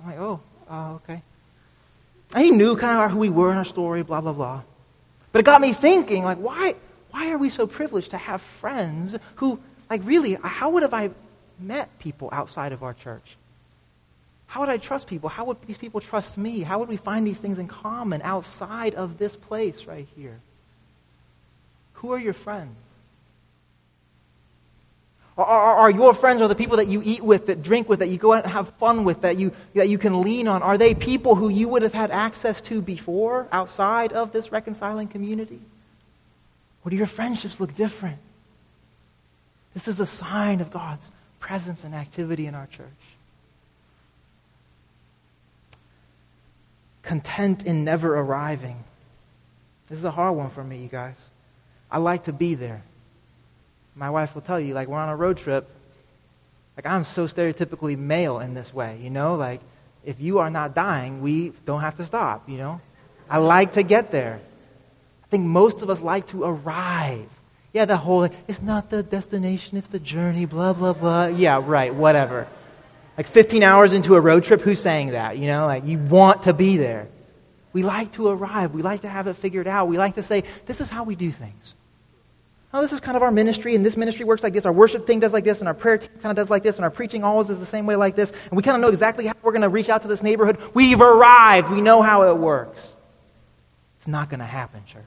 I'm 0.00 0.06
like, 0.06 0.18
oh, 0.18 0.40
uh, 0.70 0.94
okay. 0.94 1.22
And 2.34 2.44
he 2.44 2.50
knew 2.50 2.76
kind 2.76 2.98
of 2.98 3.10
who 3.10 3.18
we 3.18 3.28
were 3.28 3.50
in 3.50 3.58
our 3.58 3.64
story, 3.64 4.02
blah, 4.02 4.20
blah, 4.22 4.32
blah. 4.32 4.62
But 5.32 5.40
it 5.40 5.44
got 5.44 5.60
me 5.60 5.72
thinking, 5.72 6.24
like, 6.24 6.38
why, 6.38 6.74
why 7.10 7.30
are 7.30 7.38
we 7.38 7.50
so 7.50 7.66
privileged 7.66 8.10
to 8.10 8.18
have 8.18 8.40
friends 8.40 9.16
who, 9.36 9.60
like, 9.90 10.00
really, 10.04 10.38
how 10.42 10.70
would 10.70 10.82
have 10.82 10.94
I 10.94 11.10
met 11.58 11.98
people 11.98 12.30
outside 12.32 12.72
of 12.72 12.82
our 12.82 12.94
church? 12.94 13.36
How 14.52 14.60
would 14.60 14.68
I 14.68 14.76
trust 14.76 15.06
people? 15.06 15.30
How 15.30 15.46
would 15.46 15.62
these 15.62 15.78
people 15.78 16.02
trust 16.02 16.36
me? 16.36 16.60
How 16.60 16.78
would 16.78 16.90
we 16.90 16.98
find 16.98 17.26
these 17.26 17.38
things 17.38 17.58
in 17.58 17.68
common 17.68 18.20
outside 18.20 18.94
of 18.94 19.16
this 19.16 19.34
place 19.34 19.86
right 19.86 20.06
here? 20.14 20.38
Who 21.94 22.12
are 22.12 22.18
your 22.18 22.34
friends? 22.34 22.76
Are, 25.38 25.46
are, 25.46 25.76
are, 25.76 25.90
your 25.90 26.12
friends 26.12 26.42
or 26.42 26.48
the 26.48 26.54
people 26.54 26.76
that 26.76 26.86
you 26.86 27.00
eat 27.02 27.22
with, 27.22 27.46
that 27.46 27.62
drink 27.62 27.88
with, 27.88 28.00
that 28.00 28.10
you 28.10 28.18
go 28.18 28.34
out 28.34 28.44
and 28.44 28.52
have 28.52 28.68
fun 28.74 29.04
with, 29.04 29.22
that 29.22 29.38
you, 29.38 29.52
that 29.72 29.88
you 29.88 29.96
can 29.96 30.20
lean 30.20 30.46
on, 30.46 30.62
are 30.62 30.76
they 30.76 30.92
people 30.92 31.34
who 31.34 31.48
you 31.48 31.66
would 31.68 31.80
have 31.80 31.94
had 31.94 32.10
access 32.10 32.60
to 32.60 32.82
before 32.82 33.48
outside 33.52 34.12
of 34.12 34.34
this 34.34 34.52
reconciling 34.52 35.08
community? 35.08 35.60
Or 36.84 36.90
do 36.90 36.96
your 36.96 37.06
friendships 37.06 37.58
look 37.58 37.74
different? 37.74 38.18
This 39.72 39.88
is 39.88 39.98
a 39.98 40.04
sign 40.04 40.60
of 40.60 40.70
God's 40.70 41.10
presence 41.40 41.84
and 41.84 41.94
activity 41.94 42.46
in 42.46 42.54
our 42.54 42.66
church. 42.66 43.01
Content 47.02 47.66
in 47.66 47.84
never 47.84 48.18
arriving. 48.18 48.76
This 49.88 49.98
is 49.98 50.04
a 50.04 50.10
hard 50.10 50.36
one 50.36 50.50
for 50.50 50.64
me, 50.64 50.78
you 50.78 50.88
guys. 50.88 51.16
I 51.90 51.98
like 51.98 52.24
to 52.24 52.32
be 52.32 52.54
there. 52.54 52.82
My 53.94 54.08
wife 54.08 54.34
will 54.34 54.42
tell 54.42 54.58
you, 54.58 54.72
like, 54.72 54.88
we're 54.88 54.98
on 54.98 55.10
a 55.10 55.16
road 55.16 55.36
trip. 55.36 55.68
Like, 56.76 56.86
I'm 56.86 57.04
so 57.04 57.26
stereotypically 57.26 57.98
male 57.98 58.40
in 58.40 58.54
this 58.54 58.72
way, 58.72 58.98
you 59.02 59.10
know? 59.10 59.34
Like, 59.34 59.60
if 60.04 60.20
you 60.20 60.38
are 60.38 60.48
not 60.48 60.74
dying, 60.74 61.20
we 61.20 61.52
don't 61.66 61.82
have 61.82 61.96
to 61.98 62.04
stop, 62.04 62.48
you 62.48 62.56
know? 62.56 62.80
I 63.28 63.38
like 63.38 63.72
to 63.72 63.82
get 63.82 64.10
there. 64.10 64.40
I 65.24 65.26
think 65.28 65.44
most 65.44 65.82
of 65.82 65.90
us 65.90 66.00
like 66.00 66.26
to 66.28 66.44
arrive. 66.44 67.28
Yeah, 67.72 67.84
the 67.84 67.96
whole, 67.96 68.24
it's 68.48 68.62
not 68.62 68.90
the 68.90 69.02
destination, 69.02 69.78
it's 69.78 69.88
the 69.88 69.98
journey, 69.98 70.44
blah, 70.46 70.72
blah, 70.72 70.92
blah. 70.92 71.26
Yeah, 71.26 71.62
right, 71.64 71.94
whatever. 71.94 72.46
Like 73.16 73.26
15 73.26 73.62
hours 73.62 73.92
into 73.92 74.14
a 74.14 74.20
road 74.20 74.44
trip, 74.44 74.60
who's 74.60 74.80
saying 74.80 75.08
that? 75.10 75.36
You 75.38 75.46
know, 75.46 75.66
like 75.66 75.84
you 75.84 75.98
want 75.98 76.44
to 76.44 76.52
be 76.52 76.76
there. 76.76 77.08
We 77.72 77.82
like 77.82 78.12
to 78.12 78.28
arrive. 78.28 78.74
We 78.74 78.82
like 78.82 79.02
to 79.02 79.08
have 79.08 79.26
it 79.26 79.34
figured 79.34 79.66
out. 79.66 79.88
We 79.88 79.98
like 79.98 80.14
to 80.14 80.22
say, 80.22 80.44
this 80.66 80.80
is 80.80 80.88
how 80.88 81.04
we 81.04 81.14
do 81.14 81.30
things. 81.30 81.74
Oh, 82.74 82.80
this 82.80 82.92
is 82.92 83.00
kind 83.00 83.16
of 83.18 83.22
our 83.22 83.30
ministry, 83.30 83.74
and 83.74 83.84
this 83.84 83.98
ministry 83.98 84.24
works 84.24 84.42
like 84.42 84.54
this. 84.54 84.64
Our 84.64 84.72
worship 84.72 85.06
thing 85.06 85.20
does 85.20 85.34
like 85.34 85.44
this, 85.44 85.58
and 85.58 85.68
our 85.68 85.74
prayer 85.74 85.98
team 85.98 86.08
kind 86.22 86.30
of 86.30 86.36
does 86.36 86.48
like 86.48 86.62
this, 86.62 86.76
and 86.76 86.84
our 86.84 86.90
preaching 86.90 87.22
always 87.22 87.50
is 87.50 87.58
the 87.58 87.66
same 87.66 87.84
way 87.84 87.96
like 87.96 88.16
this. 88.16 88.30
And 88.30 88.52
we 88.52 88.62
kind 88.62 88.76
of 88.76 88.80
know 88.80 88.88
exactly 88.88 89.26
how 89.26 89.34
we're 89.42 89.52
going 89.52 89.62
to 89.62 89.68
reach 89.68 89.90
out 89.90 90.02
to 90.02 90.08
this 90.08 90.22
neighborhood. 90.22 90.56
We've 90.72 91.00
arrived. 91.00 91.70
We 91.70 91.82
know 91.82 92.00
how 92.00 92.30
it 92.30 92.38
works. 92.38 92.96
It's 93.98 94.08
not 94.08 94.30
going 94.30 94.40
to 94.40 94.46
happen, 94.46 94.84
church. 94.86 95.02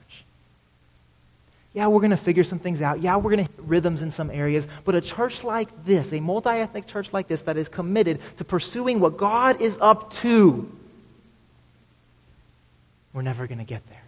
Yeah, 1.76 1.88
we're 1.88 2.00
going 2.00 2.10
to 2.10 2.16
figure 2.16 2.42
some 2.42 2.58
things 2.58 2.80
out. 2.80 3.00
Yeah, 3.00 3.16
we're 3.16 3.36
going 3.36 3.44
to 3.44 3.52
hit 3.52 3.60
rhythms 3.60 4.00
in 4.00 4.10
some 4.10 4.30
areas. 4.30 4.66
But 4.86 4.94
a 4.94 5.02
church 5.02 5.44
like 5.44 5.84
this, 5.84 6.10
a 6.14 6.20
multi 6.20 6.48
ethnic 6.48 6.86
church 6.86 7.12
like 7.12 7.28
this 7.28 7.42
that 7.42 7.58
is 7.58 7.68
committed 7.68 8.18
to 8.38 8.44
pursuing 8.44 8.98
what 8.98 9.18
God 9.18 9.60
is 9.60 9.76
up 9.78 10.10
to, 10.14 10.72
we're 13.12 13.20
never 13.20 13.46
going 13.46 13.58
to 13.58 13.64
get 13.64 13.86
there. 13.90 14.02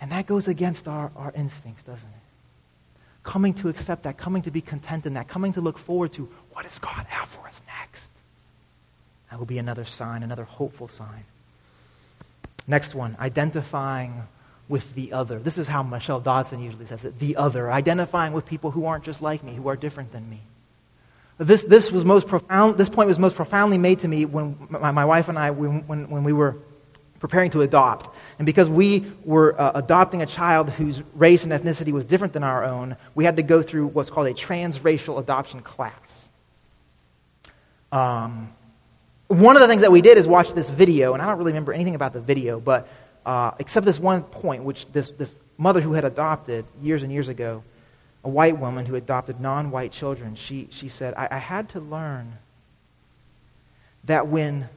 And 0.00 0.10
that 0.12 0.26
goes 0.26 0.48
against 0.48 0.88
our, 0.88 1.12
our 1.14 1.34
instincts, 1.36 1.82
doesn't 1.82 2.08
it? 2.08 3.00
Coming 3.22 3.52
to 3.52 3.68
accept 3.68 4.04
that, 4.04 4.16
coming 4.16 4.40
to 4.42 4.50
be 4.50 4.62
content 4.62 5.04
in 5.04 5.12
that, 5.12 5.28
coming 5.28 5.52
to 5.52 5.60
look 5.60 5.76
forward 5.76 6.14
to 6.14 6.24
what 6.52 6.62
does 6.62 6.78
God 6.78 7.04
have 7.06 7.28
for 7.28 7.46
us 7.46 7.60
next. 7.66 8.10
That 9.30 9.38
will 9.38 9.44
be 9.44 9.58
another 9.58 9.84
sign, 9.84 10.22
another 10.22 10.44
hopeful 10.44 10.88
sign. 10.88 11.24
Next 12.66 12.94
one, 12.94 13.16
identifying 13.18 14.22
with 14.68 14.94
the 14.94 15.12
other. 15.12 15.38
This 15.38 15.58
is 15.58 15.68
how 15.68 15.82
Michelle 15.82 16.20
Dodson 16.20 16.60
usually 16.60 16.86
says 16.86 17.04
it 17.04 17.18
the 17.18 17.36
other. 17.36 17.70
Identifying 17.70 18.32
with 18.32 18.46
people 18.46 18.70
who 18.70 18.86
aren't 18.86 19.04
just 19.04 19.20
like 19.20 19.42
me, 19.42 19.54
who 19.54 19.68
are 19.68 19.76
different 19.76 20.12
than 20.12 20.28
me. 20.30 20.40
This, 21.38 21.64
this, 21.64 21.90
was 21.90 22.04
most 22.04 22.28
profound, 22.28 22.78
this 22.78 22.88
point 22.88 23.08
was 23.08 23.18
most 23.18 23.36
profoundly 23.36 23.78
made 23.78 24.00
to 24.00 24.08
me 24.08 24.24
when 24.24 24.56
my, 24.70 24.92
my 24.92 25.04
wife 25.04 25.28
and 25.28 25.38
I, 25.38 25.50
when, 25.50 26.08
when 26.08 26.24
we 26.24 26.32
were 26.32 26.56
preparing 27.18 27.50
to 27.50 27.62
adopt. 27.62 28.14
And 28.38 28.46
because 28.46 28.68
we 28.68 29.04
were 29.24 29.60
uh, 29.60 29.72
adopting 29.74 30.22
a 30.22 30.26
child 30.26 30.70
whose 30.70 31.02
race 31.14 31.44
and 31.44 31.52
ethnicity 31.52 31.92
was 31.92 32.04
different 32.04 32.32
than 32.32 32.42
our 32.42 32.64
own, 32.64 32.96
we 33.14 33.24
had 33.24 33.36
to 33.36 33.42
go 33.42 33.62
through 33.62 33.88
what's 33.88 34.10
called 34.10 34.26
a 34.26 34.34
transracial 34.34 35.18
adoption 35.18 35.60
class. 35.60 36.28
Um, 37.90 38.52
one 39.32 39.56
of 39.56 39.62
the 39.62 39.68
things 39.68 39.82
that 39.82 39.90
we 39.90 40.02
did 40.02 40.18
is 40.18 40.26
watch 40.26 40.52
this 40.52 40.68
video, 40.68 41.14
and 41.14 41.22
I 41.22 41.26
don't 41.26 41.38
really 41.38 41.52
remember 41.52 41.72
anything 41.72 41.94
about 41.94 42.12
the 42.12 42.20
video, 42.20 42.60
but 42.60 42.88
uh, 43.24 43.52
except 43.58 43.86
this 43.86 43.98
one 43.98 44.22
point, 44.22 44.64
which 44.64 44.90
this, 44.92 45.08
this 45.10 45.34
mother 45.56 45.80
who 45.80 45.94
had 45.94 46.04
adopted 46.04 46.66
years 46.82 47.02
and 47.02 47.10
years 47.10 47.28
ago, 47.28 47.62
a 48.24 48.28
white 48.28 48.58
woman 48.58 48.84
who 48.84 48.94
adopted 48.94 49.40
non 49.40 49.70
white 49.70 49.90
children, 49.90 50.34
she, 50.34 50.68
she 50.70 50.88
said, 50.88 51.14
I, 51.14 51.28
I 51.30 51.38
had 51.38 51.70
to 51.70 51.80
learn 51.80 52.34
that 54.04 54.26
when 54.28 54.68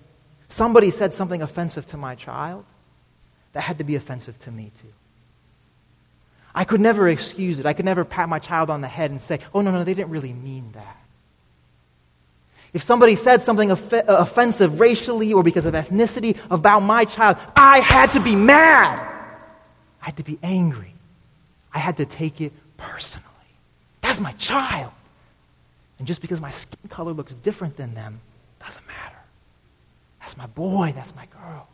somebody 0.47 0.89
said 0.89 1.13
something 1.13 1.41
offensive 1.41 1.85
to 1.87 1.97
my 1.97 2.15
child, 2.15 2.65
that 3.53 3.61
had 3.61 3.77
to 3.79 3.83
be 3.83 3.95
offensive 3.95 4.37
to 4.39 4.51
me 4.51 4.71
too. 4.81 4.93
I 6.53 6.63
could 6.63 6.79
never 6.79 7.09
excuse 7.09 7.59
it. 7.59 7.65
I 7.65 7.73
could 7.73 7.85
never 7.85 8.05
pat 8.05 8.29
my 8.29 8.39
child 8.39 8.69
on 8.69 8.79
the 8.79 8.87
head 8.87 9.11
and 9.11 9.21
say, 9.21 9.39
oh, 9.53 9.59
no, 9.61 9.71
no, 9.71 9.83
they 9.83 9.93
didn't 9.93 10.11
really 10.11 10.31
mean 10.31 10.71
that. 10.73 11.04
If 12.75 12.83
somebody 12.83 13.15
said 13.15 13.41
something 13.41 13.71
off- 13.71 13.93
uh, 13.93 14.03
offensive 14.05 14.81
racially 14.81 15.31
or 15.31 15.43
because 15.43 15.65
of 15.65 15.73
ethnicity 15.73 16.37
about 16.51 16.81
my 16.81 17.05
child, 17.05 17.37
I 17.55 17.79
had 17.79 18.11
to 18.11 18.19
be 18.19 18.35
mad. 18.35 18.99
I 20.01 20.05
had 20.05 20.17
to 20.17 20.23
be 20.23 20.37
angry. 20.43 20.93
I 21.73 21.79
had 21.79 21.95
to 21.97 22.05
take 22.05 22.41
it 22.41 22.51
personally. 22.75 23.25
That's 24.01 24.19
my 24.19 24.33
child. 24.33 24.91
And 25.99 26.05
just 26.05 26.19
because 26.19 26.41
my 26.41 26.51
skin 26.51 26.89
color 26.89 27.13
looks 27.13 27.33
different 27.33 27.77
than 27.77 27.93
them 27.93 28.19
doesn't 28.59 28.85
matter. 28.85 29.19
That's 30.19 30.35
my 30.35 30.47
boy. 30.47 30.91
That's 30.93 31.15
my 31.15 31.27
girl. 31.27 31.69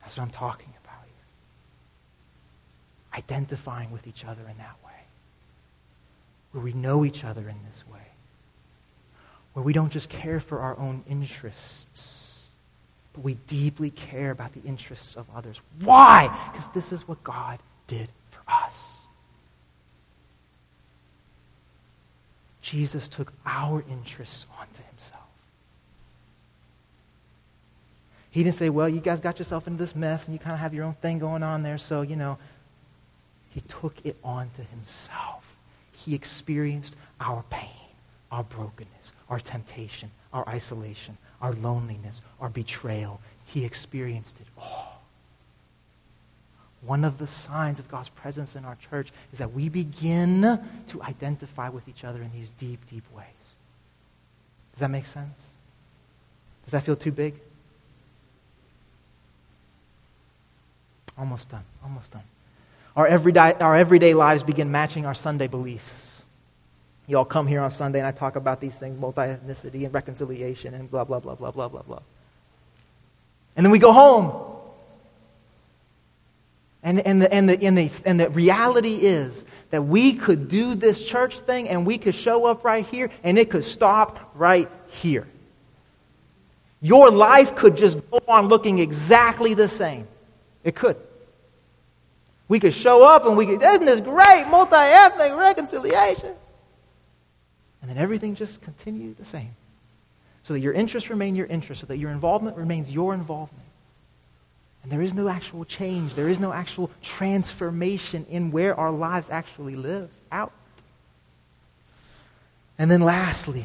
That's 0.00 0.16
what 0.16 0.22
I'm 0.22 0.30
talking 0.30 0.72
about 0.84 1.04
here. 1.06 3.18
Identifying 3.18 3.90
with 3.90 4.06
each 4.06 4.24
other 4.24 4.42
in 4.42 4.56
that 4.58 4.76
way 4.76 4.81
where 6.52 6.62
we 6.62 6.72
know 6.72 7.04
each 7.04 7.24
other 7.24 7.40
in 7.40 7.56
this 7.68 7.84
way, 7.92 8.06
where 9.54 9.64
we 9.64 9.72
don't 9.72 9.92
just 9.92 10.08
care 10.08 10.40
for 10.40 10.60
our 10.60 10.78
own 10.78 11.02
interests, 11.08 12.48
but 13.12 13.24
we 13.24 13.34
deeply 13.46 13.90
care 13.90 14.30
about 14.30 14.52
the 14.52 14.62
interests 14.62 15.16
of 15.16 15.26
others. 15.34 15.60
Why? 15.80 16.28
Because 16.52 16.68
this 16.68 16.92
is 16.92 17.08
what 17.08 17.22
God 17.24 17.58
did 17.86 18.08
for 18.30 18.40
us. 18.48 19.00
Jesus 22.60 23.08
took 23.08 23.32
our 23.44 23.82
interests 23.90 24.46
onto 24.58 24.82
himself. 24.82 25.20
He 28.30 28.42
didn't 28.42 28.56
say, 28.56 28.70
well, 28.70 28.88
you 28.88 29.00
guys 29.00 29.20
got 29.20 29.38
yourself 29.38 29.66
into 29.66 29.78
this 29.78 29.94
mess 29.94 30.26
and 30.26 30.34
you 30.34 30.38
kind 30.38 30.54
of 30.54 30.60
have 30.60 30.72
your 30.72 30.84
own 30.84 30.94
thing 30.94 31.18
going 31.18 31.42
on 31.42 31.62
there, 31.62 31.76
so, 31.76 32.02
you 32.02 32.16
know. 32.16 32.38
He 33.50 33.60
took 33.60 33.94
it 34.06 34.16
onto 34.24 34.62
himself 34.70 35.41
he 36.04 36.14
experienced 36.14 36.96
our 37.20 37.44
pain, 37.50 37.68
our 38.30 38.44
brokenness, 38.44 39.12
our 39.28 39.38
temptation, 39.38 40.10
our 40.32 40.48
isolation, 40.48 41.16
our 41.40 41.52
loneliness, 41.54 42.20
our 42.40 42.48
betrayal. 42.48 43.20
He 43.46 43.64
experienced 43.64 44.40
it 44.40 44.46
all. 44.58 45.02
One 46.84 47.04
of 47.04 47.18
the 47.18 47.28
signs 47.28 47.78
of 47.78 47.88
God's 47.88 48.08
presence 48.08 48.56
in 48.56 48.64
our 48.64 48.76
church 48.90 49.12
is 49.32 49.38
that 49.38 49.52
we 49.52 49.68
begin 49.68 50.42
to 50.88 51.02
identify 51.02 51.68
with 51.68 51.88
each 51.88 52.02
other 52.02 52.20
in 52.20 52.32
these 52.32 52.50
deep, 52.50 52.80
deep 52.90 53.04
ways. 53.14 53.26
Does 54.72 54.80
that 54.80 54.90
make 54.90 55.06
sense? 55.06 55.38
Does 56.64 56.72
that 56.72 56.82
feel 56.82 56.96
too 56.96 57.12
big? 57.12 57.34
Almost 61.16 61.50
done. 61.50 61.64
Almost 61.84 62.10
done. 62.10 62.22
Our 62.96 63.06
everyday, 63.06 63.54
our 63.54 63.76
everyday 63.76 64.12
lives 64.12 64.42
begin 64.42 64.70
matching 64.70 65.06
our 65.06 65.14
Sunday 65.14 65.46
beliefs. 65.46 66.22
You 67.06 67.18
all 67.18 67.24
come 67.24 67.46
here 67.46 67.60
on 67.62 67.70
Sunday 67.70 67.98
and 67.98 68.06
I 68.06 68.12
talk 68.12 68.36
about 68.36 68.60
these 68.60 68.78
things, 68.78 68.98
multi 68.98 69.22
ethnicity 69.22 69.84
and 69.84 69.94
reconciliation 69.94 70.74
and 70.74 70.90
blah, 70.90 71.04
blah, 71.04 71.20
blah, 71.20 71.34
blah, 71.34 71.50
blah, 71.50 71.68
blah, 71.68 71.82
blah. 71.82 72.00
And 73.56 73.64
then 73.64 73.70
we 73.70 73.78
go 73.78 73.92
home. 73.92 74.48
And, 76.82 77.00
and, 77.00 77.22
the, 77.22 77.32
and, 77.32 77.48
the, 77.48 77.62
and, 77.62 77.78
the, 77.78 78.02
and 78.04 78.20
the 78.20 78.28
reality 78.30 78.96
is 78.96 79.44
that 79.70 79.82
we 79.82 80.14
could 80.14 80.48
do 80.48 80.74
this 80.74 81.06
church 81.06 81.38
thing 81.38 81.68
and 81.68 81.86
we 81.86 81.96
could 81.96 82.14
show 82.14 82.44
up 82.44 82.64
right 82.64 82.84
here 82.86 83.08
and 83.22 83.38
it 83.38 83.50
could 83.50 83.64
stop 83.64 84.32
right 84.34 84.68
here. 84.88 85.26
Your 86.80 87.10
life 87.10 87.54
could 87.54 87.76
just 87.76 87.98
go 88.10 88.20
on 88.26 88.48
looking 88.48 88.80
exactly 88.80 89.54
the 89.54 89.68
same. 89.68 90.06
It 90.64 90.74
could. 90.74 90.96
We 92.52 92.60
could 92.60 92.74
show 92.74 93.02
up 93.02 93.24
and 93.24 93.34
we 93.34 93.46
could, 93.46 93.62
isn't 93.62 93.86
this 93.86 94.00
great? 94.00 94.44
Multi 94.50 94.76
ethnic 94.76 95.32
reconciliation. 95.34 96.34
And 97.80 97.90
then 97.90 97.96
everything 97.96 98.34
just 98.34 98.60
continued 98.60 99.16
the 99.16 99.24
same. 99.24 99.56
So 100.42 100.52
that 100.52 100.60
your 100.60 100.74
interests 100.74 101.08
remain 101.08 101.34
your 101.34 101.46
interests, 101.46 101.80
so 101.80 101.86
that 101.86 101.96
your 101.96 102.10
involvement 102.10 102.58
remains 102.58 102.92
your 102.92 103.14
involvement. 103.14 103.64
And 104.82 104.92
there 104.92 105.00
is 105.00 105.14
no 105.14 105.30
actual 105.30 105.64
change, 105.64 106.14
there 106.14 106.28
is 106.28 106.38
no 106.38 106.52
actual 106.52 106.90
transformation 107.00 108.26
in 108.28 108.50
where 108.50 108.78
our 108.78 108.90
lives 108.90 109.30
actually 109.30 109.74
live 109.74 110.10
out. 110.30 110.52
And 112.78 112.90
then 112.90 113.00
lastly, 113.00 113.64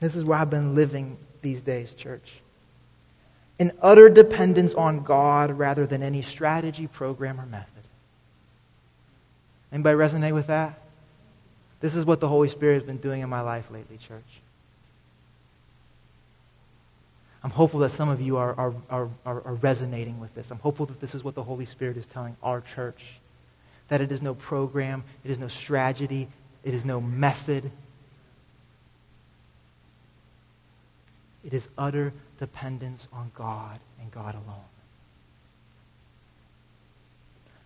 this 0.00 0.16
is 0.16 0.24
where 0.24 0.36
I've 0.40 0.50
been 0.50 0.74
living 0.74 1.16
these 1.42 1.62
days, 1.62 1.94
church 1.94 2.40
an 3.58 3.72
utter 3.82 4.08
dependence 4.08 4.74
on 4.74 5.02
God 5.02 5.58
rather 5.58 5.86
than 5.86 6.02
any 6.02 6.22
strategy, 6.22 6.86
program, 6.86 7.40
or 7.40 7.46
method. 7.46 7.82
Anybody 9.72 9.96
resonate 9.96 10.32
with 10.32 10.46
that? 10.46 10.78
This 11.80 11.94
is 11.94 12.04
what 12.04 12.20
the 12.20 12.28
Holy 12.28 12.48
Spirit 12.48 12.74
has 12.74 12.84
been 12.84 12.98
doing 12.98 13.20
in 13.20 13.28
my 13.28 13.40
life 13.40 13.70
lately, 13.70 13.98
church. 13.98 14.40
I'm 17.42 17.50
hopeful 17.50 17.80
that 17.80 17.90
some 17.90 18.08
of 18.08 18.20
you 18.20 18.36
are, 18.36 18.54
are, 18.58 18.74
are, 18.90 19.08
are, 19.24 19.54
resonating 19.54 20.18
with 20.18 20.34
this. 20.34 20.50
I'm 20.50 20.58
hopeful 20.58 20.86
that 20.86 21.00
this 21.00 21.14
is 21.14 21.22
what 21.22 21.34
the 21.34 21.42
Holy 21.44 21.64
Spirit 21.64 21.96
is 21.96 22.06
telling 22.06 22.36
our 22.42 22.60
church. 22.60 23.20
That 23.88 24.00
it 24.00 24.10
is 24.10 24.20
no 24.20 24.34
program, 24.34 25.04
it 25.24 25.30
is 25.30 25.38
no 25.38 25.48
strategy, 25.48 26.28
it 26.64 26.74
is 26.74 26.84
no 26.84 27.00
method. 27.00 27.70
It 31.44 31.54
is 31.54 31.68
utter 31.78 32.12
dependence 32.38 33.08
on 33.12 33.30
God 33.34 33.78
and 34.00 34.10
God 34.10 34.34
alone. 34.34 34.64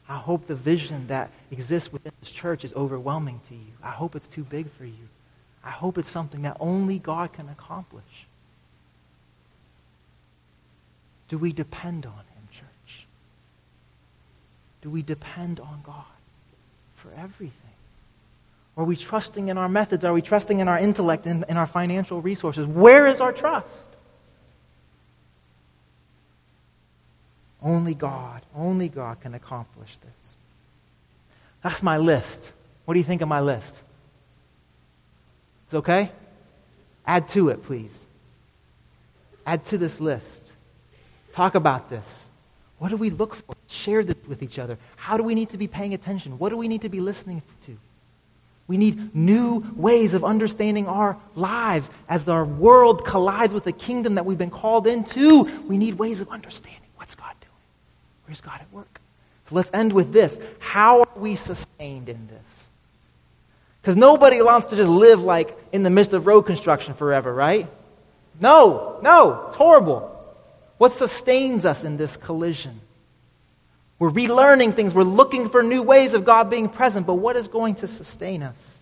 I 0.09 0.17
hope 0.17 0.47
the 0.47 0.55
vision 0.55 1.07
that 1.07 1.31
exists 1.51 1.93
within 1.93 2.13
this 2.21 2.31
church 2.31 2.65
is 2.65 2.75
overwhelming 2.75 3.41
to 3.49 3.55
you. 3.55 3.73
I 3.83 3.91
hope 3.91 4.15
it's 4.17 4.27
too 4.27 4.45
big 4.45 4.71
for 4.73 4.85
you. 4.85 5.09
I 5.65 5.71
hope 5.71 5.97
it's 5.97 6.11
something 6.11 6.43
that 6.43 6.57
only 6.61 6.99
God 6.99 7.33
can 7.33 7.49
accomplish. 7.49 8.27
Do 11.29 11.39
we 11.39 11.53
depend 11.53 12.05
on 12.05 12.13
Him, 12.13 12.49
church? 12.51 13.07
Do 14.83 14.91
we 14.91 15.03
depend 15.03 15.61
on 15.61 15.81
God 15.85 16.05
for 16.97 17.09
everything? 17.17 17.59
Are 18.77 18.85
we 18.85 18.97
trusting 18.97 19.49
in 19.49 19.57
our 19.57 19.69
methods? 19.69 20.05
Are 20.05 20.13
we 20.13 20.23
trusting 20.23 20.59
in 20.59 20.69
our 20.69 20.79
intellect 20.79 21.27
and 21.27 21.45
in 21.49 21.57
our 21.57 21.67
financial 21.67 22.21
resources? 22.21 22.67
Where 22.67 23.07
is 23.07 23.21
our 23.21 23.33
trust? 23.33 23.92
Only 27.63 27.95
God, 27.95 28.43
only 28.57 28.89
God 28.89 29.21
can 29.21 29.35
accomplish 29.35 29.97
this. 29.99 30.35
That's 31.63 31.83
my 31.83 31.97
list. 31.97 32.53
What 32.85 32.95
do 32.95 33.01
you 33.01 33.05
think 33.05 33.23
of 33.23 33.29
my 33.29 33.41
list? 33.41 33.81
It's 35.67 35.75
okay? 35.75 36.11
Add 37.07 37.29
to 37.31 37.51
it, 37.51 37.63
please. 37.63 38.07
Add 39.47 39.65
to 39.67 39.79
this 39.79 40.01
list. 40.01 40.45
Talk 41.33 41.55
about 41.55 41.89
this. 41.89 42.27
What 42.79 42.89
do 42.89 42.97
we 42.97 43.11
look 43.11 43.37
for? 43.37 43.55
Share 43.69 44.03
this 44.03 44.17
with 44.27 44.43
each 44.43 44.59
other. 44.59 44.77
How 44.97 45.17
do 45.17 45.23
we 45.23 45.35
need 45.35 45.51
to 45.51 45.59
be 45.59 45.69
paying 45.69 45.95
attention? 45.95 46.39
What 46.39 46.49
do 46.51 46.57
we 46.57 46.69
need 46.69 46.83
to 46.83 46.89
be 46.89 47.01
listening 47.01 47.43
to? 47.67 47.79
We 48.67 48.77
need 48.77 49.15
new 49.15 49.65
ways 49.77 50.15
of 50.15 50.25
understanding 50.25 50.87
our 50.87 51.17
lives 51.37 51.91
as 52.09 52.29
our 52.29 52.45
world 52.45 53.05
collides 53.05 53.55
with 53.55 53.65
the 53.65 53.73
kingdom 53.73 54.17
that 54.17 54.27
we've 54.27 54.39
been 54.39 54.51
called 54.51 54.87
into. 54.87 55.45
We 55.67 55.79
need 55.79 55.95
ways 55.95 56.21
of 56.21 56.29
understanding 56.29 56.81
what's 56.97 57.15
God 57.15 57.35
Where's 58.33 58.41
God 58.41 58.63
at 58.63 58.73
work? 58.73 58.99
So 59.51 59.57
let's 59.57 59.71
end 59.75 59.93
with 59.93 60.11
this. 60.11 60.41
How 60.59 61.01
are 61.01 61.19
we 61.19 61.35
sustained 61.35 62.09
in 62.09 62.29
this? 62.29 62.67
Because 63.83 63.95
nobody 63.95 64.41
wants 64.41 64.69
to 64.69 64.77
just 64.77 64.89
live 64.91 65.23
like 65.23 65.55
in 65.71 65.83
the 65.83 65.91
midst 65.91 66.15
of 66.15 66.27
road 66.27 66.45
construction 66.45 66.95
forever, 66.95 67.35
right? 67.35 67.67
No, 68.41 68.99
no, 69.03 69.45
it's 69.45 69.55
horrible. 69.55 70.09
What 70.79 70.93
sustains 70.93 71.67
us 71.67 71.85
in 71.85 71.99
this 71.99 72.17
collision? 72.17 72.81
We're 73.99 74.11
relearning 74.11 74.77
things. 74.77 74.95
We're 74.95 75.03
looking 75.03 75.51
for 75.51 75.63
new 75.63 75.83
ways 75.83 76.15
of 76.15 76.25
God 76.25 76.49
being 76.49 76.71
present. 76.71 77.07
But 77.07 77.17
what 77.17 77.37
is 77.37 77.49
going 77.49 77.75
to 77.77 77.87
sustain 77.87 78.43
us? 78.43 78.79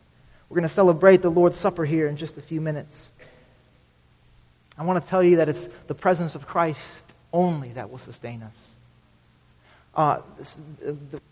We're 0.49 0.59
going 0.59 0.69
to 0.69 0.73
celebrate 0.73 1.23
the 1.23 1.31
Lord's 1.31 1.57
Supper 1.57 1.85
here 1.85 2.07
in 2.07 2.17
just 2.17 2.39
a 2.39 2.43
few 2.43 2.61
minutes. 2.61 3.09
I 4.79 4.85
want 4.85 5.05
to 5.05 5.11
tell 5.11 5.25
you 5.25 5.39
that 5.39 5.49
it's 5.49 5.69
the 5.89 5.95
presence 5.97 6.37
of 6.37 6.47
Christ 6.47 7.15
only 7.33 7.71
that 7.71 7.91
will 7.91 7.99
sustain 7.99 8.45
us. 8.45 8.70
Uh, 9.95 10.21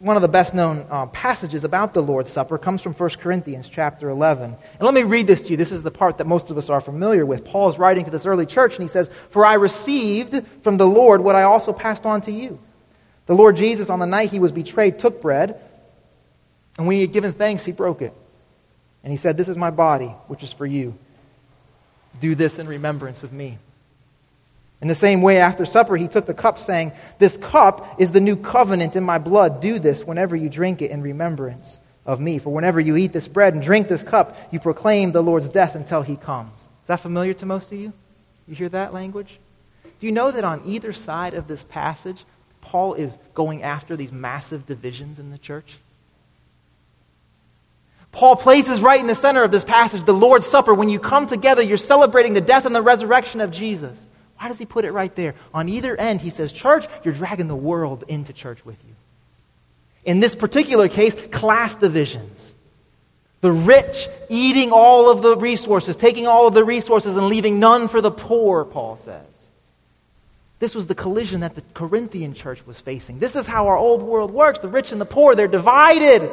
one 0.01 0.17
of 0.17 0.23
the 0.23 0.29
best 0.29 0.53
known 0.53 0.85
uh, 0.91 1.07
passages 1.07 1.63
about 1.63 1.95
the 1.95 2.03
Lord's 2.03 2.29
Supper 2.29 2.59
comes 2.59 2.83
from 2.83 2.93
1 2.93 3.11
Corinthians 3.11 3.69
chapter 3.69 4.11
11. 4.11 4.51
And 4.53 4.81
let 4.81 4.95
me 4.95 5.05
read 5.05 5.29
this 5.29 5.43
to 5.43 5.51
you. 5.51 5.57
This 5.57 5.71
is 5.71 5.85
the 5.85 5.93
part 5.93 6.19
that 6.19 6.27
most 6.27 6.51
of 6.51 6.59
us 6.59 6.69
are 6.69 6.81
familiar 6.81 7.25
with. 7.25 7.45
Paul 7.45 7.69
is 7.69 7.79
writing 7.79 8.05
to 8.05 8.11
this 8.11 8.27
early 8.27 8.47
church, 8.47 8.75
and 8.75 8.83
he 8.83 8.89
says, 8.89 9.11
For 9.31 9.45
I 9.47 9.55
received 9.55 10.45
from 10.63 10.77
the 10.77 10.87
Lord 10.87 11.21
what 11.21 11.37
I 11.37 11.45
also 11.45 11.73
passed 11.73 12.05
on 12.05 12.21
to 12.23 12.33
you. 12.33 12.59
The 13.27 13.35
Lord 13.35 13.57
Jesus, 13.57 13.91
on 13.91 14.01
the 14.01 14.07
night 14.07 14.31
he 14.31 14.41
was 14.41 14.51
betrayed, 14.51 14.99
took 14.99 15.23
bread, 15.23 15.61
and 16.77 16.87
when 16.87 16.97
he 16.97 17.03
had 17.03 17.13
given 17.13 17.33
thanks, 17.33 17.65
he 17.65 17.73
broke 17.73 18.03
it. 18.03 18.15
And 19.05 19.13
he 19.13 19.17
said, 19.17 19.37
This 19.37 19.49
is 19.49 19.57
my 19.57 19.71
body, 19.71 20.09
which 20.27 20.43
is 20.43 20.53
for 20.53 20.67
you. 20.67 20.95
Do 22.21 22.35
this 22.35 22.59
in 22.59 22.67
remembrance 22.67 23.23
of 23.23 23.33
me. 23.33 23.59
In 24.81 24.87
the 24.89 24.95
same 24.95 25.23
way, 25.23 25.39
after 25.39 25.67
supper, 25.67 25.97
he 25.97 26.07
took 26.07 26.27
the 26.27 26.35
cup, 26.35 26.59
saying, 26.59 26.93
This 27.19 27.37
cup 27.37 28.01
is 28.01 28.13
the 28.13 28.21
new 28.21 28.37
covenant 28.37 28.95
in 28.95 29.03
my 29.03 29.19
blood. 29.19 29.61
Do 29.61 29.79
this 29.79 30.05
whenever 30.05 30.37
you 30.37 30.49
drink 30.49 30.83
it 30.83 30.91
in 30.91 31.03
remembrance 31.03 31.81
of 32.07 32.21
me. 32.21 32.39
For 32.39 32.51
whenever 32.51 32.79
you 32.79 32.97
eat 32.97 33.13
this 33.13 33.27
bread 33.27 33.55
and 33.55 33.63
drink 33.63 33.89
this 33.89 34.05
cup, 34.05 34.37
you 34.53 34.61
proclaim 34.61 35.11
the 35.11 35.23
Lord's 35.23 35.49
death 35.49 35.75
until 35.75 36.03
he 36.03 36.17
comes. 36.17 36.61
Is 36.63 36.87
that 36.87 37.01
familiar 37.01 37.35
to 37.35 37.47
most 37.47 37.73
of 37.73 37.79
you? 37.79 37.93
You 38.47 38.55
hear 38.55 38.69
that 38.69 38.95
language? 38.95 39.39
Do 39.99 40.07
you 40.07 40.13
know 40.13 40.31
that 40.31 40.45
on 40.45 40.63
either 40.65 40.93
side 40.93 41.35
of 41.35 41.49
this 41.49 41.65
passage, 41.65 42.25
Paul 42.61 42.95
is 42.95 43.19
going 43.35 43.65
after 43.65 43.97
these 43.97 44.13
massive 44.13 44.65
divisions 44.65 45.19
in 45.19 45.31
the 45.31 45.39
church? 45.39 45.77
Paul 48.13 48.37
places 48.37 48.81
right 48.81 49.01
in 49.01 49.07
the 49.07 49.15
center 49.15 49.43
of 49.43 49.51
this 49.51 49.65
passage 49.65 50.05
the 50.05 50.15
Lord's 50.15 50.47
Supper. 50.47 50.73
When 50.73 50.89
you 50.89 50.99
come 50.99 51.27
together, 51.27 51.63
you're 51.63 51.77
celebrating 51.77 52.35
the 52.35 52.41
death 52.41 52.65
and 52.65 52.75
the 52.75 52.83
resurrection 52.83 53.41
of 53.41 53.51
Jesus. 53.51 54.07
Why 54.39 54.49
does 54.49 54.59
he 54.59 54.67
put 54.67 54.85
it 54.85 54.93
right 54.93 55.15
there? 55.15 55.35
On 55.53 55.69
either 55.69 55.97
end, 55.97 56.21
he 56.21 56.31
says, 56.31 56.53
Church, 56.53 56.87
you're 57.05 57.15
dragging 57.15 57.49
the 57.49 57.57
world 57.57 58.05
into 58.07 58.33
church 58.33 58.65
with 58.65 58.83
you. 58.87 58.95
In 60.05 60.21
this 60.21 60.35
particular 60.35 60.89
case, 60.89 61.15
class 61.31 61.75
divisions. 61.75 62.55
The 63.41 63.53
rich 63.53 64.09
eating 64.29 64.73
all 64.73 65.11
of 65.11 65.23
the 65.23 65.37
resources, 65.37 65.97
taking 65.97 66.27
all 66.27 66.47
of 66.47 66.55
the 66.55 66.65
resources 66.65 67.17
and 67.17 67.29
leaving 67.29 67.61
none 67.61 67.89
for 67.89 68.01
the 68.01 68.11
poor, 68.11 68.65
Paul 68.65 68.97
says. 68.97 69.27
This 70.59 70.75
was 70.75 70.89
the 70.89 70.95
collision 70.95 71.41
that 71.41 71.55
the 71.55 71.63
Corinthian 71.73 72.35
church 72.35 72.67
was 72.67 72.81
facing. 72.81 73.21
This 73.21 73.37
is 73.37 73.47
how 73.47 73.69
our 73.69 73.77
old 73.77 74.03
world 74.03 74.33
works. 74.33 74.59
The 74.59 74.69
rich 74.69 74.91
and 74.91 75.01
the 75.01 75.07
poor, 75.07 75.37
they're 75.37 75.47
divided. 75.47 76.29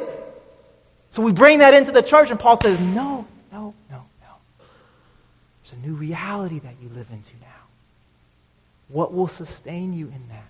So 1.10 1.22
we 1.22 1.32
bring 1.32 1.60
that 1.60 1.74
into 1.74 1.92
the 1.92 2.02
church, 2.02 2.30
and 2.30 2.40
Paul 2.40 2.56
says, 2.56 2.80
No, 2.80 3.26
no, 3.52 3.72
no, 3.88 4.02
no. 4.20 4.34
There's 5.62 5.84
a 5.84 5.86
new 5.86 5.94
reality 5.94 6.58
that 6.58 6.74
you 6.82 6.88
live 6.88 7.06
into 7.12 7.30
now. 7.40 7.46
What 8.88 9.12
will 9.12 9.28
sustain 9.28 9.92
you 9.92 10.06
in 10.06 10.28
that? 10.28 10.44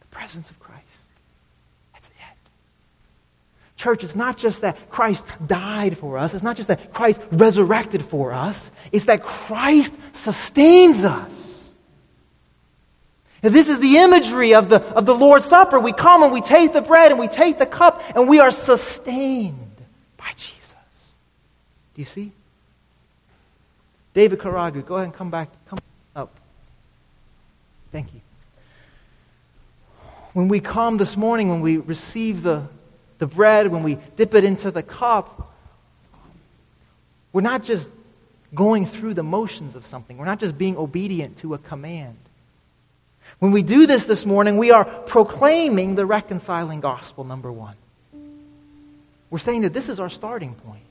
The 0.00 0.06
presence 0.06 0.50
of 0.50 0.60
Christ. 0.60 0.82
That's 1.94 2.08
it. 2.08 2.14
Church, 3.76 4.04
it's 4.04 4.16
not 4.16 4.36
just 4.36 4.60
that 4.60 4.90
Christ 4.90 5.24
died 5.46 5.96
for 5.96 6.18
us. 6.18 6.34
It's 6.34 6.42
not 6.42 6.56
just 6.56 6.68
that 6.68 6.92
Christ 6.92 7.22
resurrected 7.30 8.04
for 8.04 8.32
us. 8.32 8.70
It's 8.92 9.06
that 9.06 9.22
Christ 9.22 9.94
sustains 10.12 11.04
us. 11.04 11.72
And 13.42 13.54
this 13.54 13.68
is 13.68 13.78
the 13.80 13.98
imagery 13.98 14.54
of 14.54 14.68
the, 14.68 14.82
of 14.82 15.06
the 15.06 15.14
Lord's 15.14 15.44
Supper. 15.44 15.78
We 15.78 15.92
come 15.92 16.22
and 16.22 16.32
we 16.32 16.40
take 16.40 16.72
the 16.72 16.82
bread 16.82 17.12
and 17.12 17.20
we 17.20 17.28
take 17.28 17.58
the 17.58 17.66
cup 17.66 18.02
and 18.14 18.28
we 18.28 18.40
are 18.40 18.50
sustained 18.50 19.76
by 20.16 20.32
Jesus. 20.36 21.14
Do 21.94 22.00
you 22.00 22.04
see? 22.04 22.32
David 24.14 24.38
Karagu, 24.38 24.84
go 24.84 24.96
ahead 24.96 25.06
and 25.06 25.14
come 25.14 25.30
back. 25.30 25.48
Come 25.68 25.78
up. 26.16 26.34
Thank 27.92 28.12
you. 28.14 28.20
When 30.32 30.48
we 30.48 30.60
come 30.60 30.98
this 30.98 31.16
morning, 31.16 31.48
when 31.48 31.60
we 31.60 31.78
receive 31.78 32.42
the, 32.42 32.64
the 33.18 33.26
bread, 33.26 33.68
when 33.68 33.82
we 33.82 33.98
dip 34.16 34.34
it 34.34 34.44
into 34.44 34.70
the 34.70 34.82
cup, 34.82 35.52
we're 37.32 37.40
not 37.40 37.64
just 37.64 37.90
going 38.54 38.86
through 38.86 39.14
the 39.14 39.22
motions 39.22 39.74
of 39.74 39.86
something. 39.86 40.16
We're 40.16 40.24
not 40.24 40.40
just 40.40 40.56
being 40.56 40.76
obedient 40.76 41.38
to 41.38 41.54
a 41.54 41.58
command. 41.58 42.16
When 43.38 43.52
we 43.52 43.62
do 43.62 43.86
this 43.86 44.04
this 44.06 44.24
morning, 44.24 44.56
we 44.56 44.70
are 44.70 44.84
proclaiming 44.84 45.94
the 45.94 46.06
reconciling 46.06 46.80
gospel, 46.80 47.24
number 47.24 47.52
one. 47.52 47.76
We're 49.30 49.38
saying 49.38 49.62
that 49.62 49.74
this 49.74 49.88
is 49.88 50.00
our 50.00 50.08
starting 50.08 50.54
point. 50.54 50.82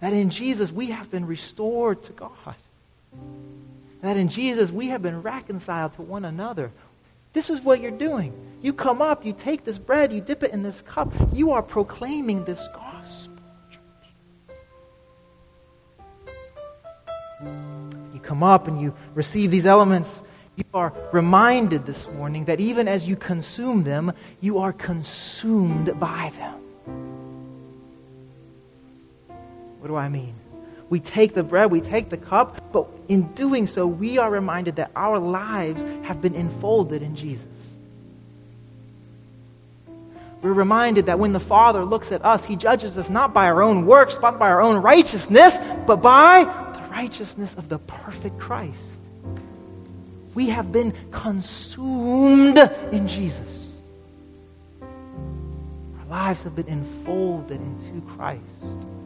That 0.00 0.12
in 0.12 0.30
Jesus 0.30 0.70
we 0.70 0.86
have 0.86 1.10
been 1.10 1.26
restored 1.26 2.02
to 2.04 2.12
God. 2.12 2.54
That 4.00 4.16
in 4.16 4.28
Jesus 4.28 4.70
we 4.70 4.88
have 4.88 5.02
been 5.02 5.22
reconciled 5.22 5.94
to 5.94 6.02
one 6.02 6.24
another. 6.24 6.70
This 7.32 7.50
is 7.50 7.60
what 7.60 7.80
you're 7.80 7.90
doing. 7.90 8.32
You 8.62 8.72
come 8.72 9.02
up, 9.02 9.24
you 9.24 9.32
take 9.32 9.64
this 9.64 9.78
bread, 9.78 10.12
you 10.12 10.20
dip 10.20 10.42
it 10.42 10.52
in 10.52 10.62
this 10.62 10.82
cup. 10.82 11.12
You 11.32 11.52
are 11.52 11.62
proclaiming 11.62 12.44
this 12.44 12.66
gospel. 12.72 13.34
You 18.12 18.20
come 18.22 18.42
up 18.42 18.66
and 18.66 18.80
you 18.80 18.94
receive 19.14 19.50
these 19.50 19.66
elements. 19.66 20.22
You 20.56 20.64
are 20.74 20.92
reminded 21.12 21.86
this 21.86 22.08
morning 22.08 22.46
that 22.46 22.58
even 22.58 22.88
as 22.88 23.06
you 23.08 23.14
consume 23.14 23.84
them, 23.84 24.12
you 24.40 24.58
are 24.58 24.72
consumed 24.72 25.98
by 26.00 26.32
them. 26.36 27.17
What 29.78 29.88
do 29.88 29.96
I 29.96 30.08
mean? 30.08 30.34
We 30.90 31.00
take 31.00 31.34
the 31.34 31.42
bread, 31.42 31.70
we 31.70 31.80
take 31.80 32.08
the 32.08 32.16
cup, 32.16 32.72
but 32.72 32.86
in 33.08 33.32
doing 33.34 33.66
so, 33.66 33.86
we 33.86 34.18
are 34.18 34.30
reminded 34.30 34.76
that 34.76 34.90
our 34.96 35.18
lives 35.18 35.84
have 36.04 36.22
been 36.22 36.34
enfolded 36.34 37.02
in 37.02 37.14
Jesus. 37.14 37.76
We're 40.40 40.52
reminded 40.52 41.06
that 41.06 41.18
when 41.18 41.32
the 41.32 41.40
Father 41.40 41.84
looks 41.84 42.12
at 42.12 42.24
us, 42.24 42.44
He 42.44 42.56
judges 42.56 42.96
us 42.96 43.10
not 43.10 43.34
by 43.34 43.48
our 43.48 43.62
own 43.62 43.86
works, 43.86 44.16
but 44.20 44.38
by 44.38 44.50
our 44.50 44.62
own 44.62 44.80
righteousness, 44.80 45.58
but 45.86 45.96
by 45.96 46.44
the 46.44 46.90
righteousness 46.90 47.54
of 47.56 47.68
the 47.68 47.78
perfect 47.78 48.38
Christ. 48.38 49.00
We 50.34 50.48
have 50.50 50.70
been 50.70 50.92
consumed 51.10 52.58
in 52.92 53.08
Jesus. 53.08 53.74
Our 54.80 56.06
lives 56.08 56.44
have 56.44 56.54
been 56.54 56.68
enfolded 56.68 57.60
into 57.60 58.06
Christ. 58.06 58.97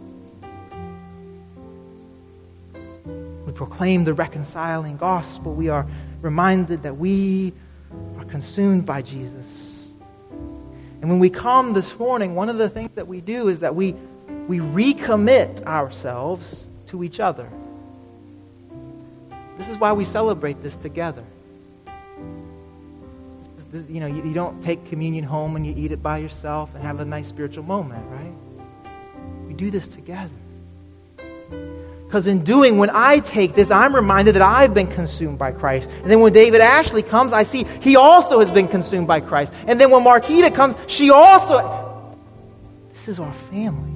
We 3.47 3.53
proclaim 3.53 4.05
the 4.05 4.15
reconciling 4.15 4.97
gospel, 4.97 5.55
we 5.55 5.69
are 5.69 5.87
reminded 6.21 6.83
that 6.83 6.97
we 6.97 7.53
are 8.19 8.25
consumed 8.25 8.87
by 8.87 9.03
Jesus. 9.03 9.89
And 11.01 11.11
when 11.11 11.19
we 11.19 11.31
come 11.31 11.73
this 11.73 11.99
morning, 11.99 12.37
one 12.37 12.49
of 12.49 12.59
the 12.59 12.69
things 12.69 12.93
that 12.95 13.09
we 13.09 13.21
do 13.21 13.49
is 13.49 13.61
that 13.61 13.75
we, 13.75 13.97
we 14.47 14.59
recommit 14.59 15.65
ourselves 15.65 16.65
to 16.87 17.03
each 17.03 17.19
other. 17.19 17.49
This 19.59 19.69
is 19.69 19.77
why 19.77 19.93
we 19.93 20.05
celebrate 20.05 20.63
this 20.63 20.77
together. 20.77 21.25
You 23.89 24.01
know, 24.01 24.07
you, 24.07 24.23
you 24.23 24.35
don't 24.35 24.63
take 24.63 24.85
communion 24.87 25.25
home 25.25 25.57
and 25.57 25.67
you 25.67 25.75
eat 25.77 25.93
it 25.93 26.03
by 26.03 26.19
yourself 26.19 26.75
and 26.75 26.85
have 26.85 27.01
a 27.01 27.05
nice 27.05 27.29
spiritual 27.29 27.65
moment, 27.65 28.05
right? 28.11 28.33
We 29.47 29.55
do 29.55 29.71
this 29.71 29.89
together. 29.89 30.31
Because 32.13 32.27
in 32.27 32.45
doing, 32.45 32.77
when 32.77 32.91
I 32.93 33.21
take 33.21 33.55
this, 33.55 33.71
I'm 33.71 33.97
reminded 33.97 34.35
that 34.35 34.43
I've 34.43 34.75
been 34.75 34.87
consumed 34.87 35.39
by 35.39 35.51
Christ. 35.51 35.89
And 36.03 36.11
then 36.11 36.21
when 36.21 36.35
David 36.35 36.61
Ashley 36.61 37.03
comes, 37.03 37.33
I 37.33 37.43
see 37.43 37.65
he 37.81 37.97
also 37.97 38.41
has 38.41 38.51
been 38.51 38.69
consumed 38.69 39.09
by 39.09 39.21
Christ. 39.21 39.55
And 39.67 39.81
then 39.81 39.91
when 39.91 40.05
Marquita 40.05 40.55
comes, 40.55 40.77
she 40.89 41.09
also. 41.09 42.15
This 42.93 43.09
is 43.09 43.19
our 43.19 43.33
family. 43.33 43.95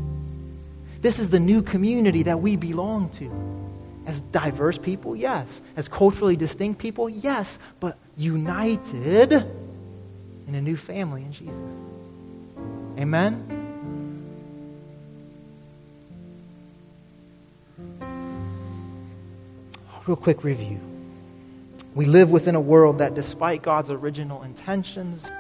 This 1.02 1.18
is 1.18 1.28
the 1.28 1.38
new 1.38 1.60
community 1.60 2.22
that 2.22 2.40
we 2.40 2.56
belong 2.56 3.10
to. 3.10 3.30
As 4.06 4.22
diverse 4.22 4.78
people, 4.78 5.14
yes. 5.14 5.60
As 5.76 5.86
culturally 5.86 6.36
distinct 6.36 6.80
people, 6.80 7.10
yes. 7.10 7.58
But 7.80 7.98
united 8.16 9.30
in 9.30 10.54
a 10.54 10.62
new 10.62 10.78
family 10.78 11.22
in 11.22 11.32
Jesus. 11.34 11.54
Amen? 12.98 13.65
Real 20.06 20.16
quick 20.16 20.44
review. 20.44 20.78
We 21.94 22.06
live 22.06 22.30
within 22.30 22.54
a 22.54 22.60
world 22.60 22.98
that, 22.98 23.14
despite 23.14 23.62
God's 23.62 23.90
original 23.90 24.42
intentions, 24.42 25.30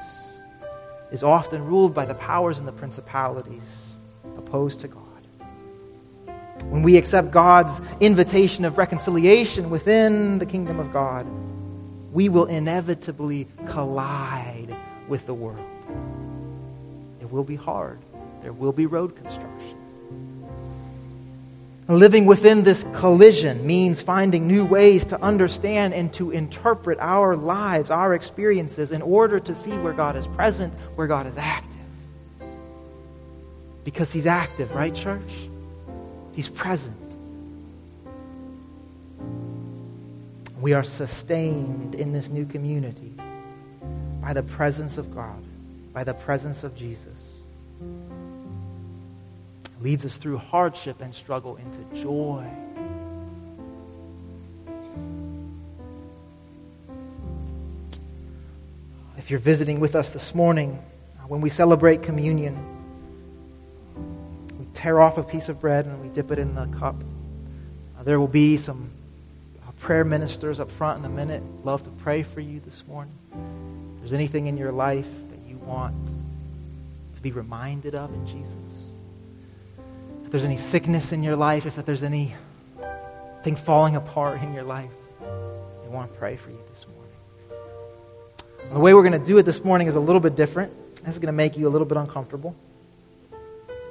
is 1.12 1.22
often 1.22 1.64
ruled 1.66 1.94
by 1.94 2.04
the 2.06 2.14
powers 2.14 2.58
and 2.58 2.66
the 2.66 2.72
principalities 2.72 3.96
opposed 4.36 4.80
to 4.80 4.88
God. 4.88 5.02
When 6.64 6.82
we 6.82 6.96
accept 6.96 7.30
God's 7.30 7.80
invitation 8.00 8.64
of 8.64 8.76
reconciliation 8.76 9.70
within 9.70 10.38
the 10.38 10.46
kingdom 10.46 10.80
of 10.80 10.92
God, 10.92 11.26
we 12.12 12.28
will 12.28 12.46
inevitably 12.46 13.46
collide 13.68 14.74
with 15.06 15.26
the 15.26 15.34
world. 15.34 15.60
It 17.20 17.30
will 17.30 17.44
be 17.44 17.56
hard. 17.56 17.98
There 18.42 18.52
will 18.52 18.72
be 18.72 18.86
road 18.86 19.14
construction. 19.14 19.55
Living 21.88 22.26
within 22.26 22.64
this 22.64 22.84
collision 22.94 23.64
means 23.64 24.00
finding 24.00 24.48
new 24.48 24.64
ways 24.64 25.04
to 25.04 25.22
understand 25.22 25.94
and 25.94 26.12
to 26.12 26.32
interpret 26.32 26.98
our 27.00 27.36
lives, 27.36 27.90
our 27.90 28.12
experiences, 28.14 28.90
in 28.90 29.02
order 29.02 29.38
to 29.38 29.54
see 29.54 29.70
where 29.70 29.92
God 29.92 30.16
is 30.16 30.26
present, 30.26 30.74
where 30.96 31.06
God 31.06 31.26
is 31.26 31.36
active. 31.36 31.70
Because 33.84 34.12
He's 34.12 34.26
active, 34.26 34.72
right, 34.72 34.92
church? 34.92 35.48
He's 36.34 36.48
present. 36.48 36.96
We 40.60 40.72
are 40.72 40.82
sustained 40.82 41.94
in 41.94 42.12
this 42.12 42.30
new 42.30 42.46
community 42.46 43.12
by 44.20 44.32
the 44.32 44.42
presence 44.42 44.98
of 44.98 45.14
God, 45.14 45.40
by 45.92 46.02
the 46.02 46.14
presence 46.14 46.64
of 46.64 46.74
Jesus 46.74 47.15
leads 49.80 50.04
us 50.04 50.16
through 50.16 50.38
hardship 50.38 51.00
and 51.00 51.14
struggle 51.14 51.56
into 51.56 52.02
joy. 52.02 52.44
If 59.18 59.30
you're 59.30 59.40
visiting 59.40 59.80
with 59.80 59.96
us 59.96 60.10
this 60.10 60.36
morning, 60.36 60.78
uh, 61.18 61.26
when 61.26 61.40
we 61.40 61.50
celebrate 61.50 62.02
communion, 62.02 62.56
we 64.56 64.66
tear 64.72 65.00
off 65.00 65.18
a 65.18 65.24
piece 65.24 65.48
of 65.48 65.60
bread 65.60 65.84
and 65.84 66.00
we 66.00 66.08
dip 66.10 66.30
it 66.30 66.38
in 66.38 66.54
the 66.54 66.66
cup. 66.78 66.94
Uh, 67.98 68.04
there 68.04 68.20
will 68.20 68.28
be 68.28 68.56
some 68.56 68.88
uh, 69.66 69.72
prayer 69.80 70.04
ministers 70.04 70.60
up 70.60 70.70
front 70.70 71.00
in 71.00 71.04
a 71.04 71.08
minute. 71.08 71.42
Love 71.64 71.82
to 71.82 71.90
pray 71.90 72.22
for 72.22 72.40
you 72.40 72.60
this 72.60 72.86
morning. 72.86 73.14
If 73.32 74.00
there's 74.00 74.12
anything 74.12 74.46
in 74.46 74.56
your 74.56 74.70
life 74.70 75.08
that 75.30 75.50
you 75.50 75.56
want 75.56 75.96
to 77.16 77.20
be 77.20 77.32
reminded 77.32 77.96
of 77.96 78.14
in 78.14 78.26
Jesus, 78.28 78.65
there's 80.36 80.44
any 80.44 80.58
sickness 80.58 81.12
in 81.12 81.22
your 81.22 81.34
life, 81.34 81.64
if 81.64 81.76
there's 81.86 82.02
anything 82.02 82.36
falling 83.56 83.96
apart 83.96 84.42
in 84.42 84.52
your 84.52 84.64
life, 84.64 84.90
I 85.22 85.88
want 85.88 86.12
to 86.12 86.18
pray 86.18 86.36
for 86.36 86.50
you 86.50 86.58
this 86.74 86.84
morning. 86.86 87.10
And 88.64 88.76
the 88.76 88.80
way 88.80 88.92
we're 88.92 89.02
going 89.02 89.18
to 89.18 89.26
do 89.26 89.38
it 89.38 89.44
this 89.44 89.64
morning 89.64 89.86
is 89.86 89.94
a 89.94 90.00
little 90.00 90.20
bit 90.20 90.36
different. 90.36 90.74
This 90.96 91.14
is 91.14 91.20
going 91.20 91.28
to 91.28 91.32
make 91.32 91.56
you 91.56 91.66
a 91.66 91.70
little 91.70 91.86
bit 91.86 91.96
uncomfortable. 91.96 92.54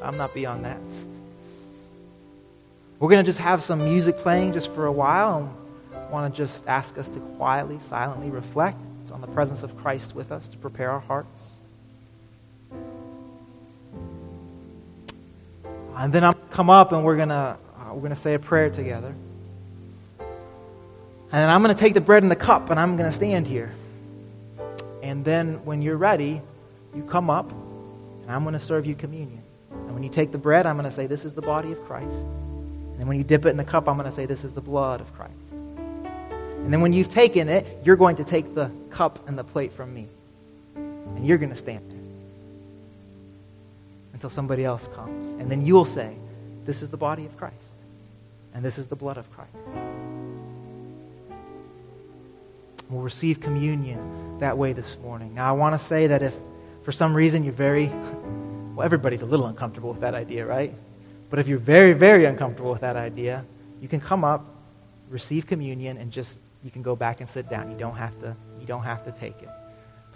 I'm 0.04 0.18
not 0.18 0.36
beyond 0.36 0.66
that. 0.66 0.78
We're 3.00 3.10
going 3.10 3.26
to 3.26 3.28
just 3.28 3.40
have 3.40 3.64
some 3.64 3.84
music 3.84 4.18
playing 4.18 4.54
just 4.54 4.72
for 4.72 4.86
a 4.86 4.92
while. 4.92 5.52
And 5.96 6.12
want 6.12 6.32
to 6.32 6.38
just 6.38 6.68
ask 6.68 7.00
us 7.00 7.10
to 7.10 7.20
quietly, 7.20 7.80
silently 7.80 8.30
reflect 8.30 8.78
on 9.12 9.20
the 9.20 9.28
presence 9.28 9.64
of 9.64 9.76
Christ 9.78 10.14
with 10.14 10.32
us 10.32 10.48
to 10.50 10.58
prepare 10.58 10.92
our 10.92 11.00
hearts. 11.00 11.55
And 15.98 16.12
then 16.12 16.24
I'm 16.24 16.34
going 16.34 16.48
to 16.48 16.54
come 16.54 16.70
up 16.70 16.92
and 16.92 17.04
we're 17.04 17.16
going 17.16 17.30
to 17.30 17.58
uh, 17.80 17.94
we're 17.94 18.02
going 18.02 18.10
to 18.10 18.16
say 18.16 18.34
a 18.34 18.40
prayer 18.40 18.70
together. 18.70 19.14
And 21.32 21.52
I'm 21.52 21.62
going 21.62 21.74
to 21.74 21.80
take 21.80 21.94
the 21.94 22.02
bread 22.02 22.24
and 22.24 22.32
the 22.32 22.36
cup 22.36 22.70
and 22.70 22.80
I'm 22.80 22.98
going 22.98 23.10
to 23.10 23.16
stand 23.16 23.48
here. 23.48 23.74
And 25.04 25.24
then 25.24 25.64
when 25.66 25.82
you're 25.82 25.98
ready, 25.98 26.42
you 26.96 27.04
come 27.04 27.30
up 27.30 27.52
and 27.52 28.32
I'm 28.32 28.44
going 28.44 28.54
to 28.54 28.60
serve 28.60 28.86
you 28.86 28.96
communion. 28.96 29.42
And 29.72 29.94
when 29.94 30.04
you 30.04 30.10
take 30.10 30.32
the 30.32 30.38
bread, 30.38 30.66
I'm 30.66 30.76
going 30.76 30.90
to 30.90 30.96
say, 30.96 31.08
This 31.08 31.26
is 31.26 31.34
the 31.34 31.42
body 31.42 31.72
of 31.72 31.80
Christ. 31.86 32.08
And 32.08 33.00
then 33.00 33.08
when 33.08 33.18
you 33.18 33.24
dip 33.24 33.46
it 33.46 33.50
in 33.50 33.58
the 33.58 33.64
cup, 33.64 33.88
I'm 33.88 33.98
going 33.98 34.10
to 34.10 34.16
say, 34.16 34.26
This 34.26 34.44
is 34.44 34.54
the 34.54 34.62
blood 34.62 35.02
of 35.02 35.14
Christ. 35.14 35.52
And 35.54 36.74
then 36.74 36.82
when 36.82 36.94
you've 36.94 37.10
taken 37.10 37.48
it, 37.48 37.66
you're 37.84 37.96
going 37.96 38.16
to 38.16 38.24
take 38.24 38.56
the 38.56 38.72
cup 38.90 39.28
and 39.28 39.38
the 39.38 39.44
plate 39.44 39.72
from 39.72 39.94
me. 39.94 40.08
And 40.76 41.26
you're 41.26 41.38
going 41.38 41.52
to 41.52 41.56
stand 41.56 41.95
until 44.26 44.34
somebody 44.34 44.66
else 44.66 44.88
comes. 44.96 45.30
And 45.40 45.52
then 45.52 45.64
you'll 45.64 45.86
say, 45.86 46.16
This 46.66 46.82
is 46.82 46.90
the 46.90 46.98
body 46.98 47.28
of 47.28 47.38
Christ, 47.38 47.78
and 48.56 48.66
this 48.66 48.80
is 48.80 48.88
the 48.88 48.96
blood 48.96 49.18
of 49.18 49.32
Christ. 49.32 49.52
We'll 52.90 53.04
receive 53.04 53.40
communion 53.40 54.40
that 54.40 54.58
way 54.58 54.74
this 54.74 54.98
morning. 54.98 55.36
Now, 55.36 55.50
I 55.50 55.52
want 55.52 55.76
to 55.76 55.80
say 55.80 56.08
that 56.08 56.24
if 56.24 56.34
for 56.84 56.92
some 56.92 57.14
reason 57.14 57.44
you're 57.44 57.54
very, 57.54 57.88
well, 58.74 58.84
everybody's 58.84 59.22
a 59.22 59.28
little 59.28 59.46
uncomfortable 59.46 59.92
with 59.92 60.02
that 60.02 60.16
idea, 60.16 60.44
right? 60.44 60.74
But 61.30 61.38
if 61.38 61.48
you're 61.48 61.60
very, 61.60 61.94
very 61.94 62.26
uncomfortable 62.26 62.72
with 62.72 62.82
that 62.82 62.96
idea, 62.96 63.46
you 63.80 63.88
can 63.88 64.02
come 64.02 64.24
up, 64.24 64.44
receive 65.10 65.46
communion, 65.46 65.98
and 65.98 66.12
just, 66.12 66.40
you 66.64 66.72
can 66.72 66.82
go 66.82 66.96
back 66.96 67.20
and 67.20 67.30
sit 67.30 67.48
down. 67.48 67.70
You 67.70 67.78
don't 67.78 67.96
have 67.96 68.20
to, 68.22 68.36
you 68.60 68.66
don't 68.66 68.84
have 68.84 69.06
to 69.06 69.12
take 69.12 69.40
it. 69.44 69.50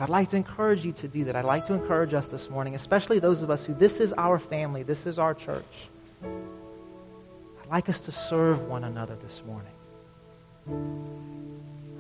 I'd 0.01 0.07
like 0.07 0.29
to 0.29 0.37
encourage 0.37 0.85
you 0.85 0.93
to 0.93 1.09
do 1.09 1.25
that. 1.25 1.35
I'd 1.35 1.43
like 1.43 1.65
to 1.65 1.73
encourage 1.73 2.13
us 2.13 2.27
this 2.27 2.49
morning, 2.49 2.73
especially 2.73 3.19
those 3.19 3.41
of 3.41 3.49
us 3.49 3.65
who 3.65 3.73
this 3.73 3.99
is 3.99 4.13
our 4.13 4.39
family, 4.39 4.81
this 4.81 5.05
is 5.05 5.19
our 5.19 5.33
church. 5.33 5.89
I'd 6.23 7.69
like 7.69 7.89
us 7.89 7.99
to 8.01 8.11
serve 8.11 8.69
one 8.69 8.85
another 8.85 9.15
this 9.17 9.43
morning. 9.45 9.73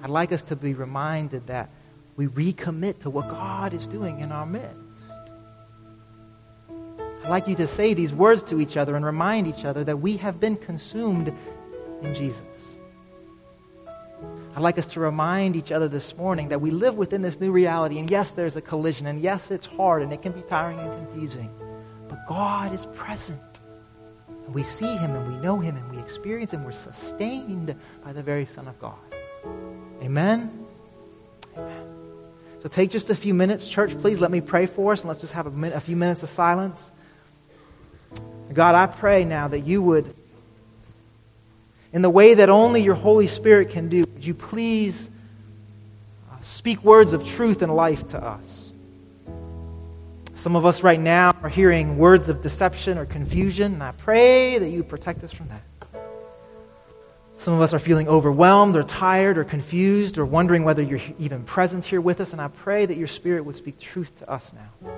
I'd 0.01 0.09
like 0.09 0.31
us 0.31 0.41
to 0.43 0.55
be 0.55 0.73
reminded 0.73 1.45
that 1.47 1.69
we 2.15 2.27
recommit 2.27 2.99
to 3.01 3.09
what 3.09 3.27
God 3.27 3.73
is 3.73 3.85
doing 3.85 4.21
in 4.21 4.31
our 4.31 4.45
midst. 4.45 5.11
I'd 7.23 7.29
like 7.29 7.49
you 7.49 7.55
to 7.55 7.67
say 7.67 7.93
these 7.93 8.13
words 8.13 8.43
to 8.43 8.61
each 8.61 8.77
other 8.77 8.95
and 8.95 9.03
remind 9.03 9.45
each 9.45 9.65
other 9.65 9.83
that 9.83 9.97
we 9.97 10.15
have 10.17 10.39
been 10.39 10.55
consumed 10.55 11.33
in 12.01 12.15
Jesus. 12.15 12.43
I'd 14.59 14.63
like 14.63 14.77
us 14.77 14.87
to 14.87 14.99
remind 14.99 15.55
each 15.55 15.71
other 15.71 15.87
this 15.87 16.17
morning 16.17 16.49
that 16.49 16.59
we 16.59 16.69
live 16.69 16.97
within 16.97 17.21
this 17.21 17.39
new 17.39 17.49
reality. 17.49 17.97
And 17.97 18.11
yes, 18.11 18.31
there's 18.31 18.57
a 18.57 18.61
collision. 18.61 19.07
And 19.07 19.21
yes, 19.21 19.51
it's 19.51 19.65
hard 19.65 20.01
and 20.03 20.11
it 20.11 20.21
can 20.21 20.33
be 20.33 20.41
tiring 20.41 20.77
and 20.79 21.07
confusing. 21.07 21.49
But 22.09 22.27
God 22.27 22.73
is 22.73 22.85
present. 22.87 23.39
And 24.27 24.53
we 24.53 24.63
see 24.63 24.97
Him 24.97 25.15
and 25.15 25.33
we 25.33 25.41
know 25.41 25.59
Him 25.59 25.77
and 25.77 25.89
we 25.89 25.97
experience 25.97 26.51
Him. 26.51 26.65
We're 26.65 26.73
sustained 26.73 27.73
by 28.03 28.11
the 28.11 28.21
very 28.21 28.43
Son 28.43 28.67
of 28.67 28.77
God. 28.81 28.97
Amen? 30.01 30.51
Amen. 31.55 31.83
So 32.61 32.67
take 32.67 32.91
just 32.91 33.09
a 33.09 33.15
few 33.15 33.33
minutes. 33.33 33.69
Church, 33.69 33.97
please 34.01 34.19
let 34.19 34.29
me 34.29 34.41
pray 34.41 34.65
for 34.65 34.91
us 34.91 35.03
and 35.03 35.07
let's 35.07 35.21
just 35.21 35.31
have 35.31 35.47
a, 35.47 35.51
min- 35.51 35.71
a 35.71 35.79
few 35.79 35.95
minutes 35.95 36.21
of 36.21 36.27
silence. 36.27 36.91
God, 38.51 38.75
I 38.75 38.87
pray 38.87 39.23
now 39.23 39.47
that 39.47 39.61
you 39.61 39.81
would, 39.81 40.13
in 41.93 42.01
the 42.01 42.09
way 42.09 42.33
that 42.33 42.49
only 42.49 42.81
your 42.81 42.95
Holy 42.95 43.27
Spirit 43.27 43.69
can 43.69 43.87
do, 43.87 44.03
would 44.19 44.27
you 44.27 44.33
please 44.33 45.09
uh, 46.29 46.35
speak 46.41 46.83
words 46.83 47.13
of 47.13 47.25
truth 47.25 47.61
and 47.61 47.73
life 47.73 48.05
to 48.05 48.21
us? 48.21 48.69
Some 50.35 50.57
of 50.57 50.65
us 50.65 50.83
right 50.83 50.99
now 50.99 51.31
are 51.41 51.47
hearing 51.47 51.97
words 51.97 52.27
of 52.27 52.41
deception 52.41 52.97
or 52.97 53.05
confusion, 53.05 53.75
and 53.75 53.81
I 53.81 53.93
pray 53.93 54.57
that 54.57 54.67
you 54.67 54.83
protect 54.83 55.23
us 55.23 55.31
from 55.31 55.47
that. 55.47 55.61
Some 57.37 57.53
of 57.53 57.61
us 57.61 57.73
are 57.73 57.79
feeling 57.79 58.09
overwhelmed 58.09 58.75
or 58.75 58.83
tired 58.83 59.37
or 59.37 59.45
confused 59.45 60.17
or 60.17 60.25
wondering 60.25 60.65
whether 60.65 60.83
you're 60.83 60.99
even 61.17 61.45
present 61.45 61.85
here 61.85 62.01
with 62.01 62.19
us, 62.19 62.33
and 62.33 62.41
I 62.41 62.49
pray 62.49 62.85
that 62.85 62.97
your 62.97 63.07
Spirit 63.07 63.45
would 63.45 63.55
speak 63.55 63.79
truth 63.79 64.19
to 64.19 64.29
us 64.29 64.51
now. 64.51 64.91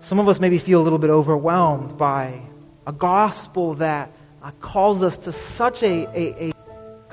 Some 0.00 0.18
of 0.18 0.26
us 0.26 0.40
maybe 0.40 0.58
feel 0.58 0.80
a 0.80 0.82
little 0.82 0.98
bit 0.98 1.10
overwhelmed 1.10 1.96
by 1.96 2.40
a 2.88 2.92
gospel 2.92 3.74
that 3.74 4.10
uh, 4.46 4.52
calls 4.60 5.02
us 5.02 5.18
to 5.18 5.32
such 5.32 5.82
a, 5.82 6.06
a, 6.14 6.50
a 6.50 6.55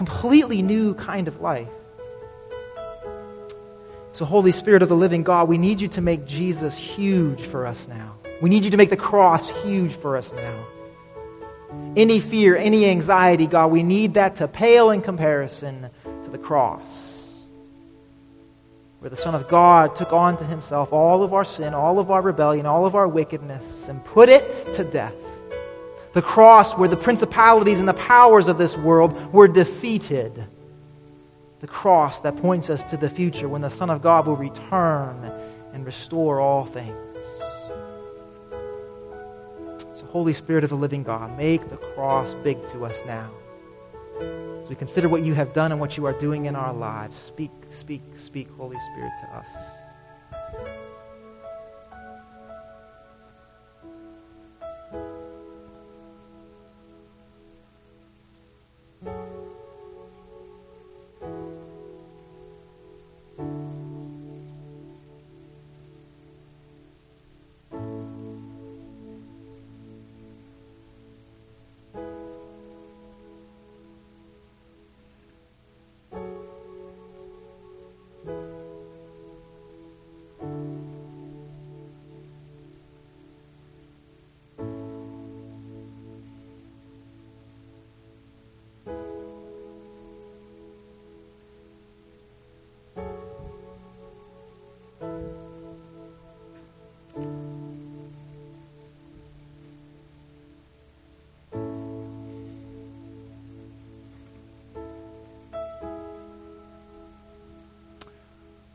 completely 0.06 0.62
new 0.62 0.94
kind 0.96 1.30
of 1.30 1.40
life. 1.40 1.70
So, 4.12 4.26
Holy 4.26 4.52
Spirit 4.52 4.82
of 4.82 4.90
the 4.90 4.96
living 4.96 5.24
God, 5.24 5.48
we 5.48 5.58
need 5.58 5.80
you 5.80 5.88
to 5.90 6.02
make 6.02 6.26
Jesus 6.26 6.78
huge 6.78 7.42
for 7.42 7.66
us 7.66 7.88
now. 7.88 8.16
We 8.42 8.50
need 8.50 8.66
you 8.66 8.72
to 8.72 8.78
make 8.78 8.90
the 8.90 8.98
cross 8.98 9.50
huge 9.64 9.94
for 9.94 10.18
us 10.18 10.34
now. 10.34 10.66
Any 11.96 12.20
fear, 12.20 12.58
any 12.58 12.86
anxiety, 12.90 13.48
God, 13.48 13.72
we 13.72 13.82
need 13.82 14.16
that 14.16 14.36
to 14.38 14.48
pale 14.48 14.92
in 14.92 15.02
comparison 15.02 15.90
to 16.24 16.30
the 16.30 16.38
cross 16.38 17.14
where 19.00 19.10
the 19.10 19.18
Son 19.18 19.36
of 19.36 19.48
God 19.50 19.96
took 19.96 20.14
on 20.14 20.38
to 20.38 20.46
himself 20.46 20.94
all 20.94 21.24
of 21.24 21.34
our 21.34 21.44
sin, 21.44 21.74
all 21.74 22.00
of 22.00 22.12
our 22.12 22.22
rebellion, 22.22 22.66
all 22.66 22.86
of 22.86 22.96
our 22.96 23.08
wickedness, 23.08 23.90
and 23.90 24.04
put 24.06 24.30
it 24.30 24.74
to 24.74 24.84
death. 24.84 25.14
The 26.14 26.22
cross 26.22 26.78
where 26.78 26.88
the 26.88 26.96
principalities 26.96 27.80
and 27.80 27.90
the 27.90 27.94
powers 27.96 28.48
of 28.48 28.58
this 28.60 28.78
world 28.78 29.34
were 29.34 29.48
defeated. 29.48 30.32
The 31.60 31.68
cross 31.68 32.20
that 32.20 32.38
points 32.38 32.70
us 32.70 32.84
to 32.92 32.98
the 32.98 33.10
future 33.10 33.48
when 33.48 33.62
the 33.62 33.70
Son 33.70 33.90
of 33.90 34.02
God 34.02 34.28
will 34.28 34.36
return 34.36 35.32
and 35.74 35.86
restore 35.86 36.40
all 36.40 36.66
things. 36.66 36.96
So, 39.96 40.06
Holy 40.08 40.34
Spirit 40.34 40.64
of 40.64 40.70
the 40.70 40.76
living 40.76 41.04
God, 41.04 41.36
make 41.38 41.68
the 41.70 41.78
cross 41.78 42.36
big 42.44 42.58
to 42.72 42.86
us 42.86 43.02
now. 43.08 43.30
As 44.62 44.70
we 44.70 44.76
consider 44.76 45.10
what 45.10 45.24
you 45.24 45.34
have 45.34 45.54
done 45.54 45.72
and 45.72 45.82
what 45.82 45.98
you 45.98 46.06
are 46.06 46.14
doing 46.14 46.46
in 46.46 46.56
our 46.56 46.74
lives, 46.74 47.18
speak, 47.18 47.52
speak, 47.70 48.02
speak, 48.16 48.50
Holy 48.52 48.78
Spirit, 48.92 49.12
to 49.22 49.36
us. 49.36 49.48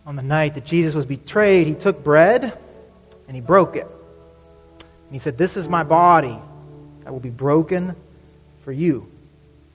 On 0.08 0.16
the 0.16 0.22
night 0.22 0.54
that 0.54 0.64
Jesus 0.64 0.94
was 0.94 1.04
betrayed, 1.04 1.66
he 1.66 1.74
took 1.74 2.02
bread 2.02 2.56
and 3.26 3.34
he 3.34 3.42
broke 3.42 3.76
it. 3.76 3.86
And 3.86 5.12
he 5.12 5.18
said, 5.18 5.36
This 5.36 5.58
is 5.58 5.68
my 5.68 5.82
body 5.82 6.38
that 7.04 7.12
will 7.12 7.20
be 7.20 7.28
broken 7.28 7.94
for 8.64 8.72
you. 8.72 9.06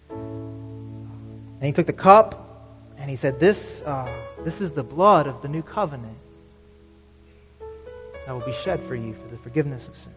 And 0.09 1.61
he 1.61 1.71
took 1.71 1.85
the 1.85 1.93
cup 1.93 2.49
and 2.97 3.11
he 3.11 3.15
said, 3.15 3.39
This, 3.39 3.83
uh, 3.83 4.11
this 4.43 4.59
is 4.59 4.71
the 4.71 4.81
blood 4.81 5.27
of 5.27 5.43
the 5.43 5.47
new 5.47 5.61
covenant 5.61 6.17
that 8.25 8.33
will 8.33 8.43
be 8.43 8.53
shed 8.53 8.81
for 8.81 8.95
you 8.95 9.13
for 9.13 9.27
the 9.27 9.37
forgiveness 9.37 9.87
of 9.87 9.95
sins. 9.95 10.15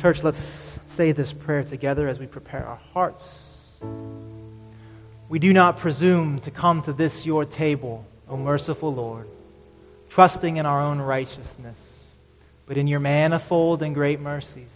Church, 0.00 0.22
let's 0.22 0.78
say 0.86 1.10
this 1.10 1.32
prayer 1.32 1.64
together 1.64 2.06
as 2.06 2.20
we 2.20 2.28
prepare 2.28 2.64
our 2.64 2.80
hearts 2.94 3.72
we 5.32 5.38
do 5.38 5.50
not 5.50 5.78
presume 5.78 6.38
to 6.40 6.50
come 6.50 6.82
to 6.82 6.92
this 6.92 7.24
your 7.24 7.46
table, 7.46 8.04
O 8.28 8.36
merciful 8.36 8.92
Lord, 8.92 9.26
trusting 10.10 10.58
in 10.58 10.66
our 10.66 10.82
own 10.82 10.98
righteousness, 10.98 12.14
but 12.66 12.76
in 12.76 12.86
your 12.86 13.00
manifold 13.00 13.82
and 13.82 13.94
great 13.94 14.20
mercies. 14.20 14.68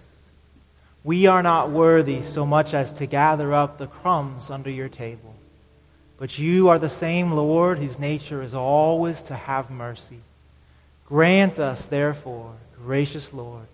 We 1.05 1.27
are 1.27 1.43
not 1.43 1.69
worthy 1.69 2.23
so 2.23 2.47
much 2.47 2.73
as 2.73 2.91
to 2.95 3.05
gather 3.05 3.53
up 3.53 3.77
the 3.77 3.87
crumbs 3.87 4.49
under 4.49 4.71
your 4.71 4.89
table. 4.89 5.35
But 6.17 6.39
you 6.39 6.71
are 6.71 6.79
the 6.79 6.89
same 6.89 7.33
Lord 7.33 7.79
whose 7.79 7.99
nature 7.99 8.41
is 8.43 8.55
always 8.55 9.21
to 9.25 9.35
have 9.35 9.71
mercy. 9.71 10.21
Grant 11.05 11.59
us, 11.59 11.85
therefore, 11.85 12.55
gracious 12.83 13.35
Lord, 13.35 13.67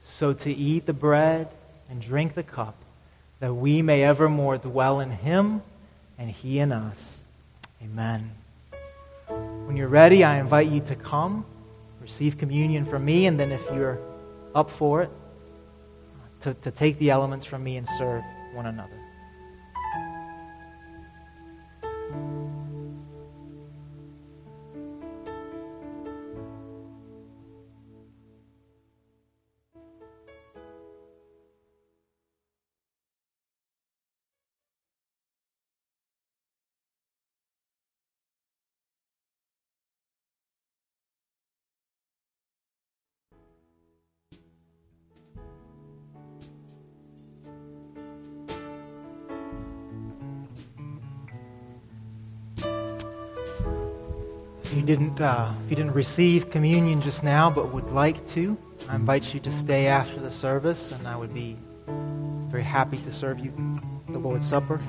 so 0.00 0.32
to 0.32 0.52
eat 0.52 0.86
the 0.86 0.92
bread 0.92 1.48
and 1.90 2.00
drink 2.00 2.34
the 2.34 2.44
cup, 2.44 2.76
that 3.40 3.54
we 3.54 3.82
may 3.82 4.04
evermore 4.04 4.58
dwell 4.58 5.00
in 5.00 5.10
him 5.10 5.62
and 6.20 6.30
He 6.30 6.58
in 6.60 6.70
us. 6.70 7.22
Amen. 7.82 8.30
When 9.26 9.76
you're 9.76 9.88
ready, 9.88 10.22
I 10.22 10.38
invite 10.38 10.68
you 10.68 10.80
to 10.82 10.94
come, 10.94 11.46
receive 12.02 12.36
communion 12.36 12.84
from 12.84 13.04
me, 13.04 13.26
and 13.26 13.40
then 13.40 13.50
if 13.50 13.64
you're 13.72 13.98
up 14.54 14.70
for 14.70 15.02
it, 15.02 15.10
to, 16.42 16.54
to 16.54 16.70
take 16.70 16.98
the 16.98 17.10
elements 17.10 17.46
from 17.46 17.64
me 17.64 17.76
and 17.78 17.88
serve 17.88 18.22
one 18.52 18.66
another. 18.66 18.90
Didn't, 54.90 55.20
uh, 55.20 55.52
if 55.64 55.70
you 55.70 55.76
didn't 55.76 55.92
receive 55.92 56.50
communion 56.50 57.00
just 57.00 57.22
now 57.22 57.48
but 57.48 57.72
would 57.72 57.92
like 57.92 58.26
to, 58.30 58.58
I 58.88 58.96
invite 58.96 59.32
you 59.32 59.38
to 59.38 59.52
stay 59.52 59.86
after 59.86 60.18
the 60.18 60.32
service, 60.32 60.90
and 60.90 61.06
I 61.06 61.14
would 61.14 61.32
be 61.32 61.56
very 61.86 62.64
happy 62.64 62.96
to 62.96 63.12
serve 63.12 63.38
you 63.38 63.52
the 64.08 64.18
Lord's 64.18 64.48
Supper. 64.48 64.80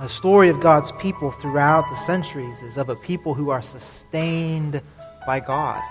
The 0.00 0.08
story 0.08 0.48
of 0.48 0.58
God's 0.60 0.90
people 0.92 1.32
throughout 1.32 1.84
the 1.90 1.96
centuries 2.06 2.62
is 2.62 2.78
of 2.78 2.88
a 2.88 2.96
people 2.96 3.34
who 3.34 3.50
are 3.50 3.60
sustained 3.60 4.80
by 5.26 5.40
God. 5.40 5.82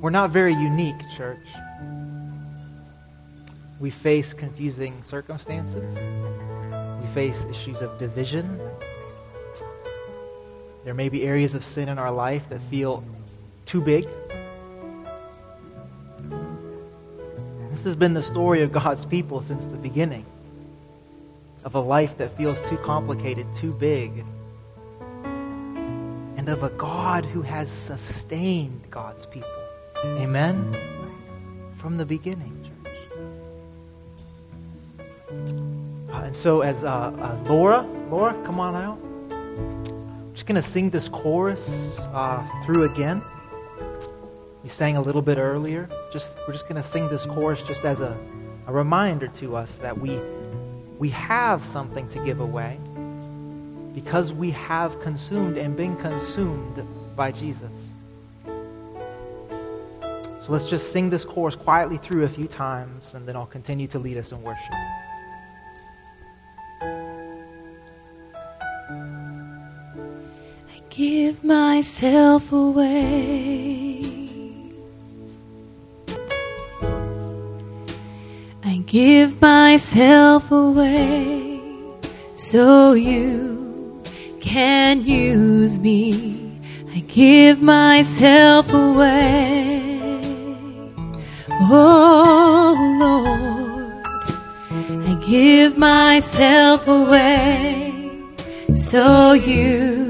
We're 0.00 0.10
not 0.10 0.30
very 0.30 0.54
unique, 0.54 1.00
church. 1.16 1.46
We 3.78 3.90
face 3.90 4.32
confusing 4.32 5.04
circumstances. 5.04 5.96
Face 7.18 7.44
issues 7.50 7.82
of 7.82 7.98
division. 7.98 8.60
There 10.84 10.94
may 10.94 11.08
be 11.08 11.24
areas 11.24 11.56
of 11.56 11.64
sin 11.64 11.88
in 11.88 11.98
our 11.98 12.12
life 12.12 12.48
that 12.48 12.62
feel 12.62 13.02
too 13.66 13.80
big. 13.80 14.06
This 17.72 17.82
has 17.82 17.96
been 17.96 18.14
the 18.14 18.22
story 18.22 18.62
of 18.62 18.70
God's 18.70 19.04
people 19.04 19.42
since 19.42 19.66
the 19.66 19.76
beginning 19.78 20.24
of 21.64 21.74
a 21.74 21.80
life 21.80 22.16
that 22.18 22.30
feels 22.36 22.60
too 22.60 22.76
complicated, 22.76 23.52
too 23.52 23.72
big, 23.72 24.24
and 25.24 26.48
of 26.48 26.62
a 26.62 26.70
God 26.70 27.24
who 27.24 27.42
has 27.42 27.68
sustained 27.68 28.80
God's 28.92 29.26
people. 29.26 29.50
Amen? 30.04 30.72
From 31.78 31.96
the 31.96 32.06
beginning, 32.06 32.57
and 36.28 36.36
so, 36.36 36.60
as 36.60 36.84
uh, 36.84 36.90
uh, 36.90 37.38
Laura, 37.48 37.80
Laura, 38.10 38.34
come 38.44 38.60
on 38.60 38.74
out. 38.76 38.98
I'm 39.32 40.34
just 40.34 40.44
going 40.44 40.60
to 40.60 40.62
sing 40.62 40.90
this 40.90 41.08
chorus 41.08 41.98
uh, 42.12 42.46
through 42.66 42.84
again. 42.84 43.22
We 44.62 44.68
sang 44.68 44.98
a 44.98 45.00
little 45.00 45.22
bit 45.22 45.38
earlier. 45.38 45.88
Just 46.12 46.36
we're 46.46 46.52
just 46.52 46.68
going 46.68 46.76
to 46.76 46.86
sing 46.86 47.08
this 47.08 47.24
chorus 47.24 47.62
just 47.62 47.86
as 47.86 48.00
a, 48.00 48.14
a 48.66 48.72
reminder 48.74 49.28
to 49.38 49.56
us 49.56 49.76
that 49.76 49.96
we 49.96 50.18
we 50.98 51.08
have 51.08 51.64
something 51.64 52.06
to 52.10 52.22
give 52.22 52.40
away 52.40 52.78
because 53.94 54.30
we 54.30 54.50
have 54.50 55.00
consumed 55.00 55.56
and 55.56 55.78
been 55.78 55.96
consumed 55.96 56.82
by 57.16 57.32
Jesus. 57.32 57.72
So 60.42 60.52
let's 60.52 60.68
just 60.68 60.92
sing 60.92 61.08
this 61.08 61.24
chorus 61.24 61.56
quietly 61.56 61.96
through 61.96 62.24
a 62.24 62.28
few 62.28 62.48
times, 62.48 63.14
and 63.14 63.26
then 63.26 63.34
I'll 63.34 63.46
continue 63.46 63.86
to 63.86 63.98
lead 63.98 64.18
us 64.18 64.30
in 64.30 64.42
worship. 64.42 64.74
Give 70.98 71.44
myself 71.44 72.50
away. 72.50 74.00
I 78.64 78.82
give 78.84 79.40
myself 79.40 80.50
away 80.50 81.60
so 82.34 82.94
you 82.94 84.02
can 84.40 85.04
use 85.04 85.78
me. 85.78 86.58
I 86.92 86.98
give 87.06 87.62
myself 87.62 88.72
away. 88.72 90.18
Oh 91.70 92.74
Lord, 93.04 94.02
I 95.06 95.14
give 95.24 95.78
myself 95.78 96.88
away 96.88 98.10
so 98.74 99.34
you 99.34 100.07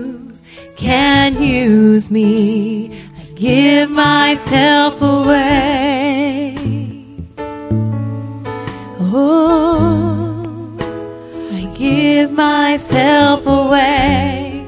can 0.79 1.43
use 1.43 2.09
me. 2.09 2.89
I 3.19 3.25
give 3.35 3.91
myself 3.91 5.03
away. 5.03 6.55
Oh, 9.01 10.77
I 11.53 11.63
give 11.77 12.31
myself 12.31 13.45
away 13.45 14.65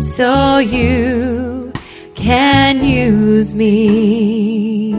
so 0.00 0.58
you 0.58 1.72
can 2.14 2.84
use 2.84 3.56
me. 3.56 4.92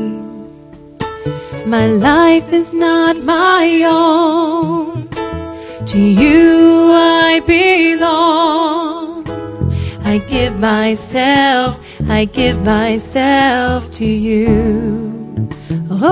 My 1.66 1.88
life 1.88 2.52
is 2.52 2.74
not 2.74 3.16
my 3.24 3.82
own. 3.86 5.08
To 5.88 6.00
you 6.00 6.53
I 10.14 10.20
give 10.20 10.60
myself, 10.60 11.80
I 12.08 12.26
give 12.26 12.62
myself 12.64 13.90
to 13.94 14.06
you. 14.06 15.50
Oh, 15.90 16.06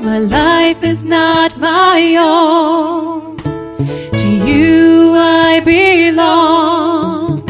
my 0.00 0.18
life 0.18 0.82
is 0.82 1.04
not 1.04 1.58
my 1.58 2.16
own. 2.18 3.36
To 3.36 4.28
you 4.48 5.12
I 5.14 5.60
belong. 5.60 7.42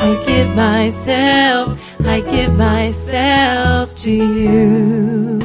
I 0.00 0.20
give 0.26 0.48
myself, 0.56 1.78
I 2.00 2.20
give 2.20 2.56
myself 2.56 3.94
to 3.94 4.10
you. 4.10 5.38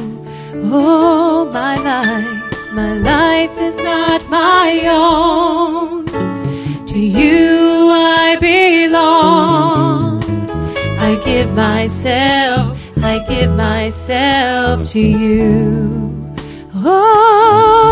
Oh, 0.72 1.48
my 1.52 1.76
life, 1.76 2.72
my 2.72 2.94
life 2.94 3.56
is 3.58 3.76
not 3.76 4.28
my 4.28 4.82
own. 4.88 6.04
To 6.88 6.98
you 6.98 7.57
myself, 11.58 12.78
I 13.02 13.18
give 13.28 13.50
myself 13.50 14.84
to 14.92 15.00
you. 15.00 16.32
Oh, 16.76 17.82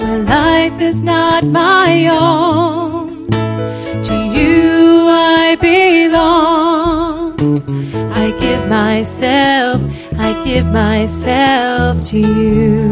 my 0.00 0.16
life 0.16 0.80
is 0.80 1.02
not 1.02 1.44
my 1.44 2.08
own. 2.08 3.28
To 4.08 4.16
you 4.36 5.06
I 5.08 5.56
belong. 5.68 7.38
I 8.22 8.32
give 8.40 8.68
myself, 8.68 9.80
I 10.18 10.32
give 10.44 10.66
myself 10.66 12.02
to 12.10 12.18
you. 12.18 12.90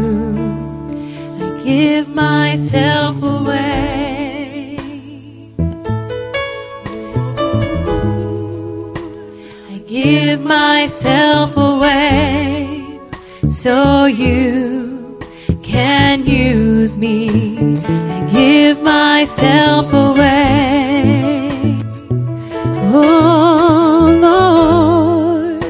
I 1.43 1.47
give 1.65 2.07
myself 2.07 3.21
away. 3.21 3.90
Give 10.11 10.43
myself 10.43 11.55
away 11.55 12.99
so 13.49 14.05
you 14.05 15.17
can 15.63 16.25
use 16.25 16.97
me. 16.97 17.29
I 18.17 18.19
give 18.29 18.81
myself 18.81 19.85
away. 19.93 21.79
Oh 22.93 24.03
Lord, 24.27 25.63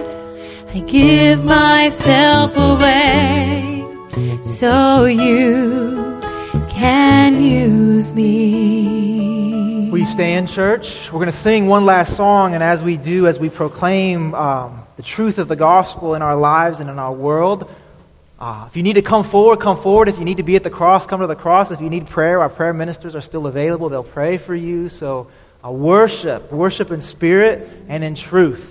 I 0.76 0.80
give 0.88 1.44
myself 1.44 2.52
away 2.58 3.86
so 4.44 5.06
you 5.06 6.20
can 6.70 7.44
use 7.44 8.16
me. 8.16 9.01
In 10.20 10.46
church? 10.46 11.12
We're 11.12 11.20
going 11.20 11.32
to 11.32 11.32
sing 11.32 11.68
one 11.68 11.86
last 11.86 12.18
song, 12.18 12.54
and 12.54 12.62
as 12.62 12.84
we 12.84 12.98
do, 12.98 13.28
as 13.28 13.40
we 13.40 13.50
proclaim 13.50 14.36
um, 14.36 14.84
the 14.98 15.02
truth 15.02 15.40
of 15.40 15.48
the 15.48 15.56
gospel 15.56 16.16
in 16.16 16.22
our 16.22 16.36
lives 16.36 16.82
and 16.82 16.90
in 16.90 17.00
our 17.00 17.14
world, 17.14 17.68
uh, 18.38 18.66
if 18.68 18.76
you 18.76 18.84
need 18.84 18.96
to 18.96 19.02
come 19.02 19.24
forward, 19.24 19.62
come 19.62 19.78
forward. 19.78 20.10
If 20.10 20.20
you 20.20 20.26
need 20.26 20.38
to 20.38 20.44
be 20.44 20.58
at 20.58 20.64
the 20.64 20.70
cross, 20.70 21.08
come 21.08 21.22
to 21.22 21.28
the 21.28 21.36
cross. 21.36 21.72
If 21.72 21.80
you 21.80 21.90
need 21.90 22.08
prayer, 22.08 22.40
our 22.42 22.50
prayer 22.50 22.74
ministers 22.74 23.16
are 23.16 23.22
still 23.22 23.48
available. 23.48 23.88
They'll 23.88 24.04
pray 24.04 24.38
for 24.38 24.54
you. 24.54 24.90
So 24.90 25.32
uh, 25.64 25.72
worship, 25.72 26.52
worship 26.52 26.92
in 26.92 27.00
spirit 27.00 27.68
and 27.88 28.04
in 28.04 28.14
truth. 28.14 28.68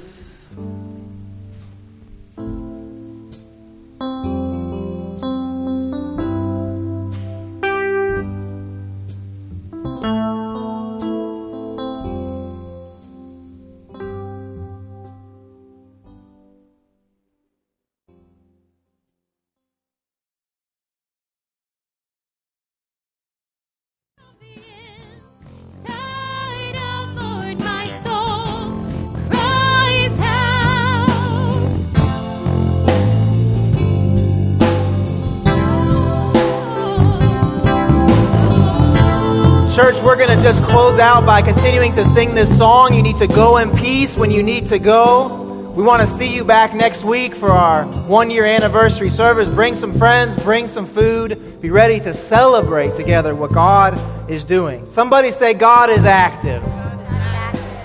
Church, 39.81 40.02
we're 40.02 40.16
going 40.16 40.36
to 40.36 40.43
just 40.43 40.62
close 40.65 40.98
out 40.98 41.24
by 41.24 41.40
continuing 41.40 41.90
to 41.94 42.05
sing 42.09 42.35
this 42.35 42.59
song. 42.59 42.93
You 42.93 43.02
need 43.02 43.16
to 43.16 43.27
go 43.27 43.57
in 43.57 43.74
peace 43.78 44.15
when 44.15 44.31
you 44.31 44.43
need 44.43 44.66
to 44.66 44.78
go. 44.78 45.73
We 45.74 45.82
want 45.82 46.02
to 46.02 46.09
see 46.16 46.35
you 46.35 46.44
back 46.44 46.74
next 46.74 47.02
week 47.02 47.35
for 47.35 47.51
our 47.51 47.86
one 48.07 48.31
year 48.31 48.44
anniversary 48.44 49.09
service. 49.09 49.48
Bring 49.48 49.74
some 49.74 49.94
friends, 49.94 50.36
bring 50.36 50.66
some 50.66 50.85
food. 50.85 51.62
Be 51.62 51.70
ready 51.70 51.98
to 52.01 52.12
celebrate 52.12 52.94
together 52.94 53.35
what 53.35 53.55
God 53.55 53.98
is 54.31 54.44
doing. 54.44 54.90
Somebody 54.90 55.31
say, 55.31 55.55
God 55.55 55.89
is 55.89 56.05
active. 56.05 56.62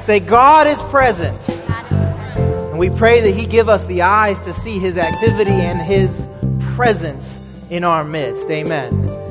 Say, 0.04 0.20
God 0.20 0.68
is 0.68 0.78
present. 0.90 1.48
And 1.48 2.78
we 2.78 2.90
pray 2.90 3.22
that 3.22 3.32
He 3.34 3.46
give 3.46 3.70
us 3.70 3.86
the 3.86 4.02
eyes 4.02 4.42
to 4.42 4.52
see 4.52 4.80
His 4.80 4.98
activity 4.98 5.52
and 5.52 5.80
His 5.80 6.28
presence 6.76 7.40
in 7.70 7.86
our 7.86 8.04
midst. 8.04 8.50
Amen. 8.50 9.25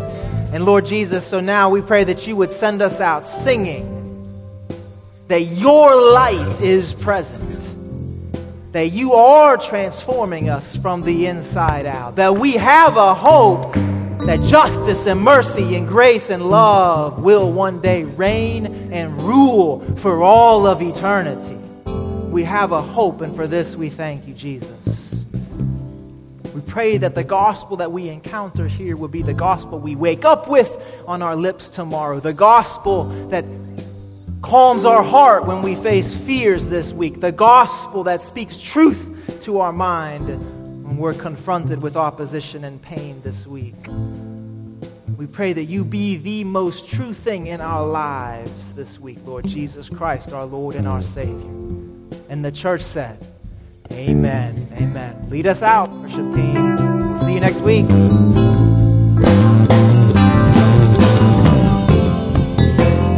And 0.55 0.64
Lord 0.64 0.86
Jesus, 0.86 1.26
so 1.26 1.40
now 1.40 1.68
we 1.68 1.82
pray 1.82 2.05
that 2.05 2.28
you 2.28 2.36
would 2.36 2.52
send 2.52 2.81
us 2.81 3.01
out 3.01 3.24
singing 3.24 3.90
that 5.26 5.40
your 5.40 6.12
light 6.12 6.60
is 6.60 6.93
present, 6.93 8.72
that 8.72 8.93
you 8.93 9.14
are 9.14 9.56
transforming 9.56 10.51
us 10.51 10.76
from 10.76 11.02
the 11.02 11.26
inside 11.26 11.86
out, 11.86 12.14
that 12.14 12.39
we 12.39 12.52
have 12.52 12.97
a 12.97 13.14
hope 13.14 13.74
that 14.26 14.44
justice 14.44 15.06
and 15.06 15.20
mercy 15.20 15.74
and 15.74 15.89
grace 15.89 16.31
and 16.31 16.48
love 16.48 17.20
will 17.20 17.51
one 17.51 17.81
day 17.81 18.05
reign 18.05 18.93
and 18.93 19.12
rule 19.24 19.81
for 19.97 20.22
all 20.22 20.68
of 20.68 20.81
eternity. 20.81 21.56
We 22.31 22.44
have 22.44 22.70
a 22.70 22.81
hope, 22.81 23.22
and 23.22 23.35
for 23.35 23.48
this 23.48 23.74
we 23.74 23.90
thank 23.90 24.28
you, 24.28 24.35
Jesus. 24.35 24.73
We 26.55 26.60
pray 26.60 26.98
that 26.98 27.16
the 27.16 27.24
gospel 27.24 27.78
that 27.78 27.90
we 27.90 28.09
encounter 28.09 28.68
here 28.68 28.97
will 28.97 29.09
be 29.09 29.22
the 29.22 29.35
gospel 29.35 29.81
we 29.81 29.97
wake 29.97 30.24
up 30.24 30.48
with 30.48 30.81
on 31.05 31.20
our 31.20 31.35
lips 31.35 31.68
tomorrow, 31.68 32.20
the 32.20 32.32
gospel 32.32 33.06
that 33.31 33.44
calms 34.40 34.85
our 34.85 35.02
heart 35.02 35.47
when 35.47 35.62
we 35.62 35.74
face 35.74 36.16
fears 36.16 36.64
this 36.66 36.93
week, 36.93 37.18
the 37.20 37.32
gospel 37.32 38.05
that 38.05 38.22
speaks 38.22 38.56
truth 38.56 39.40
to 39.43 39.59
our 39.59 39.72
mind 39.72 40.28
when 40.85 40.97
we're 40.97 41.12
confronted 41.12 41.82
with 41.82 41.97
opposition 41.97 42.62
and 42.62 42.81
pain 42.81 43.20
this 43.22 43.48
week. 43.48 43.74
We 45.16 45.26
pray 45.26 45.55
that 45.55 45.64
you 45.64 45.85
be 45.85 46.18
the 46.18 46.44
most 46.44 46.89
true 46.89 47.14
thing 47.14 47.48
in 47.48 47.60
our 47.60 47.85
lives 47.85 48.74
this 48.74 49.01
week, 49.01 49.18
Lord 49.24 49.44
Jesus 49.48 49.89
Christ, 49.89 50.32
our 50.32 50.44
Lord 50.44 50.76
and 50.76 50.86
our 50.86 51.02
Savior. 51.02 51.51
And 52.28 52.44
the 52.44 52.52
church 52.52 52.82
said, 52.82 53.34
Amen. 53.93 54.69
Amen. 54.77 55.27
Lead 55.31 55.47
us 55.47 55.62
out, 55.62 55.90
worship 55.90 56.35
team. 56.35 56.55
We'll 56.55 57.16
see 57.16 57.35
you 57.35 57.40
next 57.40 57.61
week. 57.61 57.86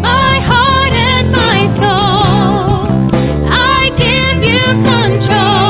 My 0.03 0.41
heart 0.51 0.93
and 0.93 1.33
my 1.33 1.67
soul, 1.67 3.11
I 3.51 3.91
give 3.97 4.45
you 4.45 4.61
control. 4.85 5.66